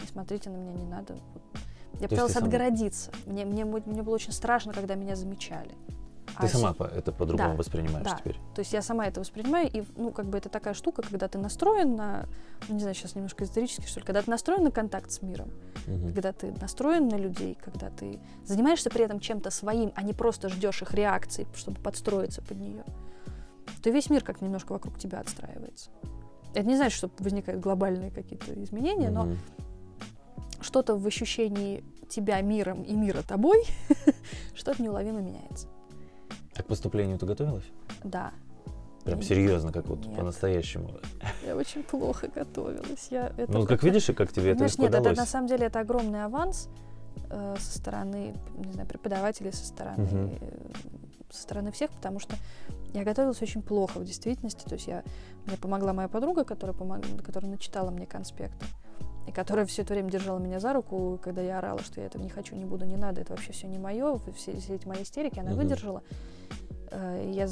Не 0.00 0.06
смотрите 0.06 0.50
на 0.50 0.56
меня, 0.56 0.72
не 0.72 0.86
надо. 0.86 1.16
Я 1.94 2.08
То 2.08 2.08
пыталась 2.08 2.36
отгородиться. 2.36 3.10
Мне, 3.26 3.44
мне, 3.44 3.64
мне 3.64 4.02
было 4.02 4.14
очень 4.14 4.32
страшно, 4.32 4.72
когда 4.72 4.94
меня 4.94 5.16
замечали. 5.16 5.74
Ты 6.38 6.46
а 6.46 6.48
сама 6.48 6.74
с... 6.74 6.80
это 6.80 7.12
по-другому 7.12 7.50
да, 7.50 7.56
воспринимаешь 7.56 8.06
да. 8.06 8.16
теперь? 8.16 8.36
То 8.54 8.60
есть 8.60 8.72
я 8.72 8.80
сама 8.80 9.06
это 9.06 9.20
воспринимаю, 9.20 9.68
и, 9.70 9.84
ну, 9.96 10.10
как 10.10 10.26
бы 10.26 10.38
это 10.38 10.48
такая 10.48 10.72
штука, 10.72 11.02
когда 11.02 11.28
ты 11.28 11.38
настроен 11.38 11.94
на, 11.94 12.26
ну, 12.68 12.74
не 12.74 12.80
знаю, 12.80 12.94
сейчас 12.94 13.14
немножко 13.14 13.44
эзотерически, 13.44 13.86
что 13.86 14.00
ли, 14.00 14.06
когда 14.06 14.22
ты 14.22 14.30
настроен 14.30 14.64
на 14.64 14.70
контакт 14.70 15.10
с 15.10 15.20
миром, 15.20 15.50
угу. 15.86 16.06
когда 16.06 16.32
ты 16.32 16.52
настроен 16.52 17.08
на 17.08 17.16
людей, 17.16 17.58
когда 17.62 17.90
ты 17.90 18.18
занимаешься 18.44 18.88
при 18.88 19.04
этом 19.04 19.20
чем-то 19.20 19.50
своим, 19.50 19.92
а 19.94 20.02
не 20.02 20.14
просто 20.14 20.48
ждешь 20.48 20.80
их 20.80 20.94
реакции, 20.94 21.46
чтобы 21.54 21.80
подстроиться 21.80 22.40
под 22.40 22.58
нее 22.58 22.84
то 23.82 23.90
весь 23.90 24.10
мир 24.10 24.22
как 24.22 24.40
немножко 24.40 24.72
вокруг 24.72 24.98
тебя 24.98 25.20
отстраивается. 25.20 25.90
Это 26.54 26.66
не 26.66 26.76
значит, 26.76 26.96
что 26.96 27.10
возникают 27.18 27.60
глобальные 27.60 28.10
какие-то 28.10 28.52
изменения, 28.62 29.08
mm-hmm. 29.08 29.10
но 29.10 29.36
что-то 30.60 30.96
в 30.96 31.06
ощущении 31.06 31.82
тебя 32.08 32.40
миром 32.40 32.82
и 32.82 32.94
мира 32.94 33.22
тобой, 33.22 33.64
что-то 34.54 34.82
неуловимо 34.82 35.20
меняется. 35.20 35.68
А 36.54 36.62
к 36.62 36.66
поступлению 36.66 37.18
ты 37.18 37.26
готовилась? 37.26 37.64
Да. 38.04 38.32
Прям 39.04 39.18
я 39.18 39.24
серьезно, 39.24 39.72
как 39.72 39.88
вот 39.88 40.14
по-настоящему. 40.14 40.90
Я 41.44 41.56
очень 41.56 41.82
плохо 41.82 42.28
готовилась. 42.32 43.08
Я 43.10 43.32
это 43.36 43.50
ну, 43.50 43.66
как 43.66 43.82
видишь, 43.82 44.08
и 44.10 44.12
как 44.12 44.32
тебе 44.32 44.54
Знаешь, 44.54 44.74
это 44.74 44.82
нет, 44.82 44.90
удалось? 44.90 45.12
это 45.12 45.20
на 45.20 45.26
самом 45.26 45.48
деле 45.48 45.66
это 45.66 45.80
огромный 45.80 46.24
аванс 46.24 46.68
э, 47.30 47.56
со 47.58 47.78
стороны, 47.78 48.34
не 48.56 48.72
знаю, 48.72 48.86
преподавателей, 48.86 49.52
со 49.52 49.66
стороны, 49.66 50.04
угу. 50.04 50.38
Со 51.32 51.42
стороны 51.42 51.72
всех, 51.72 51.90
потому 51.90 52.20
что 52.20 52.36
я 52.92 53.04
готовилась 53.04 53.40
очень 53.42 53.62
плохо 53.62 53.98
в 53.98 54.04
действительности. 54.04 54.64
То 54.64 54.74
есть 54.74 54.86
я, 54.86 55.02
мне 55.46 55.56
помогла 55.56 55.92
моя 55.92 56.08
подруга, 56.08 56.44
которая, 56.44 56.76
помог, 56.76 57.00
которая 57.24 57.50
начитала 57.50 57.90
мне 57.90 58.06
конспекты. 58.06 58.66
И 59.26 59.32
которая 59.32 59.66
все 59.66 59.82
это 59.82 59.94
время 59.94 60.10
держала 60.10 60.38
меня 60.38 60.58
за 60.58 60.72
руку, 60.72 61.18
когда 61.22 61.42
я 61.42 61.58
орала, 61.58 61.80
что 61.80 62.00
я 62.00 62.06
этого 62.06 62.22
не 62.22 62.28
хочу, 62.28 62.56
не 62.56 62.64
буду, 62.64 62.84
не 62.84 62.96
надо, 62.96 63.20
это 63.20 63.32
вообще 63.32 63.52
все 63.52 63.68
не 63.68 63.78
мое, 63.78 64.18
все, 64.36 64.58
все 64.58 64.74
эти 64.74 64.86
мои 64.86 65.02
истерики, 65.02 65.38
она 65.38 65.52
mm-hmm. 65.52 65.56
выдержала. 65.56 66.02
Э, 66.90 67.30
я 67.32 67.48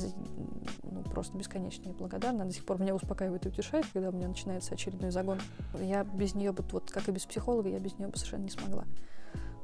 ну, 0.82 1.02
просто 1.02 1.36
бесконечно 1.36 1.88
ей 1.88 1.94
благодарна. 1.94 2.42
Она 2.42 2.50
до 2.50 2.52
сих 2.54 2.64
пор 2.64 2.80
меня 2.80 2.94
успокаивает 2.94 3.46
и 3.46 3.48
утешает, 3.48 3.86
когда 3.92 4.10
у 4.10 4.12
меня 4.12 4.28
начинается 4.28 4.74
очередной 4.74 5.10
загон. 5.10 5.38
Я 5.80 6.04
без 6.04 6.34
нее 6.34 6.52
бы, 6.52 6.64
вот 6.70 6.90
как 6.90 7.08
и 7.08 7.12
без 7.12 7.24
психолога, 7.24 7.68
я 7.68 7.78
без 7.78 7.96
нее 7.98 8.08
бы 8.08 8.16
совершенно 8.16 8.42
не 8.42 8.50
смогла. 8.50 8.84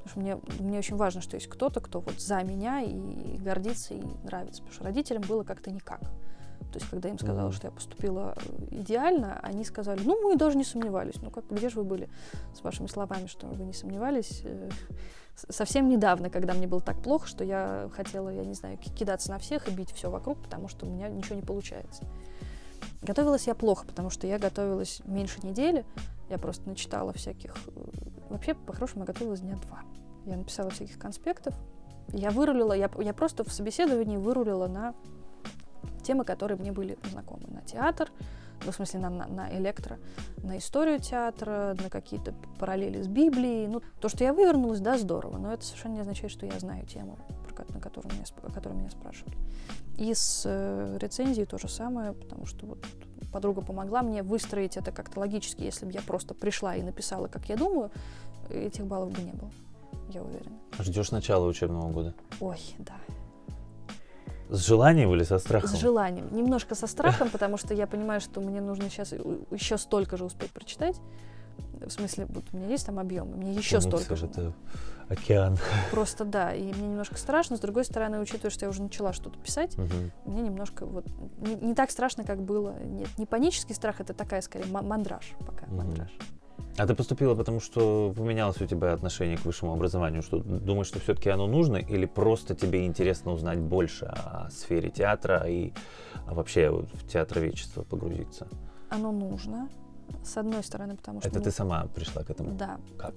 Потому 0.07 0.11
что 0.11 0.21
мне, 0.21 0.61
мне 0.61 0.79
очень 0.79 0.97
важно, 0.97 1.21
что 1.21 1.35
есть 1.37 1.49
кто-то, 1.49 1.81
кто 1.81 2.01
вот 2.01 2.21
за 2.21 2.43
меня 2.45 2.81
и 2.81 3.39
гордится, 3.39 3.95
и 3.95 4.03
нравится. 4.23 4.63
Потому 4.63 4.75
что 4.75 4.85
родителям 4.85 5.23
было 5.23 5.43
как-то 5.43 5.71
никак. 5.73 6.01
То 6.01 6.79
есть, 6.79 6.89
когда 6.89 7.09
им 7.09 7.19
сказала, 7.19 7.49
mm-hmm. 7.49 7.55
что 7.55 7.67
я 7.67 7.73
поступила 7.73 8.35
э, 8.37 8.67
идеально, 8.71 9.41
они 9.43 9.65
сказали, 9.65 10.01
ну, 10.05 10.21
мы 10.23 10.37
даже 10.37 10.57
не 10.57 10.65
сомневались. 10.65 11.17
Ну, 11.23 11.31
как, 11.31 11.45
где 11.51 11.69
же 11.69 11.81
вы 11.81 11.85
были 11.85 12.09
с 12.55 12.63
вашими 12.63 12.87
словами, 12.87 13.27
что 13.27 13.47
вы 13.47 13.65
не 13.65 13.73
сомневались? 13.73 14.43
Э, 14.45 14.71
совсем 15.35 15.89
недавно, 15.89 16.31
когда 16.31 16.55
мне 16.55 16.67
было 16.69 16.81
так 16.81 17.03
плохо, 17.03 17.27
что 17.27 17.43
я 17.43 17.91
хотела, 17.93 18.29
я 18.29 18.45
не 18.45 18.55
знаю, 18.55 18.79
кидаться 18.79 19.31
на 19.31 19.39
всех 19.39 19.69
и 19.69 19.73
бить 19.73 19.93
все 19.93 20.09
вокруг, 20.09 20.41
потому 20.43 20.69
что 20.69 20.87
у 20.87 20.89
меня 20.89 21.09
ничего 21.09 21.35
не 21.35 21.43
получается. 21.43 22.05
Готовилась 23.03 23.47
я 23.47 23.55
плохо, 23.55 23.87
потому 23.87 24.11
что 24.11 24.27
я 24.27 24.39
готовилась 24.39 25.01
меньше 25.05 25.39
недели. 25.43 25.85
Я 26.29 26.39
просто 26.39 26.69
начитала 26.69 27.13
всяких... 27.13 27.57
Вообще, 28.31 28.55
по-хорошему, 28.55 29.03
я 29.03 29.07
готовилась 29.07 29.41
дня 29.41 29.57
два. 29.57 29.83
Я 30.25 30.37
написала 30.37 30.71
всяких 30.71 30.99
конспектов. 30.99 31.55
Я 32.13 32.31
вырулила, 32.31 32.73
я, 32.73 32.91
я 32.99 33.15
просто 33.15 33.45
в 33.45 33.53
собеседовании 33.53 34.17
вырулила 34.17 34.67
на 34.67 34.95
темы, 36.03 36.25
которые 36.25 36.59
мне 36.59 36.73
были 36.73 36.99
знакомы. 37.11 37.49
На 37.49 37.63
театр, 37.63 38.11
ну, 38.65 38.73
в 38.73 38.75
смысле, 38.75 39.01
на, 39.01 39.11
на, 39.11 39.27
на 39.27 39.57
электро, 39.57 39.99
на 40.39 40.59
историю 40.59 41.01
театра, 41.01 41.77
на 41.83 41.91
какие-то 41.91 42.35
параллели 42.59 43.03
с 43.03 43.09
Библией. 43.09 43.67
Ну, 43.67 43.83
то, 44.01 44.09
что 44.09 44.25
я 44.25 44.33
вывернулась, 44.33 44.81
да, 44.81 44.99
здорово, 44.99 45.39
но 45.39 45.53
это 45.53 45.65
совершенно 45.65 45.95
не 45.95 46.01
означает, 46.01 46.33
что 46.33 46.47
я 46.47 46.59
знаю 46.59 46.87
тему, 46.87 47.19
на 47.71 47.81
которую 47.81 48.15
меня, 48.15 48.25
о 48.43 48.53
которой 48.53 48.75
меня 48.75 48.91
спрашивали. 48.91 49.37
И 49.97 50.13
с 50.15 50.43
э, 50.45 50.99
рецензией 51.01 51.47
то 51.47 51.59
же 51.59 51.69
самое, 51.69 52.13
потому 52.13 52.47
что 52.47 52.67
вот 52.67 52.85
подруга 53.33 53.63
помогла 53.63 54.03
мне 54.03 54.23
выстроить 54.23 54.77
это 54.77 54.93
как-то 54.93 55.21
логически. 55.21 55.63
Если 55.63 55.87
бы 55.87 55.93
я 55.93 56.03
просто 56.03 56.35
пришла 56.35 56.77
и 56.77 56.83
написала, 56.83 57.29
как 57.29 57.49
я 57.49 57.57
думаю, 57.57 57.91
этих 58.51 58.87
баллов 58.87 59.13
бы 59.13 59.23
не 59.23 59.33
было 59.33 59.51
я 60.11 60.23
уверена. 60.23 60.57
Ждешь 60.79 61.11
начала 61.11 61.47
учебного 61.47 61.91
года? 61.91 62.15
Ой, 62.41 62.59
да. 62.79 62.95
С 64.49 64.65
желанием 64.65 65.13
или 65.13 65.25
со 65.25 65.39
страхом? 65.39 65.69
С 65.69 65.75
желанием. 65.75 66.29
Немножко 66.35 66.75
со 66.75 66.87
страхом, 66.87 67.31
потому 67.31 67.57
что 67.57 67.75
я 67.75 67.87
понимаю, 67.87 68.21
что 68.21 68.41
мне 68.41 68.61
нужно 68.61 68.89
сейчас 68.89 69.13
еще 69.13 69.77
столько 69.77 70.17
же 70.17 70.25
успеть 70.25 70.53
прочитать. 70.53 71.01
В 71.85 71.91
смысле, 71.91 72.27
вот 72.29 72.45
у 72.53 72.57
меня 72.57 72.69
есть 72.69 72.87
там 72.87 72.99
объем, 72.99 73.29
мне 73.29 73.53
еще 73.53 73.77
ну, 73.77 73.83
столько 73.83 74.17
же. 74.17 74.27
Это 74.27 74.53
океан. 75.09 75.59
Просто 75.91 76.25
да, 76.25 76.55
и 76.55 76.63
мне 76.63 76.89
немножко 76.89 77.17
страшно. 77.17 77.57
С 77.57 77.61
другой 77.61 77.85
стороны, 77.85 78.21
учитывая, 78.21 78.51
что 78.51 78.65
я 78.65 78.71
уже 78.71 78.83
начала 78.83 79.13
что-то 79.13 79.39
писать, 79.39 79.79
угу. 79.79 79.87
мне 80.25 80.43
немножко 80.43 80.87
вот 80.87 81.07
не, 81.39 81.55
не 81.55 81.75
так 81.75 81.91
страшно, 81.91 82.25
как 82.25 82.43
было. 82.43 82.75
Нет, 82.83 83.09
не 83.19 83.27
панический 83.27 83.75
страх, 83.75 84.01
это 84.01 84.15
такая 84.15 84.41
скорее 84.41 84.67
мандраж 84.67 85.33
пока, 85.41 85.67
угу. 85.67 85.77
мандраж. 85.77 86.11
А 86.79 86.87
ты 86.87 86.95
поступила 86.95 87.35
потому, 87.35 87.61
что 87.61 88.13
поменялось 88.15 88.61
у 88.61 88.67
тебя 88.67 88.93
отношение 88.93 89.39
к 89.39 89.45
высшему 89.47 89.73
образованию? 89.73 90.23
Что 90.23 90.39
думаешь, 90.41 90.87
что 90.87 91.01
все-таки 91.01 91.31
оно 91.31 91.47
нужно, 91.47 91.77
или 91.77 92.05
просто 92.05 92.55
тебе 92.55 92.85
интересно 92.85 93.33
узнать 93.33 93.59
больше 93.59 94.05
о 94.05 94.51
сфере 94.51 94.91
театра 94.91 95.45
и 95.47 95.73
вообще 96.27 96.71
в 96.71 97.09
театроведчество 97.09 97.83
погрузиться? 97.83 98.47
Оно 98.91 99.11
нужно. 99.11 99.69
С 100.23 100.37
одной 100.37 100.63
стороны, 100.63 100.97
потому 100.97 101.21
что... 101.21 101.29
Это 101.29 101.41
ты 101.41 101.51
сама 101.51 101.87
пришла 101.95 102.23
к 102.23 102.31
этому? 102.31 102.53
Да. 102.53 102.79
Как? 102.99 103.15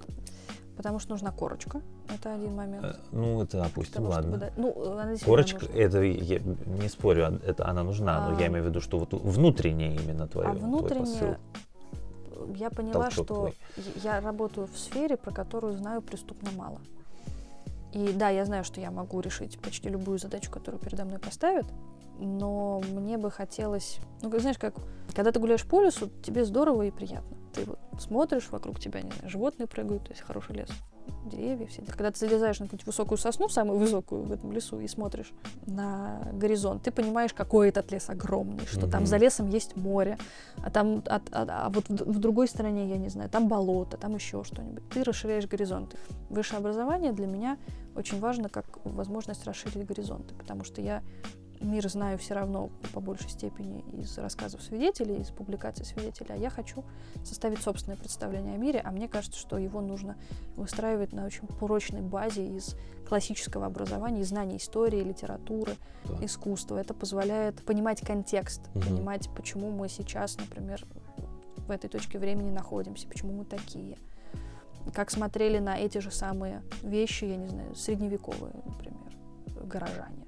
Потому 0.80 1.00
что 1.00 1.12
нужна 1.12 1.32
корочка. 1.32 1.82
Это 2.08 2.34
один 2.34 2.56
момент. 2.56 2.86
Э, 2.86 2.94
ну, 3.12 3.44
это 3.44 3.66
опустим, 3.66 3.96
того, 3.96 4.12
ладно. 4.12 4.38
Чтобы, 4.38 4.54
ну, 4.56 4.92
она 4.98 5.14
Корочка, 5.26 5.66
нужна. 5.66 5.78
это, 5.78 6.02
я 6.04 6.40
не 6.40 6.88
спорю, 6.88 7.38
это 7.46 7.68
она 7.68 7.84
нужна, 7.84 8.26
а, 8.26 8.30
но 8.30 8.40
я 8.40 8.48
имею 8.48 8.64
в 8.64 8.68
виду, 8.68 8.80
что 8.80 8.98
вот 8.98 9.12
внутреннее 9.12 9.94
именно 9.98 10.26
твое, 10.26 10.48
а 10.48 10.54
внутреннее, 10.54 11.18
твой 11.18 11.38
я 12.56 12.70
поняла, 12.70 13.12
что 13.12 13.26
твой. 13.26 13.58
я 14.02 14.22
работаю 14.22 14.68
в 14.68 14.80
сфере, 14.80 15.18
про 15.18 15.32
которую 15.32 15.74
знаю 15.74 16.02
преступно 16.02 16.50
мало. 16.56 16.80
И 17.92 18.14
да, 18.14 18.30
я 18.30 18.46
знаю, 18.46 18.64
что 18.64 18.80
я 18.80 18.90
могу 18.90 19.20
решить 19.20 19.60
почти 19.60 19.90
любую 19.90 20.18
задачу, 20.18 20.50
которую 20.50 20.80
передо 20.80 21.04
мной 21.04 21.20
поставят, 21.20 21.66
но 22.20 22.82
мне 22.94 23.18
бы 23.18 23.32
хотелось, 23.32 24.00
ну, 24.22 24.30
как, 24.30 24.40
знаешь, 24.40 24.58
как, 24.58 24.76
когда 25.14 25.34
ты 25.34 25.42
гуляешь 25.42 25.66
по 25.66 25.82
лесу, 25.82 26.10
тебе 26.24 26.46
здорово 26.46 26.84
и 26.84 26.92
приятно. 26.92 27.36
Ты 27.54 27.66
вот 27.66 27.80
смотришь, 28.00 28.50
вокруг 28.52 28.80
тебя, 28.80 29.02
не 29.02 29.12
знаю, 29.12 29.30
животные 29.30 29.68
прыгают, 29.68 30.04
то 30.04 30.12
есть 30.12 30.22
хороший 30.22 30.56
лес. 30.56 30.70
деревья, 31.26 31.66
все. 31.68 31.82
Когда 31.82 32.12
ты 32.12 32.20
залезаешь 32.20 32.60
на 32.60 32.66
какую-нибудь 32.68 32.86
высокую 32.86 33.18
сосну, 33.18 33.50
самую 33.50 33.80
высокую 33.80 34.24
в 34.24 34.32
этом 34.32 34.52
лесу, 34.52 34.80
и 34.80 34.88
смотришь 34.88 35.32
на 35.66 36.22
горизонт, 36.34 36.84
ты 36.84 36.92
понимаешь, 36.92 37.34
какой 37.34 37.70
этот 37.70 37.92
лес 37.92 38.10
огромный, 38.10 38.66
что 38.68 38.82
Мгм. 38.82 38.92
там 38.92 39.06
за 39.08 39.18
лесом 39.18 39.50
есть 39.50 39.76
море, 39.76 40.18
а 40.64 40.70
там, 40.70 41.04
а, 41.08 41.20
а- 41.32 41.66
а 41.66 41.70
вот 41.70 41.90
в, 41.90 41.94
в 42.14 42.20
другой 42.20 42.48
стороне, 42.48 42.88
я 42.90 42.98
не 42.98 43.10
знаю, 43.10 43.30
там 43.30 43.48
болото, 43.48 43.98
там 43.98 44.14
еще 44.16 44.44
что-нибудь. 44.44 44.88
Ты 44.90 45.04
расширяешь 45.04 45.48
горизонты. 45.48 45.98
Высшее 46.30 46.60
образование 46.60 47.12
для 47.12 47.26
меня 47.26 47.58
очень 47.96 48.20
важно 48.20 48.48
как 48.50 48.66
возможность 48.86 49.44
расширить 49.46 49.86
горизонты, 49.88 50.36
потому 50.36 50.64
что 50.64 50.80
я 50.82 51.02
мир 51.62 51.88
знаю 51.90 52.18
все 52.18 52.34
равно 52.36 52.70
по 52.94 53.00
большей 53.00 53.30
степени 53.30 53.84
из 53.94 54.18
рассказов 54.18 54.62
свидетелей, 54.62 55.22
из 55.22 55.30
публикаций 55.30 55.86
свидетелей, 55.86 56.36
а 56.36 56.38
я 56.38 56.50
хочу 56.50 56.84
составить 57.24 57.62
собственное 57.62 57.98
представление 57.98 58.56
о 58.56 58.58
мире, 58.58 58.82
а 58.84 58.92
мне 58.92 59.08
кажется, 59.08 59.40
что 59.40 59.58
его 59.58 59.82
нужно 59.82 60.16
выстраивать 60.56 61.14
на 61.14 61.26
очень 61.26 61.48
прочной 61.48 62.02
базе 62.02 62.48
из 62.48 62.76
классического 63.08 63.66
образования, 63.66 64.22
из 64.22 64.30
знаний 64.30 64.58
истории, 64.58 65.02
литературы, 65.02 65.74
Да. 66.06 66.26
искусства. 66.26 66.78
Это 66.78 66.94
позволяет 66.94 67.64
понимать 67.66 68.02
контекст, 68.02 68.62
Мгм. 68.74 68.82
понимать, 68.82 69.30
почему 69.36 69.72
мы 69.72 69.90
сейчас, 69.90 70.38
например, 70.38 70.86
в 71.68 71.72
этой 71.72 71.90
точке 71.90 72.18
времени 72.20 72.50
находимся, 72.52 73.08
почему 73.08 73.34
мы 73.34 73.46
такие. 73.46 73.98
Как 74.94 75.12
смотрели 75.12 75.60
на 75.60 75.78
эти 75.78 76.00
же 76.00 76.10
самые 76.10 76.64
вещи, 76.82 77.26
я 77.26 77.36
не 77.36 77.48
знаю, 77.48 77.76
средневековые, 77.76 78.54
например, 78.66 79.14
горожане. 79.66 80.19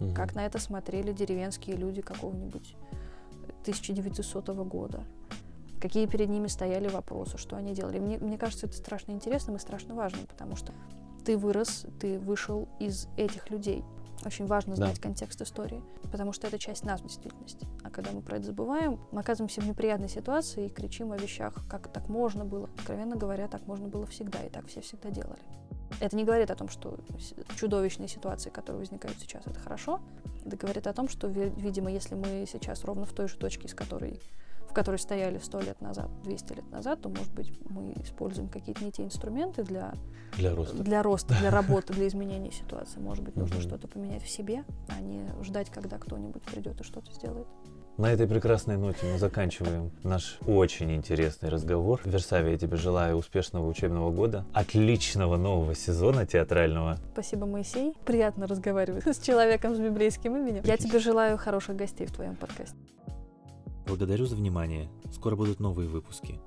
Мгм. 0.00 0.14
Как 0.14 0.34
на 0.34 0.46
это 0.46 0.58
смотрели 0.58 1.12
деревенские 1.12 1.76
люди 1.76 2.00
какого-нибудь 2.00 2.74
1900 3.62 4.48
года. 4.64 5.04
Какие 5.80 6.06
перед 6.06 6.28
ними 6.28 6.46
стояли 6.48 6.88
вопросы, 6.88 7.38
что 7.38 7.56
они 7.56 7.74
делали. 7.74 7.98
Мне, 7.98 8.18
мне 8.18 8.36
кажется, 8.36 8.66
это 8.66 8.76
страшно 8.76 9.12
интересным 9.12 9.56
и 9.56 9.58
страшно 9.58 9.94
важным, 9.94 10.26
потому 10.26 10.56
что 10.56 10.72
ты 11.24 11.38
вырос, 11.38 11.86
ты 12.00 12.18
вышел 12.18 12.68
из 12.78 13.08
этих 13.16 13.50
людей. 13.50 13.84
Очень 14.24 14.46
важно 14.46 14.76
Да. 14.76 14.84
знать 14.86 14.98
контекст 15.00 15.40
истории, 15.40 15.82
потому 16.12 16.32
что 16.32 16.46
это 16.46 16.58
часть 16.58 16.84
нас 16.84 17.00
в 17.00 17.04
действительности. 17.06 17.66
А 17.82 17.90
когда 17.90 18.12
мы 18.12 18.20
про 18.20 18.36
это 18.36 18.46
забываем, 18.46 19.00
мы 19.12 19.20
оказываемся 19.20 19.60
в 19.62 19.66
неприятной 19.66 20.08
ситуации 20.10 20.66
и 20.66 20.68
кричим 20.68 21.12
о 21.12 21.16
вещах, 21.16 21.54
как 21.70 21.88
так 21.92 22.08
можно 22.08 22.44
было. 22.44 22.68
Откровенно 22.78 23.16
говоря, 23.16 23.48
так 23.48 23.66
можно 23.66 23.88
было 23.88 24.06
всегда, 24.06 24.42
и 24.42 24.50
так 24.50 24.66
все 24.66 24.82
всегда 24.82 25.10
делали. 25.10 25.40
Это 26.00 26.16
не 26.16 26.24
говорит 26.24 26.50
о 26.50 26.54
том, 26.54 26.68
что 26.68 26.98
чудовищные 27.56 28.08
ситуации, 28.08 28.50
которые 28.50 28.80
возникают 28.80 29.18
сейчас, 29.18 29.46
это 29.46 29.58
хорошо. 29.58 30.00
Это 30.44 30.56
говорит 30.56 30.86
о 30.86 30.92
том, 30.92 31.08
что, 31.08 31.26
ви- 31.28 31.52
видимо, 31.56 31.90
если 31.90 32.14
мы 32.14 32.46
сейчас 32.50 32.84
ровно 32.84 33.04
в 33.06 33.12
той 33.12 33.26
же 33.28 33.36
точке, 33.36 33.68
с 33.68 33.74
которой, 33.74 34.20
в 34.70 34.72
которой 34.72 34.96
стояли 34.96 35.38
сто 35.38 35.60
лет 35.60 35.80
назад, 35.80 36.08
200 36.22 36.52
лет 36.52 36.70
назад, 36.70 37.00
то, 37.00 37.08
может 37.08 37.32
быть, 37.32 37.50
мы 37.68 37.92
используем 38.04 38.48
какие-то 38.48 38.84
не 38.84 38.92
те 38.92 39.02
инструменты 39.02 39.64
для, 39.64 39.94
Для 40.36 40.54
роста. 40.54 40.76
для 40.82 41.02
роста, 41.02 41.34
для 41.40 41.50
работы, 41.60 41.92
для 41.92 42.06
изменения 42.06 42.52
ситуации. 42.52 43.00
Может 43.00 43.24
быть, 43.24 43.34
нужно 43.36 43.60
что-то 43.60 43.88
поменять 43.88 44.22
в 44.22 44.28
себе, 44.28 44.64
а 44.88 45.00
не 45.00 45.28
ждать, 45.42 45.70
когда 45.70 45.98
кто-нибудь 45.98 46.42
придет 46.42 46.80
и 46.80 46.84
что-то 46.84 47.12
сделает. 47.12 47.48
На 47.98 48.12
этой 48.12 48.28
прекрасной 48.28 48.78
ноте 48.78 49.04
мы 49.12 49.18
заканчиваем 49.18 49.90
наш 50.04 50.38
очень 50.46 50.94
интересный 50.94 51.48
разговор. 51.48 52.00
Версаве, 52.04 52.52
я 52.52 52.58
тебе 52.58 52.76
желаю 52.76 53.16
успешного 53.16 53.66
учебного 53.68 54.10
года, 54.10 54.46
отличного 54.54 55.36
нового 55.36 55.74
сезона 55.74 56.24
театрального. 56.26 56.98
Спасибо, 57.12 57.44
Моисей. 57.46 57.94
Приятно 58.06 58.46
разговаривать 58.46 59.04
с 59.06 59.18
человеком 59.18 59.74
с 59.74 59.78
библейским 59.80 60.36
именем. 60.36 60.62
Я 60.64 60.76
тебе 60.76 61.00
желаю 61.00 61.36
хороших 61.36 61.74
гостей 61.76 62.06
в 62.06 62.12
твоем 62.12 62.36
подкасте. 62.36 62.78
Благодарю 63.86 64.26
за 64.26 64.36
внимание. 64.36 64.90
Скоро 65.12 65.36
будут 65.36 65.60
новые 65.60 65.88
выпуски. 65.88 66.40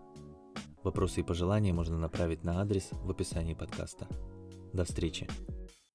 Вопросы 0.84 1.22
и 1.22 1.24
пожелания 1.24 1.74
можно 1.74 1.98
направить 1.98 2.44
на 2.44 2.62
адрес 2.62 2.90
в 2.92 3.10
описании 3.10 3.54
подкаста. 3.54 4.08
До 4.74 4.86
встречи. 4.86 5.28